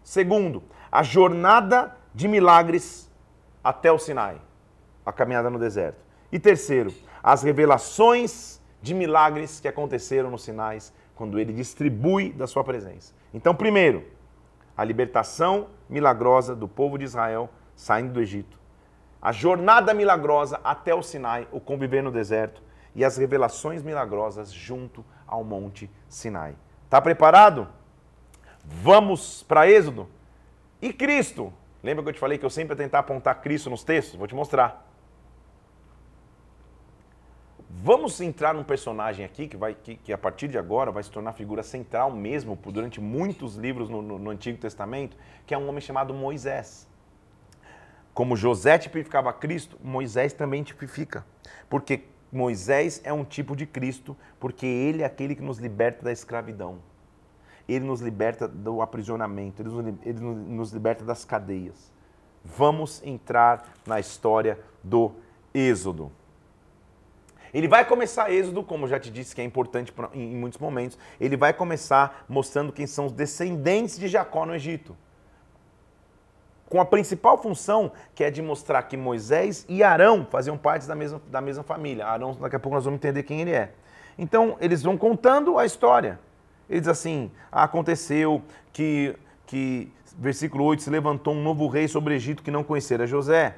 Segundo, 0.03 0.63
a 0.91 1.01
jornada 1.01 1.95
de 2.13 2.27
milagres 2.27 3.09
até 3.63 3.91
o 3.91 3.97
Sinai, 3.97 4.39
a 5.05 5.11
caminhada 5.11 5.49
no 5.49 5.57
deserto. 5.57 6.03
E 6.31 6.39
terceiro, 6.39 6.93
as 7.21 7.41
revelações 7.43 8.61
de 8.81 8.93
milagres 8.93 9.59
que 9.59 9.67
aconteceram 9.67 10.29
no 10.29 10.37
Sinai 10.37 10.79
quando 11.15 11.39
ele 11.39 11.53
distribui 11.53 12.33
da 12.33 12.45
sua 12.45 12.63
presença. 12.63 13.13
Então, 13.33 13.55
primeiro, 13.55 14.03
a 14.75 14.83
libertação 14.83 15.67
milagrosa 15.89 16.55
do 16.55 16.67
povo 16.67 16.97
de 16.97 17.05
Israel 17.05 17.49
saindo 17.75 18.13
do 18.13 18.21
Egito. 18.21 18.59
A 19.23 19.31
jornada 19.31 19.93
milagrosa 19.93 20.59
até 20.65 20.93
o 20.93 21.01
Sinai, 21.01 21.47
o 21.49 21.57
conviver 21.57 22.03
no 22.03 22.11
deserto 22.11 22.61
e 22.93 23.05
as 23.05 23.15
revelações 23.15 23.81
milagrosas 23.81 24.51
junto 24.51 25.05
ao 25.25 25.45
Monte 25.45 25.89
Sinai. 26.09 26.57
Está 26.83 26.99
preparado? 26.99 27.69
Vamos 28.65 29.41
para 29.43 29.65
Êxodo? 29.65 30.09
E 30.81 30.91
Cristo? 30.91 31.53
Lembra 31.81 32.03
que 32.03 32.09
eu 32.09 32.13
te 32.13 32.19
falei 32.19 32.37
que 32.37 32.45
eu 32.45 32.49
sempre 32.49 32.75
tentar 32.75 32.99
apontar 32.99 33.39
Cristo 33.39 33.69
nos 33.69 33.81
textos? 33.81 34.17
Vou 34.17 34.27
te 34.27 34.35
mostrar. 34.35 34.85
Vamos 37.69 38.19
entrar 38.19 38.53
num 38.53 38.63
personagem 38.63 39.25
aqui 39.25 39.47
que, 39.47 39.55
vai, 39.55 39.73
que, 39.73 39.95
que, 39.95 40.11
a 40.11 40.17
partir 40.17 40.49
de 40.49 40.57
agora 40.57 40.91
vai 40.91 41.01
se 41.01 41.09
tornar 41.09 41.31
figura 41.31 41.63
central 41.63 42.11
mesmo 42.11 42.59
durante 42.65 42.99
muitos 42.99 43.55
livros 43.55 43.89
no, 43.89 44.01
no, 44.01 44.19
no 44.19 44.29
Antigo 44.29 44.57
Testamento, 44.57 45.15
que 45.47 45.53
é 45.53 45.57
um 45.57 45.69
homem 45.69 45.79
chamado 45.79 46.13
Moisés. 46.13 46.91
Como 48.13 48.35
José 48.35 48.77
tipificava 48.77 49.33
Cristo, 49.33 49.77
Moisés 49.83 50.33
também 50.33 50.63
tipifica. 50.63 51.25
Porque 51.69 52.03
Moisés 52.31 53.01
é 53.03 53.11
um 53.11 53.23
tipo 53.23 53.55
de 53.55 53.65
Cristo, 53.65 54.15
porque 54.39 54.65
ele 54.65 55.01
é 55.01 55.05
aquele 55.05 55.35
que 55.35 55.41
nos 55.41 55.57
liberta 55.57 56.03
da 56.03 56.11
escravidão 56.11 56.79
ele 57.67 57.85
nos 57.85 58.01
liberta 58.01 58.47
do 58.47 58.81
aprisionamento, 58.81 59.61
ele 59.61 60.19
nos, 60.19 60.71
liberta 60.71 61.03
das 61.03 61.23
cadeias. 61.23 61.91
Vamos 62.43 63.01
entrar 63.05 63.73
na 63.85 63.99
história 63.99 64.59
do 64.83 65.13
Êxodo. 65.53 66.11
Ele 67.53 67.67
vai 67.67 67.85
começar 67.85 68.31
Êxodo, 68.31 68.63
como 68.63 68.85
eu 68.85 68.89
já 68.89 68.99
te 68.99 69.11
disse, 69.11 69.33
que 69.33 69.39
é 69.39 69.43
importante 69.43 69.93
em 70.13 70.35
muitos 70.35 70.59
momentos. 70.59 70.97
Ele 71.21 71.37
vai 71.37 71.53
começar 71.53 72.25
mostrando 72.27 72.73
quem 72.73 72.87
são 72.87 73.05
os 73.05 73.11
descendentes 73.11 73.97
de 73.97 74.07
Jacó 74.07 74.45
no 74.45 74.55
Egito. 74.55 74.97
Com 76.73 76.81
a 76.81 76.85
principal 76.85 77.37
função, 77.37 77.91
que 78.15 78.23
é 78.23 78.31
de 78.31 78.41
mostrar 78.41 78.81
que 78.81 78.97
Moisés 78.97 79.63
e 79.69 79.83
Arão 79.83 80.25
faziam 80.27 80.57
parte 80.57 80.87
da 80.87 80.95
mesma, 80.95 81.21
da 81.27 81.39
mesma 81.39 81.61
família. 81.61 82.07
Arão, 82.07 82.35
daqui 82.41 82.55
a 82.55 82.59
pouco 82.59 82.73
nós 82.73 82.83
vamos 82.83 82.97
entender 82.97 83.21
quem 83.21 83.41
ele 83.41 83.51
é. 83.51 83.73
Então, 84.17 84.57
eles 84.59 84.81
vão 84.81 84.97
contando 84.97 85.59
a 85.59 85.67
história. 85.67 86.19
Ele 86.67 86.79
diz 86.79 86.89
assim: 86.89 87.29
aconteceu 87.51 88.41
que, 88.71 89.15
que, 89.45 89.93
versículo 90.17 90.63
8, 90.63 90.81
se 90.81 90.89
levantou 90.89 91.35
um 91.35 91.43
novo 91.43 91.67
rei 91.67 91.87
sobre 91.87 92.15
o 92.15 92.15
Egito 92.15 92.41
que 92.41 92.49
não 92.49 92.63
conhecera 92.63 93.05
José. 93.05 93.55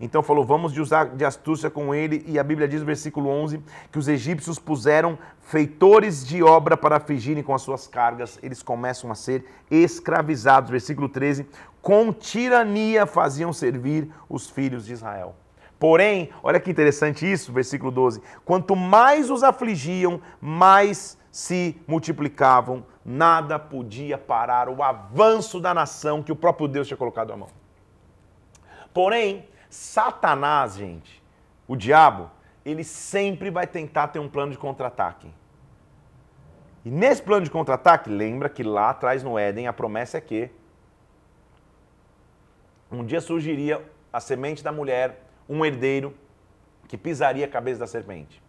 Então 0.00 0.22
falou: 0.22 0.44
vamos 0.44 0.72
de 0.72 0.80
usar 0.80 1.06
de 1.16 1.24
astúcia 1.24 1.70
com 1.70 1.94
ele. 1.94 2.24
E 2.26 2.38
a 2.38 2.44
Bíblia 2.44 2.68
diz 2.68 2.80
no 2.80 2.86
versículo 2.86 3.28
11 3.28 3.62
que 3.90 3.98
os 3.98 4.08
egípcios 4.08 4.58
puseram 4.58 5.18
feitores 5.40 6.26
de 6.26 6.42
obra 6.42 6.76
para 6.76 6.96
afligirem 6.96 7.42
com 7.42 7.54
as 7.54 7.62
suas 7.62 7.86
cargas. 7.86 8.38
Eles 8.42 8.62
começam 8.62 9.10
a 9.10 9.14
ser 9.14 9.44
escravizados. 9.70 10.70
Versículo 10.70 11.08
13: 11.08 11.46
com 11.80 12.12
tirania 12.12 13.04
faziam 13.04 13.52
servir 13.52 14.10
os 14.28 14.48
filhos 14.48 14.86
de 14.86 14.94
Israel. 14.94 15.34
Porém, 15.78 16.30
olha 16.42 16.58
que 16.58 16.70
interessante 16.70 17.30
isso, 17.30 17.52
versículo 17.52 17.90
12: 17.90 18.22
quanto 18.44 18.74
mais 18.74 19.30
os 19.30 19.42
afligiam, 19.42 20.20
mais 20.40 21.18
se 21.30 21.76
multiplicavam, 21.86 22.86
nada 23.04 23.58
podia 23.58 24.16
parar 24.16 24.68
o 24.68 24.82
avanço 24.82 25.60
da 25.60 25.74
nação 25.74 26.22
que 26.22 26.32
o 26.32 26.36
próprio 26.36 26.68
Deus 26.68 26.86
tinha 26.86 26.96
colocado 26.96 27.32
à 27.32 27.36
mão. 27.36 27.48
Porém, 28.94 29.44
Satanás, 29.74 30.76
gente, 30.76 31.20
o 31.66 31.74
diabo, 31.74 32.30
ele 32.64 32.84
sempre 32.84 33.50
vai 33.50 33.66
tentar 33.66 34.06
ter 34.06 34.20
um 34.20 34.28
plano 34.28 34.52
de 34.52 34.58
contra-ataque. 34.58 35.28
E 36.84 36.90
nesse 36.92 37.20
plano 37.20 37.44
de 37.44 37.50
contra-ataque, 37.50 38.08
lembra 38.08 38.48
que 38.48 38.62
lá 38.62 38.90
atrás 38.90 39.24
no 39.24 39.36
Éden 39.36 39.66
a 39.66 39.72
promessa 39.72 40.16
é 40.16 40.20
que 40.20 40.48
um 42.88 43.04
dia 43.04 43.20
surgiria 43.20 43.84
a 44.12 44.20
semente 44.20 44.62
da 44.62 44.70
mulher, 44.70 45.26
um 45.48 45.64
herdeiro 45.64 46.14
que 46.86 46.96
pisaria 46.96 47.44
a 47.44 47.48
cabeça 47.48 47.80
da 47.80 47.86
serpente. 47.88 48.40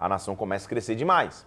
A 0.00 0.08
nação 0.08 0.34
começa 0.34 0.64
a 0.64 0.70
crescer 0.70 0.94
demais. 0.94 1.46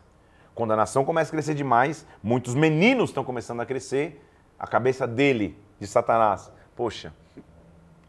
Quando 0.54 0.74
a 0.74 0.76
nação 0.76 1.04
começa 1.04 1.32
a 1.32 1.34
crescer 1.34 1.56
demais, 1.56 2.06
muitos 2.22 2.54
meninos 2.54 3.10
estão 3.10 3.24
começando 3.24 3.62
a 3.62 3.66
crescer, 3.66 4.24
a 4.60 4.68
cabeça 4.68 5.08
dele, 5.08 5.60
de 5.80 5.88
Satanás, 5.88 6.52
poxa, 6.76 7.12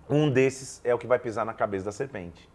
um 0.09 0.31
desses 0.31 0.81
é 0.85 0.95
o 0.95 0.99
que 0.99 1.07
vai 1.07 1.19
pisar 1.19 1.45
na 1.45 1.53
cabeça 1.53 1.87
da 1.87 1.93
serpente. 1.93 2.49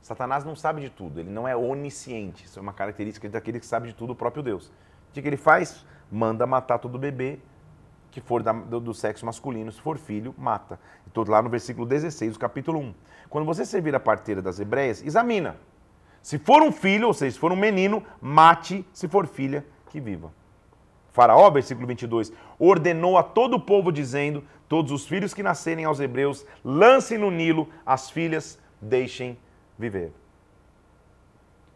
Satanás 0.00 0.44
não 0.44 0.56
sabe 0.56 0.80
de 0.80 0.90
tudo, 0.90 1.20
ele 1.20 1.30
não 1.30 1.46
é 1.46 1.56
onisciente. 1.56 2.44
Isso 2.44 2.58
é 2.58 2.62
uma 2.62 2.72
característica 2.72 3.28
daquele 3.28 3.60
que 3.60 3.66
sabe 3.66 3.88
de 3.88 3.94
tudo, 3.94 4.12
o 4.12 4.16
próprio 4.16 4.42
Deus. 4.42 4.72
O 5.08 5.12
que 5.12 5.20
ele 5.20 5.36
faz? 5.36 5.86
Manda 6.10 6.46
matar 6.46 6.78
todo 6.78 6.98
bebê 6.98 7.38
que 8.10 8.20
for 8.20 8.42
do, 8.42 8.78
do, 8.78 8.92
sexo 8.92 9.24
masculino, 9.24 9.72
se 9.72 9.80
for 9.80 9.96
filho, 9.96 10.34
mata. 10.36 10.78
Estou 11.06 11.24
lá 11.26 11.40
no 11.40 11.48
versículo 11.48 11.86
16 11.86 12.34
do 12.34 12.38
capítulo 12.38 12.78
1. 12.78 12.94
Quando 13.30 13.46
você 13.46 13.64
servir 13.64 13.94
a 13.94 14.00
parteira 14.00 14.42
das 14.42 14.60
hebreias, 14.60 15.02
examina. 15.02 15.56
Se 16.20 16.38
for 16.38 16.62
um 16.62 16.70
filho, 16.70 17.06
ou 17.06 17.14
seja, 17.14 17.32
se 17.32 17.38
for 17.38 17.50
um 17.52 17.56
menino, 17.56 18.02
mate. 18.20 18.86
Se 18.92 19.08
for 19.08 19.26
filha, 19.26 19.64
que 19.88 19.98
viva. 19.98 20.30
Faraó, 21.10 21.50
versículo 21.50 21.86
22, 21.86 22.32
ordenou 22.58 23.16
a 23.16 23.22
todo 23.22 23.54
o 23.54 23.60
povo, 23.60 23.90
dizendo: 23.90 24.44
Todos 24.72 24.90
os 24.90 25.06
filhos 25.06 25.34
que 25.34 25.42
nascerem 25.42 25.84
aos 25.84 26.00
hebreus, 26.00 26.46
lancem 26.64 27.18
no 27.18 27.30
Nilo, 27.30 27.68
as 27.84 28.08
filhas 28.08 28.58
deixem 28.80 29.36
viver. 29.78 30.10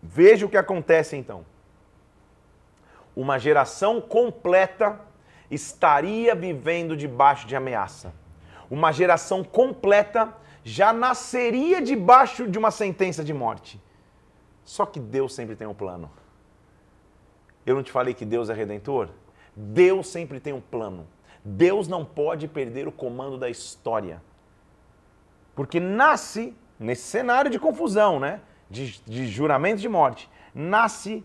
Veja 0.02 0.46
o 0.46 0.48
que 0.48 0.56
acontece 0.56 1.14
então. 1.14 1.44
Uma 3.14 3.38
geração 3.38 4.00
completa 4.00 4.98
estaria 5.50 6.34
vivendo 6.34 6.96
debaixo 6.96 7.46
de 7.46 7.54
ameaça. 7.54 8.14
Uma 8.70 8.92
geração 8.92 9.44
completa 9.44 10.34
já 10.64 10.90
nasceria 10.90 11.82
debaixo 11.82 12.48
de 12.48 12.58
uma 12.58 12.70
sentença 12.70 13.22
de 13.22 13.34
morte. 13.34 13.78
Só 14.64 14.86
que 14.86 14.98
Deus 14.98 15.34
sempre 15.34 15.54
tem 15.54 15.66
um 15.66 15.74
plano. 15.74 16.10
Eu 17.66 17.74
não 17.74 17.82
te 17.82 17.92
falei 17.92 18.14
que 18.14 18.24
Deus 18.24 18.48
é 18.48 18.54
redentor? 18.54 19.10
Deus 19.54 20.08
sempre 20.08 20.40
tem 20.40 20.54
um 20.54 20.62
plano. 20.62 21.06
Deus 21.48 21.86
não 21.86 22.04
pode 22.04 22.48
perder 22.48 22.88
o 22.88 22.92
comando 22.92 23.38
da 23.38 23.48
história. 23.48 24.20
Porque 25.54 25.78
nasce, 25.78 26.52
nesse 26.76 27.02
cenário 27.02 27.48
de 27.48 27.56
confusão, 27.56 28.18
né? 28.18 28.40
De, 28.68 29.00
de 29.06 29.28
juramento 29.28 29.80
de 29.80 29.88
morte, 29.88 30.28
nasce 30.52 31.24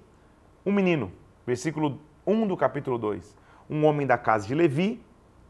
um 0.64 0.72
menino. 0.72 1.12
Versículo 1.44 2.00
1 2.28 2.46
do 2.46 2.56
capítulo 2.56 3.00
2. 3.00 3.36
Um 3.68 3.84
homem 3.84 4.06
da 4.06 4.16
casa 4.16 4.46
de 4.46 4.54
Levi 4.54 5.04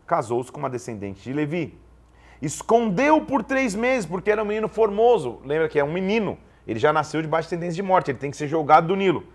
casou-se 0.08 0.50
com 0.50 0.60
uma 0.60 0.70
descendente 0.70 1.22
de 1.22 1.34
Levi. 1.34 1.78
Escondeu 2.42 3.26
por 3.26 3.44
três 3.44 3.76
meses, 3.76 4.06
porque 4.06 4.32
era 4.32 4.42
um 4.42 4.46
menino 4.46 4.70
formoso. 4.70 5.42
Lembra 5.44 5.68
que 5.68 5.80
é 5.80 5.84
um 5.84 5.92
menino. 5.92 6.38
Ele 6.66 6.80
já 6.80 6.94
nasceu 6.94 7.22
de 7.22 7.28
tendência 7.50 7.76
de 7.76 7.84
morte, 7.84 8.10
ele 8.10 8.20
tem 8.20 8.32
que 8.32 8.38
ser 8.38 8.48
jogado 8.48 8.88
do 8.88 8.96
Nilo. 8.96 9.26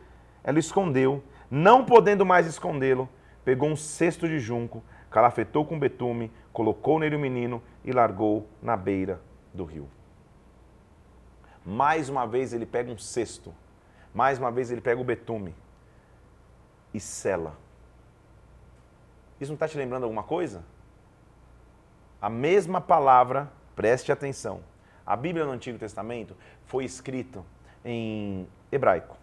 Ela 0.42 0.58
escondeu, 0.58 1.22
não 1.50 1.84
podendo 1.84 2.24
mais 2.24 2.46
escondê-lo, 2.46 3.06
pegou 3.44 3.68
um 3.68 3.76
cesto 3.76 4.26
de 4.26 4.38
junco, 4.38 4.82
calafetou 5.10 5.64
com 5.64 5.78
betume, 5.78 6.32
colocou 6.52 6.98
nele 6.98 7.16
o 7.16 7.18
menino 7.18 7.62
e 7.84 7.92
largou 7.92 8.46
na 8.62 8.76
beira 8.76 9.20
do 9.52 9.64
rio. 9.64 9.88
Mais 11.64 12.08
uma 12.08 12.26
vez 12.26 12.52
ele 12.52 12.66
pega 12.66 12.92
um 12.92 12.98
cesto, 12.98 13.52
mais 14.14 14.38
uma 14.38 14.50
vez 14.50 14.70
ele 14.70 14.80
pega 14.80 15.00
o 15.00 15.04
betume 15.04 15.54
e 16.94 17.00
sela. 17.00 17.56
Isso 19.40 19.50
não 19.50 19.56
está 19.56 19.68
te 19.68 19.76
lembrando 19.76 20.04
alguma 20.04 20.22
coisa? 20.22 20.64
A 22.20 22.30
mesma 22.30 22.80
palavra, 22.80 23.50
preste 23.74 24.10
atenção. 24.10 24.60
A 25.04 25.14
Bíblia 25.14 25.44
no 25.44 25.52
Antigo 25.52 25.78
Testamento 25.78 26.36
foi 26.64 26.84
escrita 26.84 27.44
em 27.84 28.48
hebraico, 28.72 29.16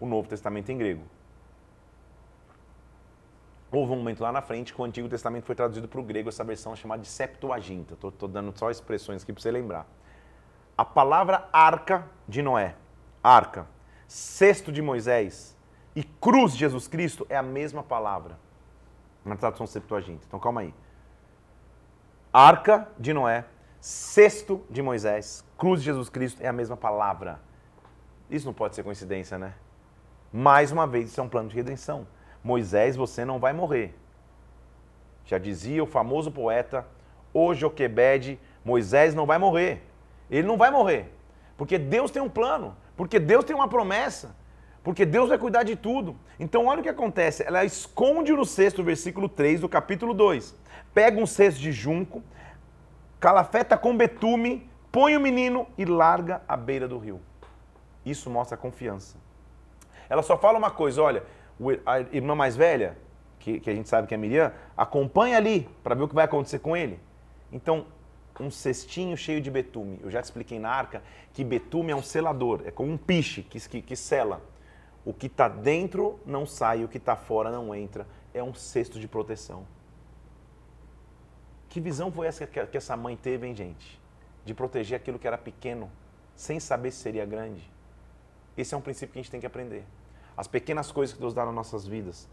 o 0.00 0.06
Novo 0.06 0.28
Testamento 0.28 0.70
em 0.70 0.76
grego. 0.76 1.13
Houve 3.74 3.92
um 3.92 3.96
momento 3.96 4.22
lá 4.22 4.30
na 4.30 4.40
frente 4.40 4.72
que 4.72 4.80
o 4.80 4.84
Antigo 4.84 5.08
Testamento 5.08 5.46
foi 5.46 5.54
traduzido 5.56 5.88
para 5.88 5.98
o 5.98 6.02
grego, 6.02 6.28
essa 6.28 6.44
versão 6.44 6.76
chamada 6.76 7.02
de 7.02 7.08
Septuaginta. 7.08 7.94
Estou 7.94 8.28
dando 8.28 8.56
só 8.56 8.70
expressões 8.70 9.24
aqui 9.24 9.32
para 9.32 9.42
você 9.42 9.50
lembrar. 9.50 9.84
A 10.78 10.84
palavra 10.84 11.48
arca 11.52 12.08
de 12.28 12.40
Noé, 12.40 12.76
arca, 13.20 13.66
cesto 14.06 14.70
de 14.70 14.80
Moisés 14.80 15.56
e 15.94 16.04
cruz 16.04 16.52
de 16.52 16.60
Jesus 16.60 16.86
Cristo 16.86 17.26
é 17.28 17.36
a 17.36 17.42
mesma 17.42 17.82
palavra 17.82 18.38
na 19.24 19.34
tradução 19.34 19.66
Septuaginta. 19.66 20.24
Então 20.24 20.38
calma 20.38 20.60
aí. 20.60 20.72
Arca 22.32 22.88
de 22.96 23.12
Noé, 23.12 23.44
cesto 23.80 24.64
de 24.70 24.82
Moisés, 24.82 25.44
cruz 25.58 25.80
de 25.80 25.86
Jesus 25.86 26.08
Cristo 26.08 26.40
é 26.40 26.46
a 26.46 26.52
mesma 26.52 26.76
palavra. 26.76 27.40
Isso 28.30 28.46
não 28.46 28.54
pode 28.54 28.76
ser 28.76 28.84
coincidência, 28.84 29.36
né? 29.36 29.54
Mais 30.32 30.70
uma 30.70 30.86
vez, 30.86 31.08
isso 31.08 31.20
é 31.20 31.24
um 31.24 31.28
plano 31.28 31.48
de 31.48 31.56
redenção. 31.56 32.06
Moisés, 32.44 32.94
você 32.94 33.24
não 33.24 33.38
vai 33.38 33.54
morrer. 33.54 33.94
Já 35.24 35.38
dizia 35.38 35.82
o 35.82 35.86
famoso 35.86 36.30
poeta 36.30 36.86
O 37.32 37.54
Joquebed, 37.54 38.38
Moisés 38.62 39.14
não 39.14 39.24
vai 39.24 39.38
morrer. 39.38 39.82
Ele 40.30 40.46
não 40.46 40.58
vai 40.58 40.70
morrer. 40.70 41.10
Porque 41.56 41.78
Deus 41.78 42.10
tem 42.10 42.20
um 42.20 42.28
plano, 42.28 42.76
porque 42.96 43.18
Deus 43.18 43.44
tem 43.44 43.56
uma 43.56 43.68
promessa, 43.68 44.36
porque 44.82 45.06
Deus 45.06 45.28
vai 45.28 45.38
cuidar 45.38 45.62
de 45.62 45.76
tudo. 45.76 46.16
Então 46.38 46.66
olha 46.66 46.80
o 46.80 46.82
que 46.82 46.88
acontece, 46.88 47.42
ela 47.44 47.64
esconde 47.64 48.32
no 48.32 48.44
sexto 48.44 48.82
versículo 48.82 49.28
3 49.28 49.60
do 49.60 49.68
capítulo 49.68 50.12
2. 50.12 50.54
Pega 50.92 51.20
um 51.20 51.26
cesto 51.26 51.60
de 51.60 51.72
junco, 51.72 52.22
calafeta 53.18 53.78
com 53.78 53.96
betume, 53.96 54.68
põe 54.92 55.16
o 55.16 55.20
menino 55.20 55.66
e 55.78 55.84
larga 55.84 56.42
à 56.46 56.56
beira 56.56 56.86
do 56.86 56.98
rio. 56.98 57.20
Isso 58.04 58.28
mostra 58.28 58.56
confiança. 58.56 59.16
Ela 60.08 60.22
só 60.22 60.36
fala 60.36 60.58
uma 60.58 60.70
coisa, 60.70 61.02
olha, 61.02 61.22
a 61.86 62.00
irmã 62.00 62.34
mais 62.34 62.56
velha, 62.56 62.96
que, 63.38 63.60
que 63.60 63.70
a 63.70 63.74
gente 63.74 63.88
sabe 63.88 64.08
que 64.08 64.14
é 64.14 64.16
Miriam, 64.16 64.52
acompanha 64.76 65.36
ali 65.36 65.68
para 65.82 65.94
ver 65.94 66.04
o 66.04 66.08
que 66.08 66.14
vai 66.14 66.24
acontecer 66.24 66.58
com 66.58 66.76
ele. 66.76 66.98
Então, 67.52 67.86
um 68.40 68.50
cestinho 68.50 69.16
cheio 69.16 69.40
de 69.40 69.50
betume. 69.50 70.00
Eu 70.02 70.10
já 70.10 70.20
te 70.20 70.24
expliquei 70.24 70.58
na 70.58 70.70
arca 70.70 71.02
que 71.32 71.44
betume 71.44 71.92
é 71.92 71.96
um 71.96 72.02
selador, 72.02 72.62
é 72.64 72.70
como 72.70 72.90
um 72.90 72.96
piche 72.96 73.42
que, 73.42 73.60
que, 73.68 73.82
que 73.82 73.96
sela. 73.96 74.42
O 75.04 75.12
que 75.12 75.26
está 75.26 75.48
dentro 75.48 76.18
não 76.24 76.46
sai, 76.46 76.82
o 76.82 76.88
que 76.88 76.96
está 76.96 77.14
fora 77.14 77.50
não 77.50 77.74
entra. 77.74 78.06
É 78.32 78.42
um 78.42 78.54
cesto 78.54 78.98
de 78.98 79.06
proteção. 79.06 79.66
Que 81.68 81.80
visão 81.80 82.10
foi 82.10 82.26
essa 82.26 82.46
que, 82.46 82.66
que 82.66 82.76
essa 82.76 82.96
mãe 82.96 83.16
teve, 83.16 83.46
hein, 83.46 83.54
gente? 83.54 84.00
De 84.44 84.54
proteger 84.54 84.96
aquilo 84.96 85.18
que 85.18 85.26
era 85.26 85.36
pequeno, 85.36 85.90
sem 86.34 86.58
saber 86.58 86.90
se 86.90 86.98
seria 86.98 87.26
grande. 87.26 87.70
Esse 88.56 88.74
é 88.74 88.76
um 88.76 88.80
princípio 88.80 89.12
que 89.12 89.18
a 89.18 89.22
gente 89.22 89.30
tem 89.30 89.40
que 89.40 89.46
aprender. 89.46 89.84
As 90.36 90.48
pequenas 90.48 90.90
coisas 90.90 91.14
que 91.14 91.20
Deus 91.20 91.32
dá 91.32 91.44
nas 91.44 91.54
nossas 91.54 91.86
vidas, 91.86 92.28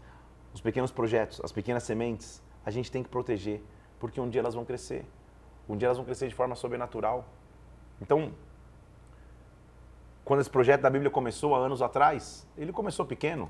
os 0.52 0.60
pequenos 0.60 0.90
projetos, 0.90 1.40
as 1.42 1.52
pequenas 1.52 1.84
sementes, 1.84 2.42
a 2.64 2.70
gente 2.70 2.90
tem 2.90 3.02
que 3.02 3.08
proteger, 3.08 3.62
porque 3.98 4.20
um 4.20 4.28
dia 4.28 4.40
elas 4.40 4.54
vão 4.54 4.64
crescer. 4.64 5.06
Um 5.68 5.76
dia 5.76 5.86
elas 5.86 5.96
vão 5.96 6.04
crescer 6.04 6.28
de 6.28 6.34
forma 6.34 6.54
sobrenatural. 6.54 7.24
Então, 8.00 8.32
quando 10.24 10.40
esse 10.40 10.50
projeto 10.50 10.82
da 10.82 10.90
Bíblia 10.90 11.10
começou 11.10 11.54
há 11.54 11.58
anos 11.58 11.80
atrás, 11.80 12.46
ele 12.56 12.72
começou 12.72 13.06
pequeno. 13.06 13.48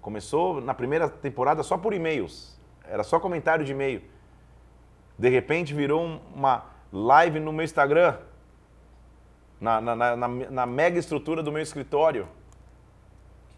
Começou 0.00 0.60
na 0.60 0.74
primeira 0.74 1.08
temporada 1.08 1.62
só 1.62 1.76
por 1.76 1.92
e-mails. 1.92 2.60
Era 2.84 3.02
só 3.02 3.18
comentário 3.18 3.64
de 3.64 3.72
e-mail. 3.72 4.02
De 5.18 5.28
repente 5.28 5.74
virou 5.74 6.20
uma 6.34 6.66
live 6.92 7.40
no 7.40 7.52
meu 7.52 7.64
Instagram, 7.64 8.18
na, 9.58 9.80
na, 9.80 9.96
na, 9.96 10.28
na 10.28 10.66
mega 10.66 10.98
estrutura 10.98 11.42
do 11.42 11.50
meu 11.50 11.62
escritório 11.62 12.28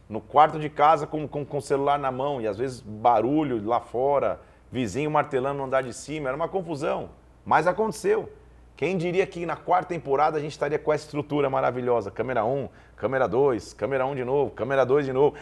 no 0.08 0.20
quarto 0.20 0.58
de 0.58 0.70
casa 0.70 1.06
com, 1.06 1.28
com, 1.28 1.44
com 1.44 1.58
o 1.58 1.62
celular 1.62 1.98
na 1.98 2.10
mão 2.10 2.40
e 2.40 2.46
às 2.46 2.56
vezes 2.56 2.80
barulho 2.80 3.64
lá 3.64 3.80
fora, 3.80 4.40
vizinho 4.72 5.10
martelando 5.10 5.58
no 5.58 5.64
andar 5.64 5.82
de 5.82 5.92
cima, 5.92 6.28
era 6.28 6.36
uma 6.36 6.48
confusão. 6.48 7.10
Mas 7.44 7.66
aconteceu. 7.66 8.30
Quem 8.76 8.96
diria 8.96 9.26
que 9.26 9.44
na 9.44 9.56
quarta 9.56 9.88
temporada 9.88 10.38
a 10.38 10.40
gente 10.40 10.52
estaria 10.52 10.78
com 10.78 10.92
essa 10.92 11.04
estrutura 11.04 11.50
maravilhosa? 11.50 12.10
Câmera 12.10 12.44
1, 12.44 12.68
câmera 12.96 13.26
2, 13.26 13.72
câmera 13.74 14.06
1 14.06 14.14
de 14.14 14.24
novo, 14.24 14.50
câmera 14.52 14.84
2 14.86 15.06
de 15.06 15.12
novo. 15.12 15.36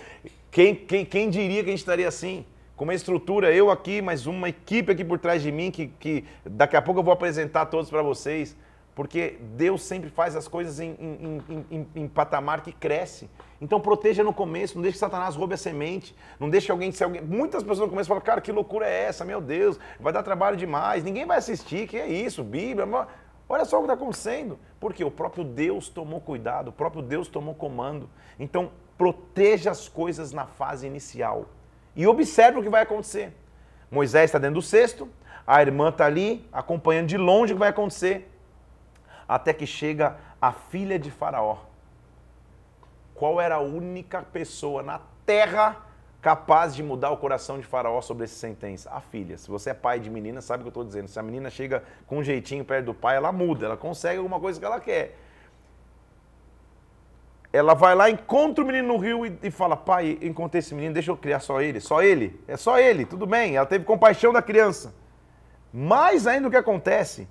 Quem, 0.50 0.74
quem, 0.74 1.04
quem 1.04 1.28
diria 1.28 1.62
que 1.62 1.68
a 1.68 1.72
gente 1.72 1.80
estaria 1.80 2.08
assim? 2.08 2.46
Com 2.74 2.84
uma 2.84 2.94
estrutura, 2.94 3.52
eu 3.54 3.70
aqui, 3.70 4.00
mais 4.00 4.26
uma 4.26 4.48
equipe 4.48 4.90
aqui 4.90 5.04
por 5.04 5.18
trás 5.18 5.42
de 5.42 5.52
mim, 5.52 5.70
que, 5.70 5.86
que 5.86 6.24
daqui 6.44 6.76
a 6.76 6.82
pouco 6.82 7.00
eu 7.00 7.04
vou 7.04 7.12
apresentar 7.12 7.66
todos 7.66 7.90
para 7.90 8.02
vocês. 8.02 8.56
Porque 8.96 9.36
Deus 9.54 9.82
sempre 9.82 10.08
faz 10.08 10.34
as 10.34 10.48
coisas 10.48 10.80
em, 10.80 10.96
em, 10.98 11.64
em, 11.70 11.86
em, 11.94 12.08
patamar 12.08 12.62
que 12.62 12.72
cresce. 12.72 13.28
Então 13.60 13.78
proteja 13.78 14.24
no 14.24 14.32
começo, 14.32 14.74
não 14.74 14.80
deixe 14.80 14.94
que 14.94 14.98
Satanás 14.98 15.36
roube 15.36 15.52
a 15.52 15.56
semente, 15.58 16.16
não 16.40 16.48
deixe 16.48 16.72
alguém 16.72 16.90
ser 16.90 17.04
alguém. 17.04 17.20
Muitas 17.20 17.62
pessoas 17.62 17.80
no 17.80 17.88
começo 17.90 18.08
falam, 18.08 18.24
cara, 18.24 18.40
que 18.40 18.50
loucura 18.50 18.86
é 18.86 19.02
essa? 19.02 19.22
Meu 19.22 19.38
Deus, 19.38 19.78
vai 20.00 20.14
dar 20.14 20.22
trabalho 20.22 20.56
demais, 20.56 21.04
ninguém 21.04 21.26
vai 21.26 21.36
assistir, 21.36 21.86
que 21.86 21.98
é 21.98 22.08
isso, 22.08 22.42
Bíblia. 22.42 22.88
Olha 23.46 23.66
só 23.66 23.76
o 23.76 23.80
que 23.80 23.84
está 23.84 23.92
acontecendo. 23.92 24.58
Porque 24.80 25.04
o 25.04 25.10
próprio 25.10 25.44
Deus 25.44 25.90
tomou 25.90 26.18
cuidado, 26.18 26.68
o 26.68 26.72
próprio 26.72 27.02
Deus 27.02 27.28
tomou 27.28 27.54
comando. 27.54 28.08
Então, 28.40 28.70
proteja 28.96 29.70
as 29.70 29.90
coisas 29.90 30.32
na 30.32 30.46
fase 30.46 30.86
inicial. 30.86 31.50
E 31.94 32.06
observe 32.06 32.60
o 32.60 32.62
que 32.62 32.70
vai 32.70 32.82
acontecer. 32.82 33.30
Moisés 33.90 34.24
está 34.24 34.38
dentro 34.38 34.54
do 34.54 34.62
cesto, 34.62 35.06
a 35.46 35.60
irmã 35.60 35.90
está 35.90 36.06
ali, 36.06 36.48
acompanhando 36.50 37.08
de 37.08 37.18
longe 37.18 37.52
o 37.52 37.56
que 37.56 37.60
vai 37.60 37.68
acontecer 37.68 38.32
até 39.28 39.52
que 39.52 39.66
chega 39.66 40.16
a 40.40 40.52
filha 40.52 40.98
de 40.98 41.10
Faraó. 41.10 41.58
Qual 43.14 43.40
era 43.40 43.56
a 43.56 43.60
única 43.60 44.22
pessoa 44.22 44.82
na 44.82 45.00
terra 45.24 45.76
capaz 46.20 46.74
de 46.74 46.82
mudar 46.82 47.10
o 47.10 47.16
coração 47.16 47.58
de 47.58 47.66
Faraó 47.66 48.00
sobre 48.00 48.24
essa 48.24 48.34
sentença? 48.34 48.90
A 48.90 49.00
filha. 49.00 49.38
Se 49.38 49.48
você 49.48 49.70
é 49.70 49.74
pai 49.74 49.98
de 49.98 50.10
menina, 50.10 50.40
sabe 50.40 50.60
o 50.60 50.64
que 50.64 50.68
eu 50.68 50.82
estou 50.82 50.84
dizendo. 50.84 51.08
Se 51.08 51.18
a 51.18 51.22
menina 51.22 51.48
chega 51.48 51.82
com 52.06 52.18
um 52.18 52.22
jeitinho 52.22 52.64
perto 52.64 52.86
do 52.86 52.94
pai, 52.94 53.16
ela 53.16 53.32
muda, 53.32 53.66
ela 53.66 53.76
consegue 53.76 54.18
alguma 54.18 54.38
coisa 54.38 54.60
que 54.60 54.66
ela 54.66 54.80
quer. 54.80 55.16
Ela 57.52 57.72
vai 57.72 57.94
lá, 57.94 58.10
encontra 58.10 58.62
o 58.62 58.66
menino 58.66 58.88
no 58.88 58.98
rio 58.98 59.24
e, 59.24 59.50
fala: 59.50 59.76
Pai, 59.78 60.18
encontrei 60.20 60.58
esse 60.58 60.74
menino, 60.74 60.92
deixa 60.92 61.10
eu 61.10 61.16
criar 61.16 61.40
só 61.40 61.62
ele. 61.62 61.80
Só 61.80 62.02
ele. 62.02 62.38
É 62.46 62.56
só 62.56 62.78
ele, 62.78 63.06
tudo 63.06 63.26
bem. 63.26 63.56
Ela 63.56 63.64
teve 63.64 63.84
compaixão 63.84 64.30
da 64.30 64.42
criança. 64.42 64.94
Mais 65.72 66.26
ainda 66.26 66.48
o 66.48 66.50
que 66.50 66.56
acontece? 66.56 67.26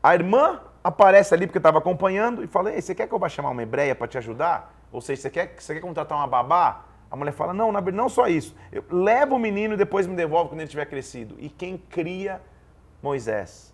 A 0.00 0.14
irmã 0.14 0.60
aparece 0.82 1.34
ali 1.34 1.46
porque 1.46 1.58
estava 1.58 1.78
acompanhando 1.78 2.42
e 2.42 2.46
fala: 2.46 2.72
Ei, 2.72 2.80
você 2.80 2.94
quer 2.94 3.06
que 3.06 3.14
eu 3.14 3.18
vá 3.18 3.28
chamar 3.28 3.50
uma 3.50 3.62
hebreia 3.62 3.94
para 3.94 4.08
te 4.08 4.18
ajudar? 4.18 4.74
Ou 4.90 5.00
seja, 5.00 5.22
você 5.22 5.30
quer, 5.30 5.54
você 5.58 5.74
quer 5.74 5.80
contratar 5.80 6.18
uma 6.18 6.26
babá? 6.26 6.84
A 7.10 7.16
mulher 7.16 7.32
fala: 7.32 7.52
Não, 7.52 7.72
não 7.72 8.08
só 8.08 8.26
isso. 8.26 8.54
Eu 8.72 8.84
levo 8.90 9.36
o 9.36 9.38
menino 9.38 9.74
e 9.74 9.76
depois 9.76 10.06
me 10.06 10.14
devolve 10.14 10.50
quando 10.50 10.60
ele 10.60 10.70
tiver 10.70 10.86
crescido. 10.86 11.36
E 11.38 11.48
quem 11.48 11.76
cria 11.76 12.40
Moisés 13.02 13.72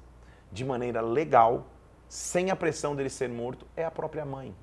de 0.53 0.65
maneira 0.65 1.01
legal, 1.01 1.67
sem 2.09 2.51
a 2.51 2.57
pressão 2.57 2.95
dele 2.95 3.11
ser 3.11 3.29
morto, 3.29 3.67
é 3.77 3.85
a 3.85 3.91
própria 3.91 4.25
mãe. 4.25 4.55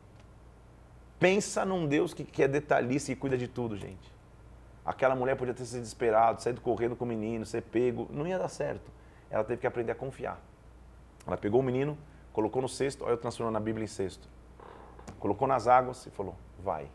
Pensa 1.20 1.64
num 1.64 1.86
Deus 1.88 2.14
que, 2.14 2.24
que 2.24 2.44
é 2.44 2.48
detalhista 2.48 3.12
e 3.12 3.16
cuida 3.16 3.38
de 3.38 3.48
tudo, 3.48 3.78
gente. 3.78 4.12
Aquela 4.86 5.16
mulher 5.16 5.36
podia 5.36 5.54
ter 5.54 5.66
se 5.66 5.78
desesperado, 5.78 6.42
saído 6.42 6.60
correndo 6.60 6.96
com 6.96 7.06
o 7.06 7.08
menino, 7.08 7.46
ser 7.46 7.62
pego. 7.62 8.08
Não 8.12 8.28
ia 8.28 8.38
dar 8.38 8.50
certo. 8.50 8.92
Ela 9.30 9.44
teve 9.44 9.62
que 9.62 9.68
aprender 9.68 9.92
a 9.92 9.96
confiar. 9.96 10.42
Ela 11.26 11.38
pegou 11.38 11.62
o 11.62 11.64
menino, 11.64 11.98
colocou 12.34 12.62
no 12.62 12.68
cesto, 12.68 13.06
olha 13.06 13.14
eu 13.14 13.18
transformando 13.18 13.56
a 13.56 13.62
Bíblia 13.62 13.86
em 13.86 13.88
cesto. 13.88 14.28
Colocou 15.20 15.48
nas 15.48 15.68
águas 15.68 16.06
e 16.06 16.10
falou: 16.10 16.36
vai. 16.60 16.90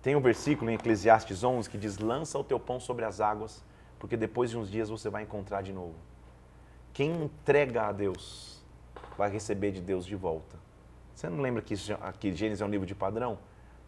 Tem 0.00 0.14
um 0.14 0.20
versículo 0.20 0.70
em 0.70 0.74
Eclesiastes 0.74 1.44
11 1.44 1.68
que 1.68 1.76
diz: 1.76 1.98
lança 1.98 2.38
o 2.38 2.44
teu 2.44 2.58
pão 2.58 2.78
sobre 2.80 3.04
as 3.04 3.20
águas, 3.20 3.62
porque 3.98 4.16
depois 4.16 4.50
de 4.50 4.56
uns 4.56 4.70
dias 4.70 4.88
você 4.88 5.10
vai 5.10 5.24
encontrar 5.24 5.62
de 5.62 5.72
novo. 5.72 5.96
Quem 6.92 7.24
entrega 7.24 7.88
a 7.88 7.92
Deus 7.92 8.62
vai 9.18 9.30
receber 9.30 9.72
de 9.72 9.80
Deus 9.80 10.06
de 10.06 10.14
volta. 10.14 10.56
Você 11.14 11.28
não 11.28 11.40
lembra 11.40 11.62
que, 11.62 11.74
que 12.18 12.32
Gênesis 12.34 12.60
é 12.60 12.64
um 12.64 12.68
livro 12.68 12.86
de 12.86 12.94
padrão? 12.94 13.38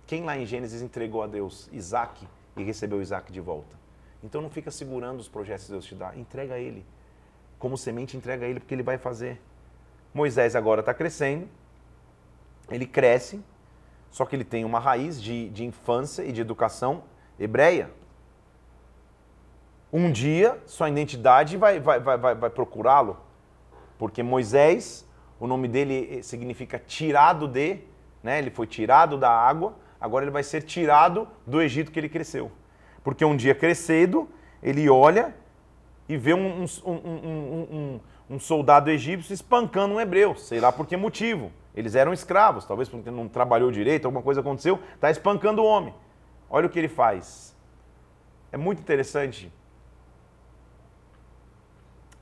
Quem 0.07 0.25
lá 0.25 0.37
em 0.37 0.47
Gênesis 0.47 0.83
entregou 0.83 1.23
a 1.23 1.27
Deus 1.27 1.69
Isaac 1.73 2.27
e 2.57 2.63
recebeu 2.63 3.01
Isaac 3.01 3.33
de 3.33 3.41
volta? 3.41 3.77
Então 4.23 4.41
não 4.41 4.51
fica 4.51 4.71
segurando 4.71 5.21
os 5.21 5.29
projetos 5.29 5.67
que 5.67 5.73
Deus 5.73 5.85
te 5.85 5.95
dá, 5.95 6.17
entrega 6.17 6.55
a 6.55 6.59
Ele. 6.59 6.85
Como 7.59 7.77
semente, 7.77 8.17
entrega 8.17 8.47
a 8.47 8.49
Ele, 8.49 8.61
porque 8.61 8.75
Ele 8.75 8.83
vai 8.83 8.99
fazer. 8.99 9.41
Moisés 10.17 10.57
agora 10.57 10.81
está 10.81 10.95
crescendo, 10.95 11.47
ele 12.71 12.87
cresce, 12.87 13.45
só 14.11 14.25
que 14.25 14.35
ele 14.35 14.45
tem 14.45 14.65
uma 14.65 14.81
raiz 14.81 15.21
de, 15.23 15.51
de 15.51 15.63
infância 15.63 16.23
e 16.23 16.33
de 16.33 16.41
educação 16.41 17.03
hebreia. 17.39 17.91
Um 19.93 20.11
dia, 20.11 20.59
sua 20.65 20.89
identidade 20.89 21.59
vai, 21.59 21.79
vai, 21.79 22.01
vai, 22.01 22.17
vai, 22.17 22.35
vai 22.35 22.49
procurá-lo, 22.51 23.19
porque 23.99 24.23
Moisés, 24.23 25.07
o 25.39 25.47
nome 25.47 25.69
dele 25.69 26.23
significa 26.23 26.79
tirado 26.79 27.47
de, 27.47 27.81
né? 28.23 28.39
ele 28.39 28.51
foi 28.51 28.67
tirado 28.67 29.19
da 29.19 29.31
água, 29.31 29.77
agora 30.01 30.25
ele 30.25 30.33
vai 30.33 30.43
ser 30.43 30.63
tirado 30.63 31.29
do 31.47 31.61
Egito 31.61 31.93
que 31.93 32.01
ele 32.01 32.09
cresceu. 32.09 32.51
Porque 33.05 33.23
um 33.23 33.37
dia 33.37 33.55
crescido, 33.55 34.29
ele 34.63 34.89
olha 34.89 35.35
e 36.09 36.17
vê 36.17 36.35
um, 36.35 36.65
um, 36.85 36.91
um, 36.93 38.01
um, 38.31 38.39
soldado 38.39 38.91
egípcio 38.91 39.33
espancando 39.33 39.95
um 39.95 40.01
hebreu, 40.01 40.37
sei 40.37 40.61
lá 40.61 40.71
por 40.71 40.87
que 40.87 40.97
motivo. 40.97 41.51
Eles 41.75 41.95
eram 41.95 42.13
escravos, 42.13 42.65
talvez 42.65 42.89
porque 42.89 43.11
não 43.11 43.29
trabalhou 43.29 43.71
direito, 43.71 44.07
alguma 44.07 44.23
coisa 44.23 44.41
aconteceu, 44.41 44.81
está 44.95 45.11
espancando 45.11 45.63
o 45.63 45.67
homem. 45.67 45.93
Olha 46.49 46.67
o 46.67 46.71
que 46.71 46.79
ele 46.79 46.89
faz. 46.89 47.55
É 48.53 48.57
muito 48.57 48.81
interessante 48.81 49.53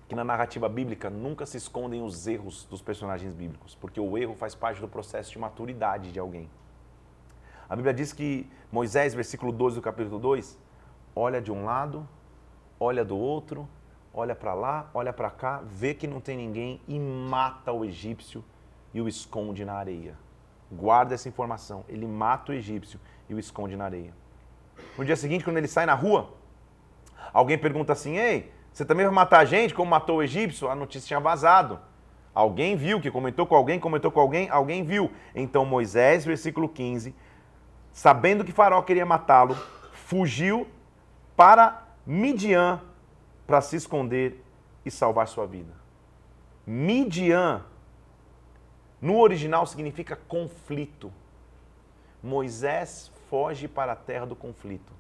que 0.09 0.15
na 0.15 0.25
narrativa 0.25 0.69
bíblica 0.69 1.09
nunca 1.09 1.47
se 1.47 1.57
escondem 1.57 2.03
os 2.03 2.27
erros 2.27 2.65
dos 2.65 2.83
personagens 2.83 3.33
bíblicos, 3.33 3.75
porque 3.75 4.01
o 4.01 4.19
erro 4.19 4.35
faz 4.35 4.55
parte 4.55 4.81
do 4.81 4.89
processo 4.89 5.31
de 5.31 5.39
maturidade 5.39 6.13
de 6.13 6.19
alguém. 6.19 6.49
A 7.69 7.77
Bíblia 7.77 7.95
diz 7.95 8.13
que 8.13 8.49
Moisés, 8.71 9.15
versículo 9.15 9.51
12 9.53 9.77
do 9.77 9.83
capítulo 9.83 10.19
2, 10.19 10.59
olha 11.17 11.41
de 11.41 11.51
um 11.51 11.65
lado, 11.65 12.07
olha 12.79 13.05
do 13.05 13.17
outro, 13.17 13.69
olha 14.15 14.35
para 14.35 14.55
lá, 14.55 14.89
olha 14.95 15.13
para 15.13 15.29
cá, 15.29 15.61
vê 15.67 15.93
que 15.93 16.07
não 16.07 16.21
tem 16.21 16.37
ninguém 16.37 16.81
e 16.87 16.99
mata 16.99 17.73
o 17.73 17.85
egípcio 17.85 18.45
e 18.93 19.01
o 19.01 19.09
esconde 19.09 19.65
na 19.65 19.75
areia. 19.75 20.17
Guarda 20.71 21.15
essa 21.15 21.29
informação. 21.29 21.85
Ele 21.89 22.07
mata 22.07 22.53
o 22.53 22.55
egípcio 22.55 23.01
e 23.29 23.35
o 23.35 23.39
esconde 23.39 23.77
na 23.77 23.85
areia. 23.85 24.15
No 24.97 25.05
dia 25.05 25.17
seguinte, 25.17 25.45
quando 25.45 25.57
ele 25.57 25.67
sai 25.67 25.85
na 25.85 25.95
rua, 25.95 26.31
alguém 27.33 27.59
pergunta 27.59 27.93
assim: 27.93 28.17
Ei, 28.17 28.53
você 28.73 28.85
também 28.85 29.05
vai 29.05 29.15
matar 29.15 29.41
a 29.41 29.45
gente 29.45 29.75
como 29.75 29.91
matou 29.91 30.19
o 30.19 30.23
egípcio? 30.23 30.69
A 30.69 30.75
notícia 30.75 31.09
tinha 31.09 31.21
vazado. 31.21 31.81
Alguém 32.33 32.77
viu, 32.77 33.01
que 33.01 33.11
comentou 33.11 33.47
com 33.47 33.55
alguém, 33.55 33.79
comentou 33.79 34.11
com 34.11 34.21
alguém, 34.21 34.49
alguém 34.49 34.83
viu. 34.85 35.11
Então 35.35 35.65
Moisés, 35.65 36.25
versículo 36.25 36.69
15, 36.69 37.15
sabendo 37.93 38.45
que 38.45 38.51
Faraó 38.51 38.83
queria 38.83 39.07
matá-lo, 39.07 39.57
fugiu 39.93 40.67
para 41.37 41.85
Midian 42.05 42.81
para 43.47 43.61
se 43.61 43.77
esconder 43.77 44.43
e 44.85 44.91
salvar 44.91 45.29
sua 45.29 45.47
vida. 45.47 45.73
Midian 46.67 47.65
no 49.01 49.19
original 49.19 49.67
significa 49.67 50.17
conflito. 50.17 51.13
Moisés 52.23 53.13
foge 53.29 53.69
para 53.69 53.93
a 53.93 53.97
terra 53.97 54.25
do 54.25 54.35
conflito. 54.35 54.93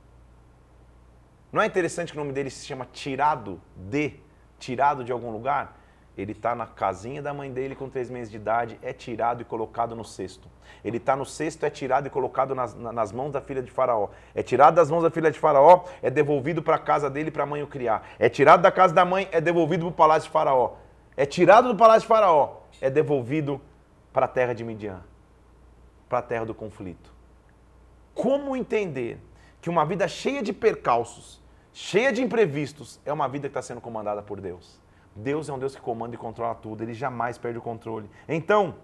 Não 1.51 1.63
é 1.63 1.67
interessante 1.67 2.13
que 2.13 2.19
o 2.19 2.21
nome 2.21 2.33
dele 2.33 2.51
se 2.51 2.67
chama 2.67 2.87
tirado 2.93 3.61
de, 3.75 4.21
tirado 4.59 5.05
de 5.05 5.11
algum 5.11 5.31
lugar? 5.31 5.81
Ele 6.17 6.33
está 6.33 6.55
na 6.55 6.67
casinha 6.67 7.21
da 7.21 7.35
mãe 7.35 7.51
dele 7.53 7.75
com 7.75 7.89
três 7.89 8.09
meses 8.09 8.31
de 8.31 8.37
idade, 8.37 8.79
é 8.83 8.93
tirado 8.93 9.43
e 9.43 9.45
colocado 9.45 9.97
no 9.97 10.05
cesto. 10.05 10.49
Ele 10.85 10.99
está 10.99 11.17
no 11.17 11.27
cesto, 11.27 11.67
é 11.67 11.71
tirado 11.71 12.07
e 12.07 12.11
colocado 12.11 12.55
nas, 12.55 12.75
nas, 12.75 13.11
mãos 13.11 13.33
da 13.33 13.41
filha 13.41 13.61
de 13.61 13.71
Faraó. 13.71 14.11
É 14.33 14.43
tirado 14.43 14.75
das 14.77 14.91
mãos 14.91 15.03
da 15.03 15.11
filha 15.11 15.31
de 15.31 15.39
Faraó, 15.39 15.85
é 16.01 16.11
devolvido 16.11 16.63
para 16.63 16.77
a 16.77 16.79
casa 16.79 17.11
dele 17.11 17.33
para 17.33 17.43
a 17.43 17.47
mãe 17.47 17.63
o 17.63 17.67
criar. 17.67 18.07
É 18.19 18.29
tirado 18.29 18.63
da 18.63 18.71
casa 18.71 18.95
da 18.95 19.05
mãe, 19.05 19.29
é 19.33 19.41
devolvido 19.41 19.85
para 19.87 19.91
o 19.91 19.93
palácio 19.93 20.29
de 20.29 20.33
Faraó. 20.33 20.77
É 21.17 21.27
tirado 21.27 21.69
do 21.69 21.77
palácio 21.77 22.03
de 22.03 22.07
Faraó, 22.07 22.61
é 22.81 22.89
devolvido 22.89 23.61
para 24.13 24.27
a 24.27 24.29
terra 24.29 24.53
de 24.53 24.63
Midian, 24.63 25.03
para 26.09 26.21
a 26.21 26.23
terra 26.23 26.45
do 26.45 26.55
conflito. 26.55 27.13
Como 28.15 28.55
entender 28.55 29.19
que 29.61 29.69
uma 29.69 29.85
vida 29.85 30.07
cheia 30.07 30.43
de 30.43 30.53
percalços, 30.53 31.43
cheia 31.73 32.13
de 32.13 32.23
imprevistos, 32.23 33.01
é 33.05 33.13
uma 33.13 33.29
vida 33.29 33.49
que 33.49 33.51
está 33.51 33.63
sendo 33.63 33.81
comandada 33.81 34.23
por 34.23 34.41
Deus? 34.41 34.84
Deus 35.17 35.49
é 35.49 35.53
um 35.53 35.59
Deus 35.59 35.75
que 35.75 35.81
comanda 35.81 36.15
e 36.15 36.19
controla 36.19 36.55
tudo, 36.55 36.83
ele 36.83 36.95
jamais 36.95 37.39
perde 37.39 37.59
o 37.59 37.63
controle. 37.63 38.09
Então, 38.29 38.75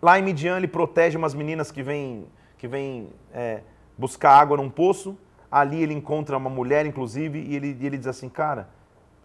lá 0.00 0.18
em 0.18 0.22
Midian, 0.22 0.56
ele 0.56 0.68
protege 0.68 1.16
umas 1.16 1.34
meninas 1.34 1.70
que 1.70 1.82
vêm 1.82 2.26
que 2.62 2.68
vem, 2.68 3.10
é, 3.34 3.60
buscar 3.98 4.38
água 4.38 4.56
num 4.56 4.70
poço. 4.70 5.18
Ali 5.50 5.82
ele 5.82 5.92
encontra 5.92 6.36
uma 6.36 6.48
mulher, 6.48 6.86
inclusive, 6.86 7.40
e 7.40 7.56
ele, 7.56 7.76
ele 7.80 7.98
diz 7.98 8.06
assim: 8.06 8.28
Cara, 8.28 8.68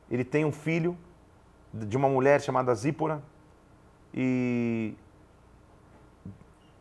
ele 0.10 0.24
tem 0.24 0.44
um 0.44 0.52
filho 0.52 0.98
de 1.72 1.96
uma 1.96 2.10
mulher 2.10 2.42
chamada 2.42 2.74
Zípora, 2.74 3.22
e 4.12 4.96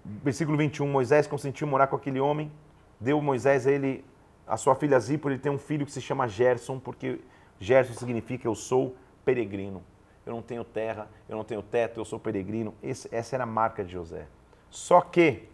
versículo 0.02 0.56
21, 0.56 0.88
Moisés 0.88 1.26
consentiu 1.26 1.66
morar 1.66 1.88
com 1.88 1.96
aquele 1.96 2.20
homem, 2.20 2.50
deu 2.98 3.20
Moisés 3.20 3.66
a 3.66 3.70
ele 3.70 4.02
a 4.46 4.56
sua 4.56 4.74
filha 4.74 4.98
Zípora, 4.98 5.34
ele 5.34 5.42
tem 5.42 5.52
um 5.52 5.58
filho 5.58 5.84
que 5.84 5.92
se 5.92 6.00
chama 6.00 6.26
Gerson, 6.26 6.78
porque 6.78 7.20
Gerson 7.60 7.94
significa 7.94 8.46
eu 8.46 8.54
sou 8.54 8.96
peregrino. 9.24 9.82
Eu 10.24 10.32
não 10.32 10.42
tenho 10.42 10.64
terra, 10.64 11.08
eu 11.28 11.36
não 11.36 11.44
tenho 11.44 11.62
teto, 11.62 12.00
eu 12.00 12.04
sou 12.04 12.18
peregrino. 12.18 12.74
Esse, 12.82 13.08
essa 13.14 13.36
era 13.36 13.44
a 13.44 13.46
marca 13.46 13.84
de 13.84 13.92
José. 13.92 14.26
Só 14.70 15.00
que 15.00 15.48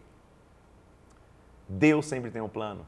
Deus 1.68 2.06
sempre 2.06 2.30
tem 2.30 2.40
um 2.40 2.48
plano. 2.48 2.86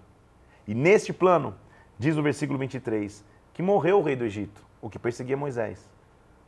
E 0.67 0.75
neste 0.75 1.13
plano, 1.13 1.55
diz 1.99 2.17
o 2.17 2.23
versículo 2.23 2.59
23, 2.59 3.25
que 3.53 3.63
morreu 3.63 3.99
o 3.99 4.03
rei 4.03 4.17
do 4.17 4.25
Egito, 4.25 4.65
o 4.81 4.89
que 4.89 4.99
perseguia 4.99 5.37
Moisés. 5.37 5.91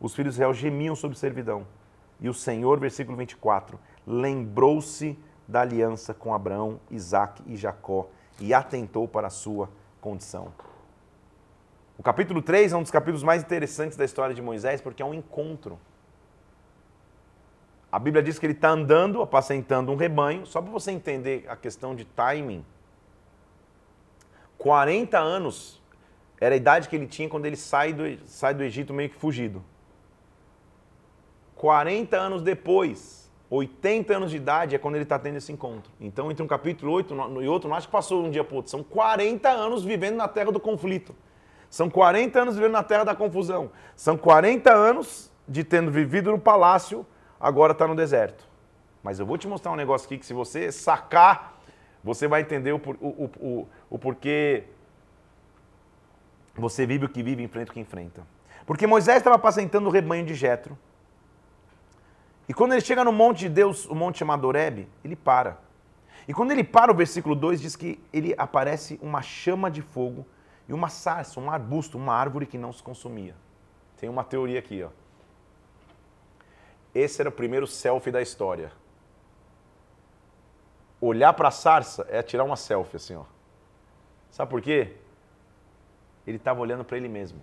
Os 0.00 0.14
filhos 0.14 0.34
de 0.34 0.40
Israel 0.40 0.54
gemiam 0.54 0.96
sob 0.96 1.16
servidão. 1.16 1.66
E 2.20 2.28
o 2.28 2.34
Senhor, 2.34 2.80
versículo 2.80 3.16
24, 3.16 3.78
lembrou-se 4.06 5.18
da 5.46 5.60
aliança 5.60 6.14
com 6.14 6.34
Abraão, 6.34 6.80
Isaac 6.90 7.42
e 7.46 7.56
Jacó 7.56 8.08
e 8.40 8.52
atentou 8.52 9.06
para 9.06 9.28
a 9.28 9.30
sua 9.30 9.68
condição. 10.00 10.52
O 11.99 12.03
capítulo 12.03 12.42
3 12.42 12.72
é 12.72 12.76
um 12.76 12.82
dos 12.82 12.90
capítulos 12.90 13.22
mais 13.22 13.42
interessantes 13.42 13.97
da 13.97 14.05
história 14.05 14.34
de 14.34 14.42
Moisés 14.42 14.80
porque 14.80 15.03
é 15.03 15.07
um 15.07 15.14
encontro. 15.14 15.78
A 17.90 17.99
Bíblia 17.99 18.22
diz 18.22 18.38
que 18.38 18.44
ele 18.44 18.53
está 18.53 18.70
andando, 18.70 19.22
apacentando 19.22 19.90
um 19.90 19.97
rebanho, 19.97 20.44
só 20.44 20.61
para 20.61 20.70
você 20.70 20.90
entender 20.90 21.47
a 21.49 21.57
questão 21.57 21.94
de 21.94 22.05
timing. 22.05 22.64
40 24.59 25.18
anos 25.18 25.80
era 26.38 26.55
a 26.55 26.57
idade 26.57 26.88
que 26.88 26.97
ele 26.97 27.07
tinha 27.07 27.28
quando 27.28 27.47
ele 27.47 27.57
sai 27.57 27.94
do, 27.94 28.03
sai 28.26 28.53
do 28.53 28.62
Egito 28.62 28.92
meio 28.92 29.09
que 29.09 29.16
fugido. 29.16 29.64
40 31.55 32.14
anos 32.18 32.42
depois, 32.42 33.30
80 33.49 34.14
anos 34.14 34.30
de 34.30 34.36
idade 34.36 34.74
é 34.74 34.78
quando 34.78 34.97
ele 34.97 35.05
está 35.05 35.18
tendo 35.18 35.36
esse 35.36 35.51
encontro. 35.51 35.90
Então, 35.99 36.30
entre 36.30 36.42
um 36.42 36.47
capítulo 36.47 36.92
8 36.92 37.14
e 37.40 37.49
outro, 37.49 37.70
não 37.70 37.76
acho 37.76 37.86
que 37.86 37.92
passou 37.92 38.22
um 38.22 38.30
dia 38.30 38.44
para 38.44 38.57
outro. 38.57 38.70
São 38.70 38.82
40 38.82 39.49
anos 39.49 39.82
vivendo 39.82 40.16
na 40.16 40.28
terra 40.28 40.53
do 40.53 40.61
conflito. 40.61 41.14
São 41.70 41.90
40 41.90 42.40
anos 42.40 42.56
vivendo 42.56 42.72
na 42.72 42.82
terra 42.82 43.04
da 43.04 43.14
confusão. 43.14 43.70
São 43.94 44.16
40 44.16 44.72
anos 44.72 45.30
de 45.48 45.62
tendo 45.64 45.90
vivido 45.90 46.30
no 46.30 46.38
palácio, 46.38 47.06
agora 47.40 47.72
está 47.72 47.86
no 47.86 47.94
deserto. 47.94 48.46
Mas 49.02 49.18
eu 49.18 49.26
vou 49.26 49.38
te 49.38 49.46
mostrar 49.46 49.72
um 49.72 49.76
negócio 49.76 50.06
aqui 50.06 50.18
que 50.18 50.26
se 50.26 50.32
você 50.32 50.72
sacar, 50.72 51.60
você 52.02 52.26
vai 52.26 52.40
entender 52.40 52.72
o, 52.72 52.80
o, 53.00 53.30
o, 53.38 53.68
o 53.90 53.98
porquê 53.98 54.64
você 56.54 56.86
vive 56.86 57.04
o 57.04 57.08
que 57.08 57.22
vive, 57.22 57.42
enfrenta 57.42 57.70
o 57.70 57.74
que 57.74 57.80
enfrenta. 57.80 58.22
Porque 58.64 58.86
Moisés 58.86 59.18
estava 59.18 59.36
apacentando 59.36 59.86
o 59.86 59.90
rebanho 59.90 60.24
de 60.24 60.34
Jetro. 60.34 60.76
E 62.48 62.54
quando 62.54 62.72
ele 62.72 62.80
chega 62.80 63.04
no 63.04 63.12
monte 63.12 63.40
de 63.40 63.48
Deus, 63.48 63.86
o 63.86 63.94
monte 63.94 64.18
chamado 64.18 64.46
Oreb, 64.46 64.88
ele 65.04 65.16
para. 65.16 65.58
E 66.26 66.34
quando 66.34 66.50
ele 66.50 66.64
para, 66.64 66.90
o 66.90 66.94
versículo 66.94 67.34
2 67.34 67.60
diz 67.60 67.76
que 67.76 68.00
ele 68.12 68.34
aparece 68.36 68.98
uma 69.02 69.22
chama 69.22 69.70
de 69.70 69.82
fogo 69.82 70.26
e 70.68 70.72
uma 70.72 70.88
sarça, 70.88 71.38
um 71.38 71.50
arbusto, 71.50 71.96
uma 71.96 72.14
árvore 72.14 72.46
que 72.46 72.58
não 72.58 72.72
se 72.72 72.82
consumia. 72.82 73.34
Tem 73.96 74.08
uma 74.08 74.24
teoria 74.24 74.58
aqui, 74.58 74.82
ó. 74.82 74.90
Esse 76.94 77.20
era 77.20 77.28
o 77.28 77.32
primeiro 77.32 77.66
selfie 77.66 78.10
da 78.10 78.22
história. 78.22 78.72
Olhar 81.00 81.32
para 81.34 81.48
a 81.48 81.52
sarça 81.52 82.06
é 82.08 82.22
tirar 82.22 82.44
uma 82.44 82.56
selfie 82.56 82.96
assim, 82.96 83.14
ó. 83.14 83.24
Sabe 84.30 84.50
por 84.50 84.60
quê? 84.60 84.96
Ele 86.26 86.36
estava 86.36 86.60
olhando 86.60 86.84
para 86.84 86.96
ele 86.96 87.08
mesmo. 87.08 87.40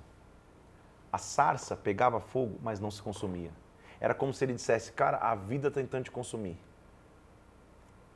A 1.12 1.18
sarça 1.18 1.76
pegava 1.76 2.20
fogo, 2.20 2.60
mas 2.62 2.80
não 2.80 2.90
se 2.92 3.02
consumia. 3.02 3.52
Era 4.00 4.14
como 4.14 4.34
se 4.34 4.44
ele 4.44 4.54
dissesse: 4.54 4.92
Cara, 4.92 5.18
a 5.18 5.36
vida 5.36 5.70
está 5.70 5.80
tentando 5.80 6.06
te 6.06 6.12
consumir. 6.12 6.58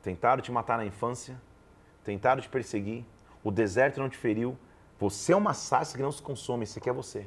Tentaram 0.02 0.42
te 0.42 0.52
matar 0.52 0.76
na 0.76 0.84
infância, 0.84 1.40
tentaram 2.04 2.40
te 2.40 2.48
perseguir, 2.48 3.04
o 3.42 3.50
deserto 3.50 4.00
não 4.00 4.08
te 4.08 4.16
feriu. 4.16 4.56
Você 4.98 5.32
é 5.32 5.36
uma 5.36 5.54
sarça 5.54 5.96
que 5.96 6.02
não 6.02 6.10
se 6.10 6.20
consome, 6.20 6.64
esse 6.64 6.78
aqui 6.78 6.90
é 6.90 6.92
você. 6.92 7.26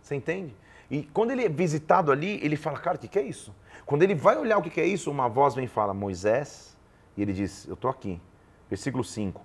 Você 0.00 0.14
entende? 0.14 0.56
E 0.90 1.04
quando 1.04 1.30
ele 1.30 1.44
é 1.44 1.48
visitado 1.48 2.10
ali, 2.10 2.44
ele 2.44 2.56
fala: 2.56 2.78
Cara, 2.78 2.96
o 2.96 3.00
que, 3.00 3.18
é 3.18 3.22
isso? 3.22 3.54
Quando 3.86 4.02
ele 4.02 4.14
vai 4.14 4.36
olhar 4.36 4.58
o 4.58 4.62
que, 4.62 4.80
é 4.80 4.86
isso, 4.86 5.10
uma 5.10 5.28
voz 5.28 5.54
vem 5.54 5.66
e 5.66 5.68
fala: 5.68 5.94
Moisés. 5.94 6.76
E 7.16 7.22
ele 7.22 7.32
diz: 7.32 7.66
Eu 7.68 7.74
estou 7.74 7.90
aqui. 7.90 8.20
Versículo 8.68 9.04
5. 9.04 9.40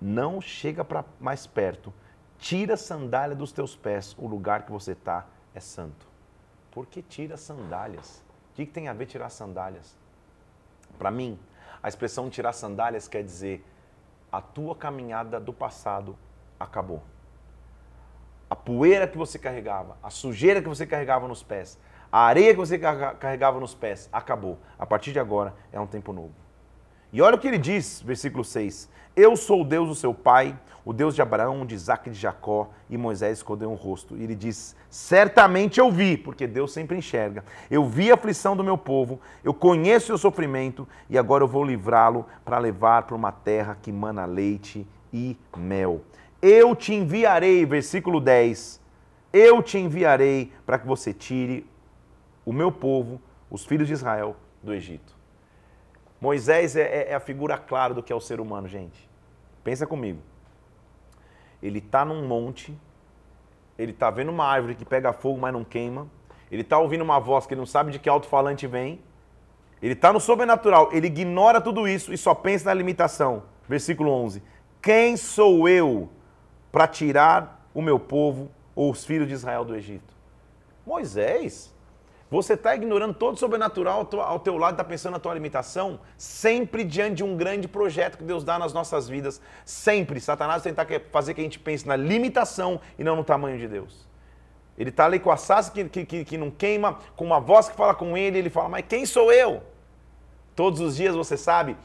Não 0.00 0.40
chega 0.40 0.84
para 0.84 1.04
mais 1.20 1.46
perto, 1.46 1.92
tira 2.38 2.74
a 2.74 2.76
sandália 2.76 3.36
dos 3.36 3.52
teus 3.52 3.76
pés, 3.76 4.14
o 4.18 4.26
lugar 4.26 4.64
que 4.64 4.72
você 4.72 4.92
está 4.92 5.26
é 5.54 5.60
santo. 5.60 6.06
Por 6.70 6.86
que 6.86 7.00
tira 7.00 7.36
sandálias? 7.36 8.22
O 8.52 8.54
que 8.54 8.66
tem 8.66 8.88
a 8.88 8.92
ver 8.92 9.06
tirar 9.06 9.30
sandálias? 9.30 9.96
Para 10.98 11.10
mim, 11.10 11.38
a 11.82 11.88
expressão 11.88 12.28
tirar 12.28 12.52
sandálias 12.52 13.08
quer 13.08 13.22
dizer 13.22 13.64
a 14.30 14.40
tua 14.40 14.74
caminhada 14.74 15.38
do 15.38 15.52
passado 15.52 16.16
acabou. 16.64 17.02
A 18.48 18.56
poeira 18.56 19.06
que 19.06 19.16
você 19.16 19.38
carregava, 19.38 19.96
a 20.02 20.10
sujeira 20.10 20.60
que 20.60 20.68
você 20.68 20.86
carregava 20.86 21.26
nos 21.26 21.42
pés, 21.42 21.78
a 22.10 22.20
areia 22.20 22.52
que 22.52 22.58
você 22.58 22.78
carregava 22.78 23.58
nos 23.58 23.74
pés, 23.74 24.08
acabou. 24.12 24.58
A 24.78 24.86
partir 24.86 25.12
de 25.12 25.18
agora 25.18 25.54
é 25.72 25.80
um 25.80 25.86
tempo 25.86 26.12
novo. 26.12 26.32
E 27.12 27.22
olha 27.22 27.36
o 27.36 27.38
que 27.38 27.46
ele 27.46 27.58
diz, 27.58 28.02
versículo 28.02 28.44
6. 28.44 28.88
Eu 29.16 29.36
sou 29.36 29.62
o 29.62 29.64
Deus 29.64 29.88
do 29.88 29.94
seu 29.94 30.12
pai, 30.12 30.58
o 30.84 30.92
Deus 30.92 31.14
de 31.14 31.22
Abraão, 31.22 31.64
de 31.64 31.74
Isaac 31.74 32.08
e 32.08 32.12
de 32.12 32.18
Jacó. 32.18 32.70
E 32.90 32.98
Moisés 32.98 33.38
escondeu 33.38 33.70
um 33.70 33.76
rosto. 33.76 34.16
E 34.16 34.24
ele 34.24 34.34
diz: 34.34 34.74
Certamente 34.90 35.78
eu 35.78 35.90
vi, 35.90 36.16
porque 36.16 36.46
Deus 36.46 36.72
sempre 36.72 36.96
enxerga. 36.96 37.44
Eu 37.70 37.88
vi 37.88 38.10
a 38.10 38.14
aflição 38.14 38.56
do 38.56 38.64
meu 38.64 38.76
povo, 38.76 39.20
eu 39.44 39.54
conheço 39.54 40.12
o 40.12 40.18
sofrimento, 40.18 40.88
e 41.08 41.16
agora 41.16 41.44
eu 41.44 41.48
vou 41.48 41.64
livrá-lo 41.64 42.26
para 42.44 42.58
levar 42.58 43.04
para 43.04 43.14
uma 43.14 43.30
terra 43.30 43.78
que 43.80 43.92
mana 43.92 44.24
leite 44.24 44.86
e 45.12 45.36
mel. 45.56 46.00
Eu 46.46 46.76
te 46.76 46.92
enviarei, 46.92 47.64
versículo 47.64 48.20
10. 48.20 48.78
Eu 49.32 49.62
te 49.62 49.78
enviarei 49.78 50.52
para 50.66 50.78
que 50.78 50.86
você 50.86 51.10
tire 51.10 51.66
o 52.44 52.52
meu 52.52 52.70
povo, 52.70 53.18
os 53.50 53.64
filhos 53.64 53.88
de 53.88 53.94
Israel, 53.94 54.36
do 54.62 54.74
Egito. 54.74 55.16
Moisés 56.20 56.76
é, 56.76 56.82
é, 56.82 57.12
é 57.12 57.14
a 57.14 57.20
figura 57.20 57.56
clara 57.56 57.94
do 57.94 58.02
que 58.02 58.12
é 58.12 58.14
o 58.14 58.20
ser 58.20 58.40
humano, 58.40 58.68
gente. 58.68 59.08
Pensa 59.64 59.86
comigo. 59.86 60.20
Ele 61.62 61.78
está 61.78 62.04
num 62.04 62.26
monte, 62.26 62.78
ele 63.78 63.92
está 63.92 64.10
vendo 64.10 64.28
uma 64.28 64.44
árvore 64.44 64.74
que 64.74 64.84
pega 64.84 65.14
fogo, 65.14 65.40
mas 65.40 65.50
não 65.50 65.64
queima. 65.64 66.06
Ele 66.52 66.60
está 66.60 66.78
ouvindo 66.78 67.00
uma 67.00 67.18
voz 67.18 67.46
que 67.46 67.54
ele 67.54 67.60
não 67.60 67.66
sabe 67.66 67.90
de 67.90 67.98
que 67.98 68.06
alto-falante 68.06 68.66
vem. 68.66 69.00
Ele 69.80 69.94
está 69.94 70.12
no 70.12 70.20
sobrenatural, 70.20 70.90
ele 70.92 71.06
ignora 71.06 71.58
tudo 71.58 71.88
isso 71.88 72.12
e 72.12 72.18
só 72.18 72.34
pensa 72.34 72.66
na 72.66 72.74
limitação. 72.74 73.44
Versículo 73.66 74.10
11: 74.10 74.42
Quem 74.82 75.16
sou 75.16 75.66
eu 75.66 76.10
para 76.74 76.88
tirar 76.88 77.68
o 77.72 77.80
meu 77.80 78.00
povo 78.00 78.50
ou 78.74 78.90
os 78.90 79.04
filhos 79.04 79.28
de 79.28 79.34
Israel 79.34 79.64
do 79.64 79.76
Egito? 79.76 80.12
Moisés. 80.84 81.72
Você 82.28 82.54
está 82.54 82.74
ignorando 82.74 83.14
todo 83.14 83.36
o 83.36 83.38
sobrenatural 83.38 84.08
ao 84.20 84.40
teu 84.40 84.56
lado, 84.56 84.72
está 84.72 84.82
pensando 84.82 85.12
na 85.12 85.20
tua 85.20 85.34
limitação, 85.34 86.00
sempre 86.18 86.82
diante 86.82 87.18
de 87.18 87.22
um 87.22 87.36
grande 87.36 87.68
projeto 87.68 88.18
que 88.18 88.24
Deus 88.24 88.42
dá 88.42 88.58
nas 88.58 88.72
nossas 88.72 89.08
vidas. 89.08 89.40
Sempre. 89.64 90.18
Satanás 90.20 90.64
tentar 90.64 90.84
fazer 91.12 91.34
que 91.34 91.40
a 91.40 91.44
gente 91.44 91.60
pense 91.60 91.86
na 91.86 91.94
limitação 91.94 92.80
e 92.98 93.04
não 93.04 93.14
no 93.14 93.22
tamanho 93.22 93.56
de 93.56 93.68
Deus. 93.68 94.08
Ele 94.76 94.90
está 94.90 95.04
ali 95.04 95.20
com 95.20 95.30
a 95.30 95.36
sassa 95.36 95.70
que, 95.70 95.84
que, 95.84 96.24
que 96.24 96.36
não 96.36 96.50
queima, 96.50 96.98
com 97.14 97.24
uma 97.24 97.38
voz 97.38 97.68
que 97.68 97.76
fala 97.76 97.94
com 97.94 98.16
ele, 98.16 98.36
ele 98.36 98.50
fala, 98.50 98.68
mas 98.68 98.84
quem 98.88 99.06
sou 99.06 99.32
eu? 99.32 99.62
Todos 100.56 100.80
os 100.80 100.96
dias, 100.96 101.14
você 101.14 101.36
sabe, 101.36 101.76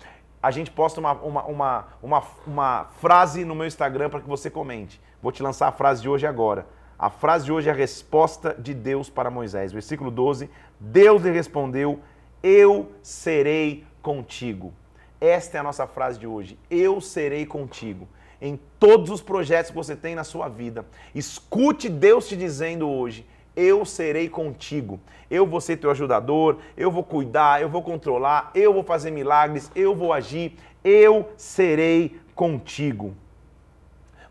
a 0.41 0.51
gente 0.51 0.71
posta 0.71 0.99
uma, 0.99 1.13
uma, 1.13 1.43
uma, 1.43 1.87
uma, 2.01 2.23
uma 2.47 2.85
frase 2.99 3.43
no 3.43 3.53
meu 3.53 3.65
Instagram 3.65 4.09
para 4.09 4.21
que 4.21 4.27
você 4.27 4.49
comente. 4.49 4.99
Vou 5.21 5.31
te 5.31 5.43
lançar 5.43 5.67
a 5.67 5.71
frase 5.71 6.01
de 6.01 6.09
hoje 6.09 6.25
agora. 6.25 6.65
A 6.97 7.09
frase 7.09 7.45
de 7.45 7.51
hoje 7.51 7.69
é 7.69 7.71
a 7.71 7.75
resposta 7.75 8.55
de 8.57 8.73
Deus 8.73 9.09
para 9.09 9.29
Moisés. 9.29 9.71
Versículo 9.71 10.09
12: 10.09 10.49
Deus 10.79 11.21
lhe 11.21 11.31
respondeu: 11.31 11.99
Eu 12.41 12.91
serei 13.01 13.85
contigo. 14.01 14.73
Esta 15.19 15.57
é 15.57 15.59
a 15.59 15.63
nossa 15.63 15.85
frase 15.85 16.19
de 16.19 16.27
hoje. 16.27 16.57
Eu 16.69 17.01
serei 17.01 17.45
contigo. 17.45 18.07
Em 18.41 18.57
todos 18.79 19.09
os 19.09 19.21
projetos 19.21 19.71
que 19.71 19.75
você 19.75 19.95
tem 19.95 20.15
na 20.15 20.23
sua 20.23 20.47
vida, 20.47 20.85
escute 21.13 21.89
Deus 21.89 22.27
te 22.27 22.37
dizendo 22.37 22.89
hoje: 22.89 23.25
eu 23.56 23.86
serei 23.86 24.30
contigo. 24.30 25.00
Eu 25.30 25.45
vou 25.45 25.62
ser 25.62 25.78
teu 25.78 25.91
ajudador, 25.91 26.58
eu 26.76 26.89
vou 26.89 27.04
cuidar, 27.04 27.62
eu 27.62 27.70
vou 27.70 27.82
controlar, 27.82 28.52
eu 28.56 28.74
vou 28.74 28.84
fazer 28.84 29.12
milagres, 29.12 29.72
eu 29.76 29.95
vou 29.95 30.12
agir, 30.12 30.58
eu 30.84 31.30
serei 31.38 32.20
contigo. 32.34 33.14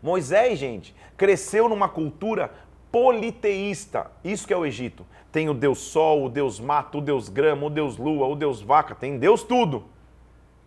Moisés, 0.01 0.57
gente, 0.57 0.95
cresceu 1.15 1.69
numa 1.69 1.87
cultura 1.87 2.51
politeísta. 2.91 4.11
Isso 4.23 4.47
que 4.47 4.53
é 4.53 4.57
o 4.57 4.65
Egito. 4.65 5.05
Tem 5.31 5.47
o 5.49 5.53
Deus 5.53 5.79
Sol, 5.79 6.25
o 6.25 6.29
Deus 6.29 6.59
Mato, 6.59 6.97
o 6.97 7.01
Deus 7.01 7.29
Grama, 7.29 7.67
o 7.67 7.69
Deus 7.69 7.97
Lua, 7.97 8.25
o 8.27 8.35
Deus 8.35 8.61
Vaca, 8.61 8.95
tem 8.95 9.17
Deus 9.17 9.43
tudo. 9.43 9.85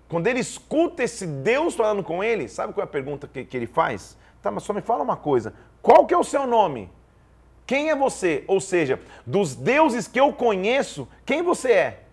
Quando 0.08 0.26
ele 0.26 0.40
escuta 0.40 1.02
esse 1.02 1.26
Deus 1.26 1.74
falando 1.74 2.02
com 2.02 2.22
ele, 2.22 2.46
sabe 2.46 2.72
qual 2.72 2.82
é 2.82 2.84
a 2.84 2.90
pergunta 2.90 3.26
que, 3.26 3.44
que 3.44 3.56
ele 3.56 3.66
faz? 3.66 4.16
Tá, 4.42 4.50
mas 4.50 4.62
só 4.62 4.72
me 4.72 4.82
fala 4.82 5.02
uma 5.02 5.16
coisa. 5.16 5.54
Qual 5.80 6.06
que 6.06 6.12
é 6.12 6.18
o 6.18 6.22
seu 6.22 6.46
nome? 6.46 6.90
Quem 7.66 7.90
é 7.90 7.96
você? 7.96 8.44
Ou 8.46 8.60
seja, 8.60 9.00
dos 9.26 9.54
deuses 9.54 10.08
que 10.08 10.18
eu 10.18 10.32
conheço, 10.32 11.08
quem 11.24 11.42
você 11.42 11.72
é? 11.72 12.04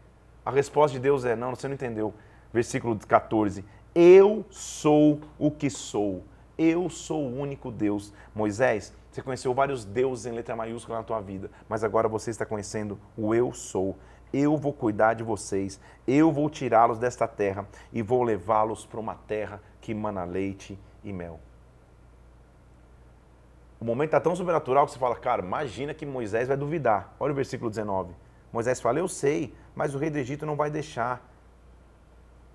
A 0.45 0.51
resposta 0.51 0.93
de 0.93 0.99
Deus 0.99 1.25
é: 1.25 1.35
não, 1.35 1.55
você 1.55 1.67
não 1.67 1.75
entendeu. 1.75 2.13
Versículo 2.53 2.97
14: 2.97 3.65
Eu 3.93 4.45
sou 4.49 5.19
o 5.37 5.51
que 5.51 5.69
sou. 5.69 6.23
Eu 6.57 6.89
sou 6.89 7.23
o 7.23 7.39
único 7.39 7.71
Deus. 7.71 8.13
Moisés, 8.35 8.93
você 9.11 9.21
conheceu 9.21 9.53
vários 9.53 9.85
deuses 9.85 10.25
em 10.25 10.31
letra 10.31 10.55
maiúscula 10.55 10.99
na 10.99 11.03
tua 11.03 11.19
vida, 11.19 11.49
mas 11.67 11.83
agora 11.83 12.07
você 12.07 12.29
está 12.29 12.45
conhecendo 12.45 12.99
o 13.17 13.33
Eu 13.33 13.53
sou. 13.53 13.97
Eu 14.31 14.55
vou 14.57 14.71
cuidar 14.71 15.15
de 15.15 15.23
vocês, 15.23 15.79
eu 16.07 16.31
vou 16.31 16.51
tirá-los 16.51 16.99
desta 16.99 17.27
terra 17.27 17.67
e 17.91 18.03
vou 18.03 18.21
levá-los 18.21 18.85
para 18.85 18.99
uma 18.99 19.15
terra 19.15 19.59
que 19.81 19.91
mana 19.91 20.23
leite 20.23 20.77
e 21.03 21.11
mel. 21.11 21.39
O 23.79 23.85
momento 23.85 24.09
está 24.09 24.19
tão 24.19 24.35
sobrenatural 24.35 24.85
que 24.85 24.91
você 24.91 24.99
fala, 24.99 25.15
cara, 25.15 25.41
imagina 25.41 25.93
que 25.93 26.05
Moisés 26.05 26.47
vai 26.47 26.57
duvidar. 26.57 27.13
Olha 27.19 27.31
o 27.31 27.35
versículo 27.35 27.69
19. 27.69 28.13
Moisés 28.51 28.81
fala, 28.81 28.99
eu 28.99 29.07
sei, 29.07 29.53
mas 29.73 29.95
o 29.95 29.97
rei 29.97 30.09
do 30.09 30.17
Egito 30.17 30.45
não 30.45 30.55
vai 30.55 30.69
deixar 30.69 31.25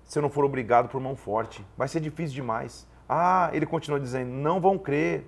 se 0.03 0.19
eu 0.19 0.21
não 0.21 0.29
for 0.29 0.45
obrigado 0.45 0.87
por 0.87 1.01
mão 1.01 1.15
forte. 1.15 1.65
Vai 1.75 1.87
ser 1.87 1.99
difícil 1.99 2.35
demais. 2.35 2.87
Ah, 3.09 3.49
ele 3.53 3.65
continua 3.65 3.99
dizendo, 3.99 4.29
não 4.29 4.61
vão 4.61 4.77
crer, 4.77 5.25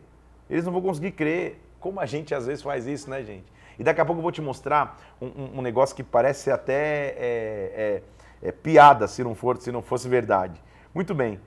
eles 0.48 0.66
não 0.66 0.72
vão 0.72 0.82
conseguir 0.82 1.12
crer. 1.12 1.60
Como 1.80 2.00
a 2.00 2.06
gente 2.06 2.36
às 2.36 2.46
vezes 2.46 2.62
faz 2.62 2.86
isso, 2.86 3.10
né, 3.10 3.24
gente? 3.24 3.52
E 3.80 3.84
daqui 3.84 4.00
a 4.00 4.06
pouco 4.06 4.20
eu 4.20 4.24
vou 4.24 4.32
te 4.32 4.42
mostrar 4.42 5.00
um, 5.22 5.60
um 5.60 5.62
negócio 5.62 5.96
que 5.96 6.04
parece 6.04 6.52
até 6.52 7.16
é, 7.18 8.02
é, 8.42 8.48
é 8.50 8.52
piada 8.52 9.08
se 9.08 9.24
não, 9.24 9.34
for, 9.34 9.58
se 9.58 9.72
não 9.72 9.82
fosse 9.82 10.08
verdade. 10.08 10.62
Muito 10.94 11.16
bem. 11.16 11.40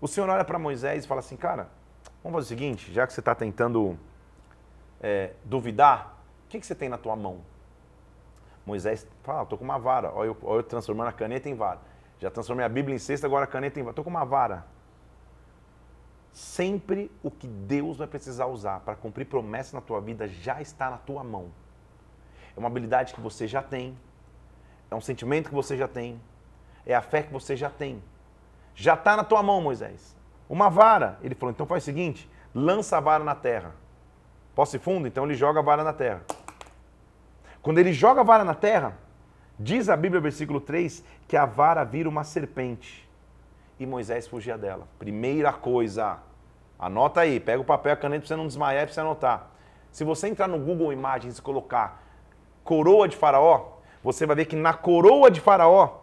O 0.00 0.08
Senhor 0.08 0.28
olha 0.28 0.44
para 0.44 0.58
Moisés 0.58 1.04
e 1.04 1.08
fala 1.08 1.20
assim, 1.20 1.36
cara, 1.36 1.68
vamos 2.22 2.36
fazer 2.38 2.54
o 2.54 2.58
seguinte, 2.58 2.92
já 2.92 3.06
que 3.06 3.12
você 3.12 3.20
está 3.20 3.34
tentando 3.34 3.98
é, 5.00 5.32
duvidar, 5.44 6.18
o 6.46 6.48
que, 6.48 6.60
que 6.60 6.66
você 6.66 6.74
tem 6.74 6.88
na 6.88 6.98
tua 6.98 7.16
mão? 7.16 7.40
Moisés 8.66 9.06
fala, 9.22 9.42
estou 9.42 9.58
com 9.58 9.64
uma 9.64 9.78
vara. 9.78 10.12
Olha 10.12 10.28
eu, 10.28 10.36
olha 10.42 10.58
eu 10.58 10.62
transformando 10.62 11.08
a 11.08 11.12
caneta 11.12 11.48
em 11.48 11.54
vara. 11.54 11.80
Já 12.18 12.30
transformei 12.30 12.64
a 12.64 12.68
Bíblia 12.68 12.94
em 12.94 12.98
cesta, 12.98 13.26
agora 13.26 13.44
a 13.44 13.48
caneta 13.48 13.80
em 13.80 13.82
vara. 13.82 13.92
Estou 13.92 14.04
com 14.04 14.10
uma 14.10 14.24
vara 14.24 14.64
sempre 16.32 17.10
o 17.22 17.30
que 17.30 17.46
Deus 17.46 17.98
vai 17.98 18.06
precisar 18.06 18.46
usar 18.46 18.80
para 18.80 18.94
cumprir 18.94 19.26
promessa 19.26 19.76
na 19.76 19.80
tua 19.80 20.00
vida 20.00 20.28
já 20.28 20.60
está 20.60 20.90
na 20.90 20.96
tua 20.96 21.24
mão. 21.24 21.50
É 22.56 22.58
uma 22.58 22.68
habilidade 22.68 23.14
que 23.14 23.20
você 23.20 23.46
já 23.46 23.62
tem, 23.62 23.96
é 24.90 24.94
um 24.94 25.00
sentimento 25.00 25.48
que 25.48 25.54
você 25.54 25.76
já 25.76 25.88
tem, 25.88 26.20
é 26.86 26.94
a 26.94 27.02
fé 27.02 27.22
que 27.22 27.32
você 27.32 27.56
já 27.56 27.70
tem. 27.70 28.02
Já 28.74 28.94
está 28.94 29.16
na 29.16 29.24
tua 29.24 29.42
mão, 29.42 29.60
Moisés. 29.60 30.16
Uma 30.50 30.68
vara. 30.68 31.16
Ele 31.22 31.36
falou: 31.36 31.52
então 31.52 31.64
faz 31.64 31.84
o 31.84 31.86
seguinte: 31.86 32.28
lança 32.52 32.96
a 32.96 33.00
vara 33.00 33.22
na 33.22 33.36
terra. 33.36 33.72
Posse 34.52 34.80
fundo? 34.80 35.06
Então 35.06 35.24
ele 35.24 35.34
joga 35.34 35.60
a 35.60 35.62
vara 35.62 35.84
na 35.84 35.92
terra. 35.92 36.22
Quando 37.62 37.78
ele 37.78 37.92
joga 37.92 38.22
a 38.22 38.24
vara 38.24 38.42
na 38.44 38.54
terra, 38.54 38.98
diz 39.56 39.88
a 39.88 39.96
Bíblia, 39.96 40.20
versículo 40.20 40.60
3, 40.60 41.04
que 41.28 41.36
a 41.36 41.46
vara 41.46 41.84
vira 41.84 42.08
uma 42.08 42.24
serpente. 42.24 43.08
e 43.78 43.86
Moisés 43.86 44.26
fugia 44.26 44.58
dela. 44.58 44.86
Primeira 44.98 45.52
coisa, 45.52 46.18
anota 46.78 47.20
aí, 47.20 47.38
pega 47.38 47.62
o 47.62 47.64
papel 47.64 47.92
e 47.92 47.94
a 47.94 47.96
caneta 47.96 48.22
para 48.22 48.28
você 48.28 48.36
não 48.36 48.46
desmaiar 48.46 48.82
e 48.82 48.86
para 48.86 48.94
você 48.94 49.00
anotar. 49.00 49.50
Se 49.92 50.04
você 50.04 50.28
entrar 50.28 50.48
no 50.48 50.58
Google 50.58 50.92
Imagens 50.92 51.38
e 51.38 51.42
colocar 51.42 52.02
coroa 52.64 53.08
de 53.08 53.16
faraó, 53.16 53.78
você 54.02 54.26
vai 54.26 54.36
ver 54.36 54.46
que 54.46 54.56
na 54.56 54.74
coroa 54.74 55.30
de 55.30 55.40
faraó 55.40 56.00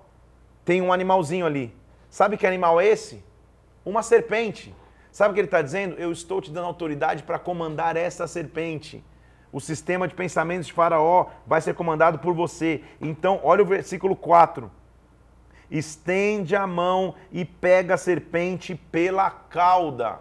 tem 0.65 0.81
um 0.81 0.91
animalzinho 0.91 1.45
ali. 1.45 1.75
Sabe 2.09 2.37
que 2.37 2.47
animal 2.47 2.79
é 2.79 2.87
esse? 2.87 3.26
Uma 3.87 4.03
serpente. 4.03 4.75
Sabe 5.13 5.31
o 5.31 5.33
que 5.33 5.39
ele 5.39 5.47
está 5.47 5.61
dizendo? 5.61 5.95
Eu 5.97 6.11
estou 6.11 6.41
te 6.41 6.51
dando 6.51 6.65
autoridade 6.65 7.23
para 7.23 7.39
comandar 7.39 7.95
essa 7.95 8.27
serpente. 8.27 9.01
O 9.49 9.61
sistema 9.61 10.09
de 10.09 10.13
pensamentos 10.13 10.67
de 10.67 10.73
Faraó 10.73 11.27
vai 11.45 11.61
ser 11.61 11.73
comandado 11.73 12.19
por 12.19 12.33
você. 12.33 12.83
Então, 12.99 13.39
olha 13.45 13.63
o 13.63 13.65
versículo 13.65 14.13
4. 14.13 14.69
Estende 15.71 16.53
a 16.53 16.67
mão 16.67 17.15
e 17.31 17.45
pega 17.45 17.93
a 17.93 17.97
serpente 17.97 18.75
pela 18.75 19.31
cauda. 19.31 20.19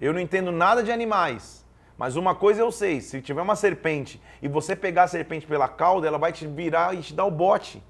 Eu 0.00 0.14
não 0.14 0.20
entendo 0.20 0.50
nada 0.50 0.82
de 0.82 0.90
animais, 0.90 1.62
mas 1.98 2.16
uma 2.16 2.34
coisa 2.34 2.62
eu 2.62 2.72
sei: 2.72 3.02
se 3.02 3.20
tiver 3.20 3.42
uma 3.42 3.56
serpente 3.56 4.18
e 4.40 4.48
você 4.48 4.74
pegar 4.74 5.02
a 5.02 5.08
serpente 5.08 5.46
pela 5.46 5.68
cauda, 5.68 6.06
ela 6.06 6.16
vai 6.16 6.32
te 6.32 6.46
virar 6.46 6.94
e 6.94 7.02
te 7.02 7.12
dar 7.12 7.26
o 7.26 7.30
bote. 7.30 7.82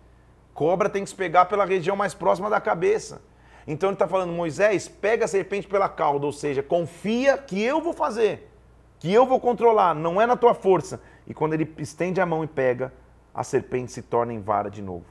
Cobra 0.52 0.90
tem 0.90 1.04
que 1.04 1.10
se 1.10 1.14
pegar 1.14 1.44
pela 1.44 1.64
região 1.64 1.94
mais 1.94 2.12
próxima 2.12 2.50
da 2.50 2.60
cabeça. 2.60 3.29
Então 3.66 3.88
ele 3.88 3.94
está 3.94 4.08
falando, 4.08 4.32
Moisés, 4.32 4.88
pega 4.88 5.24
a 5.24 5.28
serpente 5.28 5.66
pela 5.66 5.88
cauda, 5.88 6.26
ou 6.26 6.32
seja, 6.32 6.62
confia 6.62 7.38
que 7.38 7.62
eu 7.62 7.80
vou 7.80 7.92
fazer, 7.92 8.50
que 8.98 9.12
eu 9.12 9.26
vou 9.26 9.38
controlar, 9.38 9.94
não 9.94 10.20
é 10.20 10.26
na 10.26 10.36
tua 10.36 10.54
força. 10.54 11.00
E 11.26 11.34
quando 11.34 11.54
ele 11.54 11.72
estende 11.78 12.20
a 12.20 12.26
mão 12.26 12.42
e 12.42 12.46
pega, 12.46 12.92
a 13.34 13.44
serpente 13.44 13.92
se 13.92 14.02
torna 14.02 14.32
em 14.32 14.40
vara 14.40 14.70
de 14.70 14.82
novo. 14.82 15.06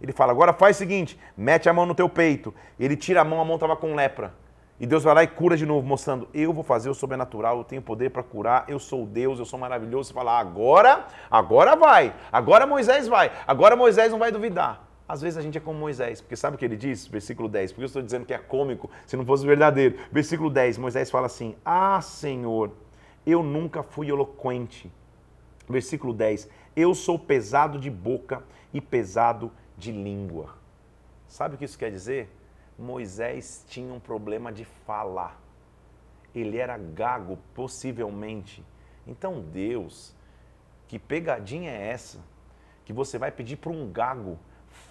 Ele 0.00 0.12
fala, 0.12 0.32
agora 0.32 0.52
faz 0.52 0.76
o 0.76 0.78
seguinte, 0.78 1.18
mete 1.36 1.68
a 1.68 1.72
mão 1.72 1.86
no 1.86 1.94
teu 1.94 2.08
peito. 2.08 2.52
Ele 2.78 2.96
tira 2.96 3.20
a 3.20 3.24
mão, 3.24 3.40
a 3.40 3.44
mão 3.44 3.54
estava 3.54 3.76
com 3.76 3.94
lepra. 3.94 4.34
E 4.78 4.86
Deus 4.86 5.04
vai 5.04 5.14
lá 5.14 5.22
e 5.22 5.28
cura 5.28 5.56
de 5.56 5.64
novo, 5.64 5.86
mostrando: 5.86 6.28
eu 6.34 6.52
vou 6.52 6.64
fazer 6.64 6.90
o 6.90 6.94
sobrenatural, 6.94 7.58
eu 7.58 7.64
tenho 7.64 7.80
poder 7.80 8.10
para 8.10 8.22
curar, 8.22 8.64
eu 8.68 8.78
sou 8.78 9.06
Deus, 9.06 9.38
eu 9.38 9.44
sou 9.44 9.58
maravilhoso. 9.58 10.08
Você 10.08 10.14
fala: 10.14 10.38
agora, 10.38 11.06
agora 11.30 11.76
vai, 11.76 12.12
agora 12.32 12.66
Moisés 12.66 13.06
vai, 13.06 13.30
agora 13.46 13.76
Moisés 13.76 14.10
não 14.10 14.18
vai 14.18 14.32
duvidar. 14.32 14.83
Às 15.06 15.20
vezes 15.20 15.36
a 15.36 15.42
gente 15.42 15.58
é 15.58 15.60
como 15.60 15.78
Moisés, 15.78 16.20
porque 16.20 16.34
sabe 16.34 16.56
o 16.56 16.58
que 16.58 16.64
ele 16.64 16.76
diz? 16.76 17.06
Versículo 17.06 17.48
10. 17.48 17.72
Porque 17.72 17.84
eu 17.84 17.86
estou 17.86 18.02
dizendo 18.02 18.24
que 18.24 18.32
é 18.32 18.38
cômico, 18.38 18.90
se 19.06 19.16
não 19.16 19.24
fosse 19.24 19.44
verdadeiro. 19.44 19.98
Versículo 20.10 20.48
10, 20.48 20.78
Moisés 20.78 21.10
fala 21.10 21.26
assim: 21.26 21.54
Ah, 21.64 22.00
Senhor, 22.00 22.72
eu 23.26 23.42
nunca 23.42 23.82
fui 23.82 24.08
eloquente. 24.08 24.90
Versículo 25.68 26.12
10, 26.12 26.48
eu 26.74 26.94
sou 26.94 27.18
pesado 27.18 27.78
de 27.78 27.90
boca 27.90 28.42
e 28.72 28.80
pesado 28.80 29.50
de 29.76 29.92
língua. 29.92 30.54
Sabe 31.28 31.54
o 31.54 31.58
que 31.58 31.64
isso 31.64 31.78
quer 31.78 31.90
dizer? 31.90 32.30
Moisés 32.78 33.64
tinha 33.68 33.92
um 33.92 34.00
problema 34.00 34.52
de 34.52 34.64
falar. 34.64 35.40
Ele 36.34 36.58
era 36.58 36.76
gago, 36.76 37.38
possivelmente. 37.54 38.64
Então, 39.06 39.40
Deus, 39.40 40.14
que 40.88 40.98
pegadinha 40.98 41.70
é 41.70 41.88
essa? 41.88 42.18
Que 42.84 42.92
você 42.92 43.18
vai 43.18 43.30
pedir 43.30 43.56
para 43.56 43.70
um 43.70 43.90
gago 43.90 44.38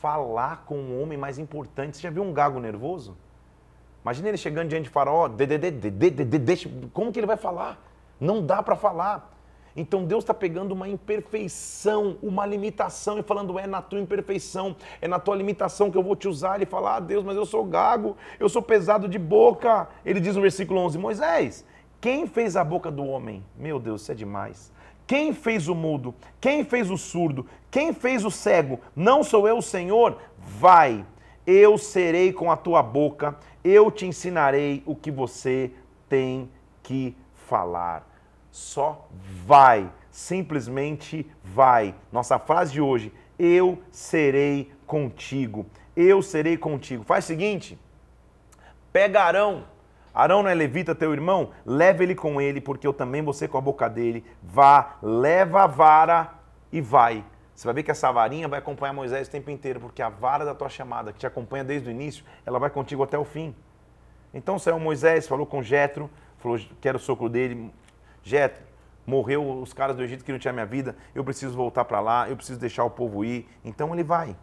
falar 0.01 0.63
com 0.65 0.77
um 0.77 1.01
homem 1.01 1.17
mais 1.17 1.37
importante. 1.37 1.97
Você 1.97 2.03
já 2.03 2.09
viu 2.09 2.23
um 2.23 2.33
gago 2.33 2.59
nervoso? 2.59 3.15
Imagina 4.03 4.29
ele 4.29 4.37
chegando 4.37 4.69
diante 4.69 4.85
de 4.85 4.89
faraó, 4.89 5.29
como 6.91 7.11
que 7.11 7.19
ele 7.19 7.27
vai 7.27 7.37
falar? 7.37 7.81
Não 8.19 8.45
dá 8.45 8.61
para 8.61 8.75
falar. 8.75 9.31
Então 9.75 10.05
Deus 10.05 10.23
está 10.23 10.33
pegando 10.33 10.71
uma 10.71 10.87
imperfeição, 10.87 12.17
uma 12.21 12.45
limitação 12.45 13.17
e 13.17 13.23
falando: 13.23 13.57
é 13.57 13.65
na 13.65 13.81
tua 13.81 13.99
imperfeição, 13.99 14.75
é 15.01 15.07
na 15.07 15.19
tua 15.19 15.35
limitação 15.35 15.89
que 15.89 15.97
eu 15.97 16.03
vou 16.03 16.15
te 16.15 16.27
usar. 16.27 16.55
Ele 16.55 16.65
fala: 16.65 16.97
ah, 16.97 16.99
Deus, 16.99 17.23
mas 17.23 17.35
eu 17.35 17.45
sou 17.45 17.63
gago, 17.65 18.15
eu 18.39 18.47
sou 18.49 18.61
pesado 18.61 19.07
de 19.07 19.17
boca. 19.17 19.87
Ele 20.05 20.19
diz 20.19 20.35
no 20.35 20.41
versículo 20.41 20.79
11: 20.81 20.97
Moisés, 20.97 21.65
quem 21.99 22.27
fez 22.27 22.55
a 22.55 22.63
boca 22.63 22.91
do 22.91 23.03
homem? 23.05 23.43
Meu 23.57 23.79
Deus, 23.79 24.01
isso 24.01 24.11
é 24.11 24.15
demais. 24.15 24.71
Quem 25.05 25.33
fez 25.33 25.67
o 25.67 25.75
mudo? 25.75 26.15
Quem 26.39 26.63
fez 26.63 26.89
o 26.89 26.97
surdo? 26.97 27.45
Quem 27.69 27.93
fez 27.93 28.23
o 28.23 28.31
cego? 28.31 28.79
Não 28.95 29.23
sou 29.23 29.47
eu 29.47 29.61
Senhor? 29.61 30.17
Vai, 30.37 31.05
eu 31.45 31.77
serei 31.77 32.31
com 32.31 32.51
a 32.51 32.57
tua 32.57 32.81
boca, 32.81 33.37
eu 33.63 33.91
te 33.91 34.05
ensinarei 34.05 34.81
o 34.85 34.95
que 34.95 35.11
você 35.11 35.71
tem 36.07 36.49
que 36.81 37.15
falar. 37.47 38.07
Só 38.51 39.07
vai, 39.45 39.91
simplesmente 40.11 41.29
vai. 41.43 41.95
Nossa 42.11 42.37
frase 42.37 42.73
de 42.73 42.81
hoje: 42.81 43.11
eu 43.37 43.81
serei 43.91 44.71
contigo. 44.85 45.65
Eu 45.95 46.21
serei 46.21 46.57
contigo. 46.57 47.03
Faz 47.03 47.25
o 47.25 47.27
seguinte: 47.27 47.79
pega 48.91 49.23
Arão 50.13 50.43
não 50.43 50.49
é 50.49 50.53
levita, 50.53 50.93
teu 50.93 51.11
irmão? 51.11 51.49
Leva 51.65 52.03
ele 52.03 52.13
com 52.13 52.39
ele, 52.39 52.61
porque 52.61 52.85
eu 52.85 52.93
também 52.93 53.21
vou 53.21 53.33
ser 53.33 53.47
com 53.47 53.57
a 53.57 53.61
boca 53.61 53.89
dele. 53.89 54.23
Vá, 54.43 54.97
leva 55.01 55.63
a 55.63 55.67
vara 55.67 56.33
e 56.71 56.79
vai. 56.79 57.25
Você 57.55 57.65
vai 57.65 57.73
ver 57.73 57.83
que 57.83 57.91
essa 57.91 58.11
varinha 58.11 58.47
vai 58.47 58.59
acompanhar 58.59 58.93
Moisés 58.93 59.27
o 59.27 59.31
tempo 59.31 59.49
inteiro, 59.49 59.79
porque 59.79 60.01
a 60.01 60.09
vara 60.09 60.45
da 60.45 60.53
tua 60.53 60.69
chamada, 60.69 61.11
que 61.11 61.19
te 61.19 61.27
acompanha 61.27 61.63
desde 61.63 61.87
o 61.87 61.91
início, 61.91 62.23
ela 62.45 62.59
vai 62.59 62.69
contigo 62.69 63.01
até 63.03 63.17
o 63.17 63.25
fim. 63.25 63.55
Então 64.33 64.57
saiu 64.59 64.79
Moisés, 64.79 65.27
falou 65.27 65.45
com 65.45 65.61
Jetro, 65.61 66.09
falou: 66.37 66.59
quero 66.81 66.97
o 66.97 67.01
soco 67.01 67.29
dele. 67.29 67.71
Jetro, 68.23 68.63
morreu 69.05 69.61
os 69.61 69.73
caras 69.73 69.95
do 69.95 70.03
Egito 70.03 70.23
que 70.23 70.31
não 70.31 70.39
tinham 70.39 70.53
minha 70.53 70.65
vida, 70.65 70.95
eu 71.13 71.23
preciso 71.23 71.55
voltar 71.55 71.85
para 71.85 71.99
lá, 71.99 72.29
eu 72.29 72.35
preciso 72.35 72.59
deixar 72.59 72.83
o 72.83 72.89
povo 72.89 73.23
ir. 73.23 73.47
Então 73.63 73.93
ele 73.93 74.03
vai. 74.03 74.35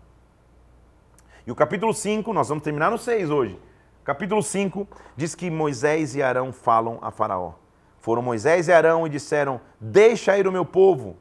E 1.47 1.51
o 1.51 1.55
capítulo 1.55 1.93
5, 1.93 2.33
nós 2.33 2.49
vamos 2.49 2.63
terminar 2.63 2.91
no 2.91 2.99
6 2.99 3.31
hoje. 3.31 3.59
Capítulo 4.05 4.43
5 4.43 4.89
diz 5.17 5.35
que 5.35 5.51
Moisés 5.51 6.15
e 6.15 6.23
Arão 6.23 6.53
falam 6.53 6.99
a 7.03 7.11
Faraó. 7.11 7.53
Foram 8.01 8.23
Moisés 8.23 8.69
e 8.69 8.73
Arão 8.73 9.07
e 9.07 9.11
disseram: 9.11 9.61
Deixa 9.79 10.37
ir 10.39 10.47
o 10.47 10.53
meu 10.53 10.65
povo. 10.65 11.17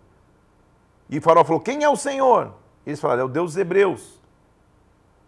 E 1.09 1.19
Faraó 1.19 1.43
falou: 1.43 1.59
Quem 1.59 1.83
é 1.83 1.89
o 1.89 1.97
Senhor? 1.97 2.53
Eles 2.85 2.99
falaram: 2.99 3.23
É 3.23 3.25
o 3.25 3.29
Deus 3.29 3.53
dos 3.53 3.57
Hebreus. 3.57 4.19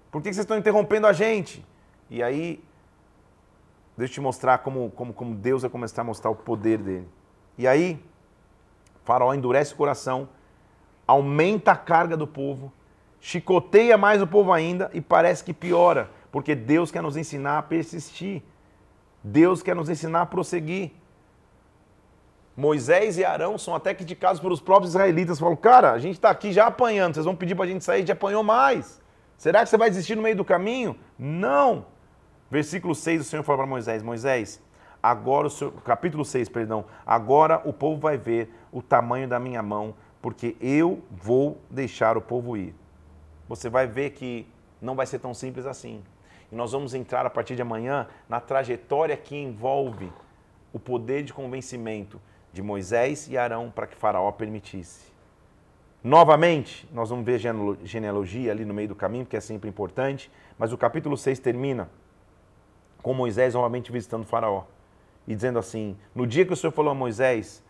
Por 0.09 0.21
que 0.21 0.29
vocês 0.29 0.39
estão 0.39 0.57
interrompendo 0.57 1.07
a 1.07 1.13
gente? 1.13 1.65
E 2.09 2.23
aí, 2.23 2.63
deixa 3.97 4.11
eu 4.11 4.15
te 4.15 4.21
mostrar 4.21 4.59
como, 4.59 4.89
como, 4.91 5.13
como 5.13 5.35
Deus 5.35 5.61
vai 5.61 5.71
começar 5.71 6.01
a 6.01 6.05
mostrar 6.05 6.29
o 6.29 6.35
poder 6.35 6.77
dele. 6.77 7.07
E 7.57 7.67
aí, 7.67 8.03
Faraó 9.03 9.33
endurece 9.33 9.73
o 9.73 9.77
coração, 9.77 10.27
aumenta 11.05 11.71
a 11.71 11.75
carga 11.75 12.15
do 12.15 12.27
povo, 12.27 12.71
chicoteia 13.19 13.97
mais 13.97 14.21
o 14.21 14.27
povo 14.27 14.51
ainda 14.51 14.89
e 14.93 15.01
parece 15.01 15.43
que 15.43 15.53
piora 15.53 16.09
porque 16.31 16.55
Deus 16.55 16.91
quer 16.91 17.01
nos 17.01 17.17
ensinar 17.17 17.57
a 17.57 17.61
persistir. 17.61 18.41
Deus 19.23 19.61
quer 19.61 19.75
nos 19.75 19.89
ensinar 19.89 20.21
a 20.21 20.25
prosseguir. 20.25 20.91
Moisés 22.55 23.17
e 23.17 23.25
Arão 23.25 23.57
são 23.57 23.75
até 23.75 23.93
criticados 23.93 24.41
pelos 24.41 24.61
próprios 24.61 24.91
israelitas. 24.91 25.39
Falam, 25.39 25.55
cara, 25.55 25.91
a 25.91 25.99
gente 25.99 26.15
está 26.15 26.29
aqui 26.29 26.51
já 26.51 26.67
apanhando, 26.67 27.15
vocês 27.15 27.25
vão 27.25 27.35
pedir 27.35 27.55
para 27.55 27.65
a 27.65 27.67
gente 27.67 27.83
sair, 27.83 27.97
a 27.97 27.99
gente 27.99 28.11
apanhou 28.11 28.43
mais. 28.43 29.01
Será 29.37 29.63
que 29.63 29.69
você 29.69 29.77
vai 29.77 29.89
desistir 29.89 30.15
no 30.15 30.21
meio 30.21 30.35
do 30.35 30.45
caminho? 30.45 30.95
Não. 31.17 31.85
Versículo 32.49 32.93
6, 32.93 33.21
o 33.21 33.23
Senhor 33.23 33.43
fala 33.43 33.59
para 33.59 33.67
Moisés, 33.67 34.03
Moisés, 34.03 34.61
agora 35.01 35.47
o 35.47 35.49
Senhor, 35.49 35.71
capítulo 35.83 36.25
6, 36.25 36.49
perdão, 36.49 36.83
agora 37.05 37.61
o 37.63 37.71
povo 37.71 37.99
vai 37.99 38.17
ver 38.17 38.53
o 38.73 38.81
tamanho 38.81 39.25
da 39.25 39.39
minha 39.39 39.63
mão, 39.63 39.95
porque 40.21 40.57
eu 40.59 41.01
vou 41.09 41.57
deixar 41.69 42.17
o 42.17 42.21
povo 42.21 42.57
ir. 42.57 42.75
Você 43.47 43.69
vai 43.69 43.87
ver 43.87 44.11
que 44.11 44.45
não 44.81 44.95
vai 44.95 45.05
ser 45.05 45.19
tão 45.19 45.33
simples 45.33 45.65
assim. 45.65 46.03
E 46.51 46.55
nós 46.55 46.71
vamos 46.71 46.93
entrar 46.93 47.25
a 47.25 47.29
partir 47.29 47.55
de 47.55 47.61
amanhã 47.61 48.07
na 48.27 48.39
trajetória 48.39 49.15
que 49.15 49.35
envolve 49.35 50.11
o 50.73 50.79
poder 50.79 51.23
de 51.23 51.33
convencimento 51.33 52.19
de 52.51 52.61
Moisés 52.61 53.27
e 53.29 53.37
Arão 53.37 53.71
para 53.71 53.87
que 53.87 53.95
Faraó 53.95 54.31
permitisse. 54.31 55.11
Novamente, 56.03 56.89
nós 56.91 57.09
vamos 57.09 57.25
ver 57.25 57.39
genealogia 57.83 58.51
ali 58.51 58.65
no 58.65 58.73
meio 58.73 58.87
do 58.87 58.95
caminho, 58.95 59.25
que 59.25 59.37
é 59.37 59.39
sempre 59.39 59.69
importante, 59.69 60.31
mas 60.57 60.73
o 60.73 60.77
capítulo 60.77 61.15
6 61.15 61.39
termina 61.39 61.89
com 63.01 63.13
Moisés 63.13 63.53
novamente 63.53 63.91
visitando 63.91 64.25
Faraó 64.25 64.63
e 65.27 65.35
dizendo 65.35 65.59
assim: 65.59 65.95
No 66.15 66.25
dia 66.25 66.45
que 66.45 66.53
o 66.53 66.55
Senhor 66.55 66.71
falou 66.71 66.91
a 66.91 66.95
Moisés 66.95 67.63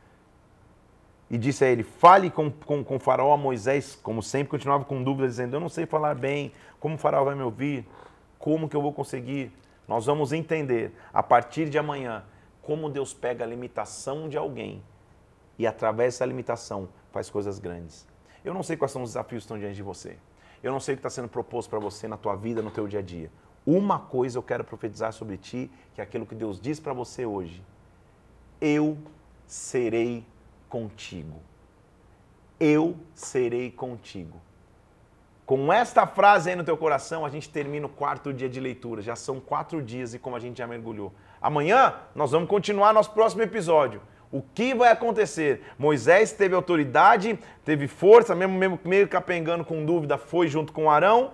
e 1.30 1.38
disse 1.38 1.64
a 1.66 1.68
ele: 1.68 1.84
Fale 1.84 2.30
com, 2.30 2.50
com, 2.50 2.84
com 2.84 3.00
Faraó, 3.00 3.36
Moisés, 3.36 4.00
como 4.02 4.24
sempre, 4.24 4.50
continuava 4.50 4.86
com 4.86 5.04
dúvidas, 5.04 5.32
dizendo: 5.32 5.56
Eu 5.56 5.60
não 5.60 5.70
sei 5.70 5.86
falar 5.86 6.16
bem, 6.16 6.54
como 6.80 6.98
Faraó 6.98 7.26
vai 7.26 7.36
me 7.36 7.44
ouvir? 7.44 7.86
Como 8.42 8.68
que 8.68 8.76
eu 8.76 8.82
vou 8.82 8.92
conseguir? 8.92 9.54
Nós 9.88 10.08
vamos 10.08 10.34
entender 10.34 10.92
a 11.14 11.22
partir 11.22 11.70
de 11.70 11.78
amanhã 11.78 12.26
como 12.62 12.90
Deus 12.90 13.14
pega 13.14 13.44
a 13.44 13.48
limitação 13.48 14.28
de 14.28 14.36
alguém 14.36 14.84
e 15.60 15.68
através 15.68 16.16
dessa 16.16 16.26
limitação 16.26 16.90
faz 17.12 17.30
coisas 17.30 17.60
grandes. 17.60 18.08
Eu 18.44 18.52
não 18.52 18.64
sei 18.64 18.76
quais 18.76 18.92
são 18.92 19.04
os 19.04 19.12
desafios 19.12 19.44
que 19.44 19.46
estão 19.46 19.60
diante 19.60 19.76
de 19.76 19.84
você. 19.84 20.18
Eu 20.64 20.72
não 20.72 20.80
sei 20.80 20.96
o 20.96 20.98
que 20.98 21.00
está 21.00 21.10
sendo 21.10 21.28
proposto 21.28 21.70
para 21.70 21.78
você 21.78 22.08
na 22.08 22.18
tua 22.18 22.36
vida, 22.36 22.64
no 22.64 22.72
teu 22.72 22.88
dia 22.88 23.00
a 23.00 23.04
dia. 23.04 23.32
Uma 23.64 24.00
coisa 24.00 24.40
eu 24.40 24.44
quero 24.44 24.64
profetizar 24.64 25.14
sobre 25.14 25.38
ti, 25.38 25.72
que 25.94 26.02
é 26.02 26.04
aquilo 26.04 26.26
que 26.26 26.34
Deus 26.34 26.60
diz 26.60 26.80
para 26.80 26.94
você 26.94 27.28
hoje. 27.28 27.64
Eu 28.60 28.98
serei 29.46 30.26
contigo. 30.68 31.40
Eu 32.60 32.96
serei 33.14 33.70
contigo. 33.70 34.42
Com 35.52 35.74
esta 35.74 36.08
frase 36.08 36.50
aí 36.50 36.56
no 36.56 36.64
teu 36.64 36.78
coração, 36.78 37.26
a 37.26 37.30
gente 37.30 37.50
termina 37.50 37.86
o 37.86 37.90
quarto 37.90 38.32
dia 38.32 38.48
de 38.48 38.58
leitura. 38.58 39.02
Já 39.02 39.18
são 39.18 39.38
quatro 39.38 39.82
dias 39.82 40.14
e 40.14 40.18
como 40.18 40.34
a 40.34 40.40
gente 40.40 40.60
já 40.60 40.66
mergulhou. 40.66 41.12
Amanhã 41.42 41.94
nós 42.16 42.32
vamos 42.32 42.48
continuar 42.48 42.94
nosso 42.94 43.12
próximo 43.12 43.42
episódio. 43.42 44.02
O 44.32 44.42
que 44.42 44.74
vai 44.74 44.94
acontecer? 44.94 45.62
Moisés 45.78 46.32
teve 46.32 46.56
autoridade, 46.56 47.38
teve 47.66 47.90
força, 47.90 48.34
mesmo, 48.34 48.58
mesmo 48.58 48.80
meio 48.86 49.10
capengando 49.10 49.66
com 49.66 49.86
dúvida, 49.86 50.18
foi 50.18 50.48
junto 50.48 50.72
com 50.72 50.90
Arão 50.90 51.32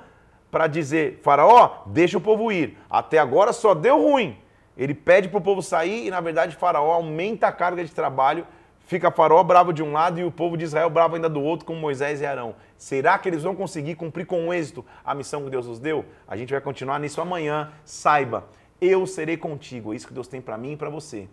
para 0.49 0.65
dizer: 0.65 1.19
Faraó, 1.21 1.83
deixa 1.85 2.17
o 2.17 2.21
povo 2.21 2.51
ir. 2.51 2.75
Até 2.89 3.19
agora 3.19 3.53
só 3.53 3.75
deu 3.75 4.01
ruim. 4.01 4.35
Ele 4.75 4.95
pede 4.95 5.29
para 5.29 5.37
o 5.37 5.41
povo 5.41 5.61
sair 5.61 6.07
e, 6.07 6.09
na 6.09 6.21
verdade, 6.21 6.55
Faraó 6.55 6.91
aumenta 6.91 7.47
a 7.47 7.51
carga 7.51 7.85
de 7.85 7.91
trabalho. 7.91 8.47
Fica 8.87 9.11
Faraó 9.11 9.43
bravo 9.43 9.71
de 9.71 9.83
um 9.83 9.91
lado 9.91 10.19
e 10.19 10.23
o 10.23 10.31
povo 10.31 10.57
de 10.57 10.63
Israel 10.63 10.89
bravo 10.89 11.13
ainda 11.13 11.29
do 11.29 11.43
outro, 11.43 11.67
com 11.67 11.75
Moisés 11.75 12.19
e 12.21 12.25
Arão. 12.25 12.55
Será 12.77 13.17
que 13.17 13.27
eles 13.27 13.43
vão 13.43 13.55
conseguir 13.55 13.95
cumprir 13.95 14.25
com 14.25 14.53
êxito 14.53 14.85
a 15.03 15.15
missão 15.15 15.43
que 15.43 15.49
Deus 15.49 15.65
nos 15.65 15.79
deu? 15.79 16.05
A 16.27 16.37
gente 16.37 16.51
vai 16.51 16.61
continuar 16.61 16.99
nisso 16.99 17.19
amanhã. 17.19 17.71
Saiba, 17.83 18.47
eu 18.79 19.07
serei 19.07 19.35
contigo. 19.35 19.93
É 19.93 19.95
isso 19.95 20.07
que 20.07 20.13
Deus 20.13 20.27
tem 20.27 20.39
para 20.39 20.57
mim 20.57 20.73
e 20.73 20.77
para 20.77 20.89
você. 20.89 21.27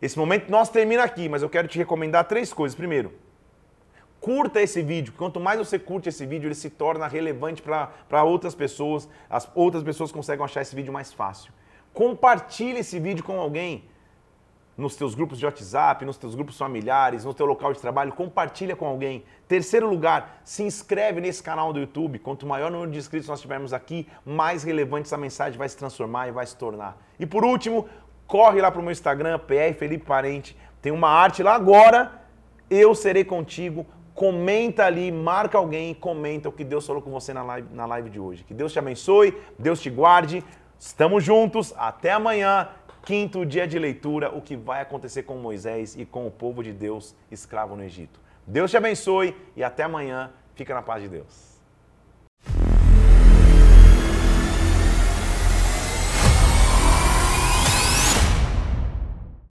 Esse 0.00 0.18
momento 0.18 0.50
nosso 0.50 0.72
termina 0.72 1.02
aqui, 1.02 1.28
mas 1.28 1.42
eu 1.42 1.50
quero 1.50 1.68
te 1.68 1.76
recomendar 1.76 2.24
três 2.24 2.52
coisas. 2.52 2.74
Primeiro, 2.74 3.12
curta 4.18 4.60
esse 4.60 4.80
vídeo. 4.82 5.12
Quanto 5.16 5.38
mais 5.38 5.58
você 5.58 5.78
curte 5.78 6.08
esse 6.08 6.24
vídeo, 6.24 6.46
ele 6.46 6.54
se 6.54 6.70
torna 6.70 7.06
relevante 7.06 7.62
para 7.62 8.24
outras 8.24 8.54
pessoas. 8.54 9.08
As 9.28 9.50
outras 9.54 9.82
pessoas 9.82 10.10
conseguem 10.10 10.44
achar 10.44 10.62
esse 10.62 10.74
vídeo 10.74 10.92
mais 10.92 11.12
fácil. 11.12 11.52
Compartilhe 11.92 12.78
esse 12.78 12.98
vídeo 12.98 13.22
com 13.22 13.38
alguém 13.38 13.84
nos 14.76 14.94
teus 14.94 15.14
grupos 15.14 15.38
de 15.38 15.46
WhatsApp, 15.46 16.04
nos 16.04 16.18
teus 16.18 16.34
grupos 16.34 16.58
familiares, 16.58 17.24
no 17.24 17.32
teu 17.32 17.46
local 17.46 17.72
de 17.72 17.80
trabalho, 17.80 18.12
compartilha 18.12 18.76
com 18.76 18.86
alguém. 18.86 19.24
Terceiro 19.48 19.88
lugar, 19.88 20.40
se 20.44 20.62
inscreve 20.62 21.20
nesse 21.20 21.42
canal 21.42 21.72
do 21.72 21.80
YouTube. 21.80 22.18
Quanto 22.18 22.46
maior 22.46 22.70
número 22.70 22.90
de 22.90 22.98
inscritos 22.98 23.28
nós 23.28 23.40
tivermos 23.40 23.72
aqui, 23.72 24.06
mais 24.24 24.62
relevante 24.62 25.06
essa 25.06 25.16
mensagem 25.16 25.58
vai 25.58 25.68
se 25.68 25.76
transformar 25.76 26.28
e 26.28 26.32
vai 26.32 26.46
se 26.46 26.56
tornar. 26.56 26.98
E 27.18 27.24
por 27.24 27.44
último, 27.44 27.88
corre 28.26 28.60
lá 28.60 28.70
para 28.70 28.80
o 28.80 28.82
meu 28.82 28.92
Instagram, 28.92 29.38
PR 29.38 29.74
Felipe 29.78 30.04
Parente. 30.04 30.56
Tem 30.82 30.92
uma 30.92 31.08
arte 31.08 31.42
lá 31.42 31.54
agora. 31.54 32.22
Eu 32.68 32.94
serei 32.94 33.24
contigo. 33.24 33.86
Comenta 34.14 34.84
ali, 34.84 35.12
marca 35.12 35.58
alguém, 35.58 35.94
comenta 35.94 36.48
o 36.48 36.52
que 36.52 36.64
Deus 36.64 36.86
falou 36.86 37.02
com 37.02 37.10
você 37.10 37.34
na 37.34 37.42
live, 37.42 37.68
na 37.72 37.84
live 37.86 38.08
de 38.08 38.18
hoje. 38.18 38.44
Que 38.44 38.54
Deus 38.54 38.72
te 38.72 38.78
abençoe, 38.78 39.36
Deus 39.58 39.80
te 39.80 39.90
guarde. 39.90 40.42
Estamos 40.78 41.24
juntos. 41.24 41.74
Até 41.76 42.12
amanhã. 42.12 42.68
Quinto 43.06 43.46
dia 43.46 43.68
de 43.68 43.78
leitura, 43.78 44.36
o 44.36 44.42
que 44.42 44.56
vai 44.56 44.82
acontecer 44.82 45.22
com 45.22 45.36
Moisés 45.36 45.94
e 45.96 46.04
com 46.04 46.26
o 46.26 46.30
povo 46.30 46.60
de 46.60 46.72
Deus 46.72 47.14
escravo 47.30 47.76
no 47.76 47.84
Egito. 47.84 48.18
Deus 48.44 48.68
te 48.68 48.76
abençoe 48.76 49.32
e 49.54 49.62
até 49.62 49.84
amanhã. 49.84 50.32
Fica 50.56 50.74
na 50.74 50.82
paz 50.82 51.04
de 51.04 51.08
Deus. 51.08 51.45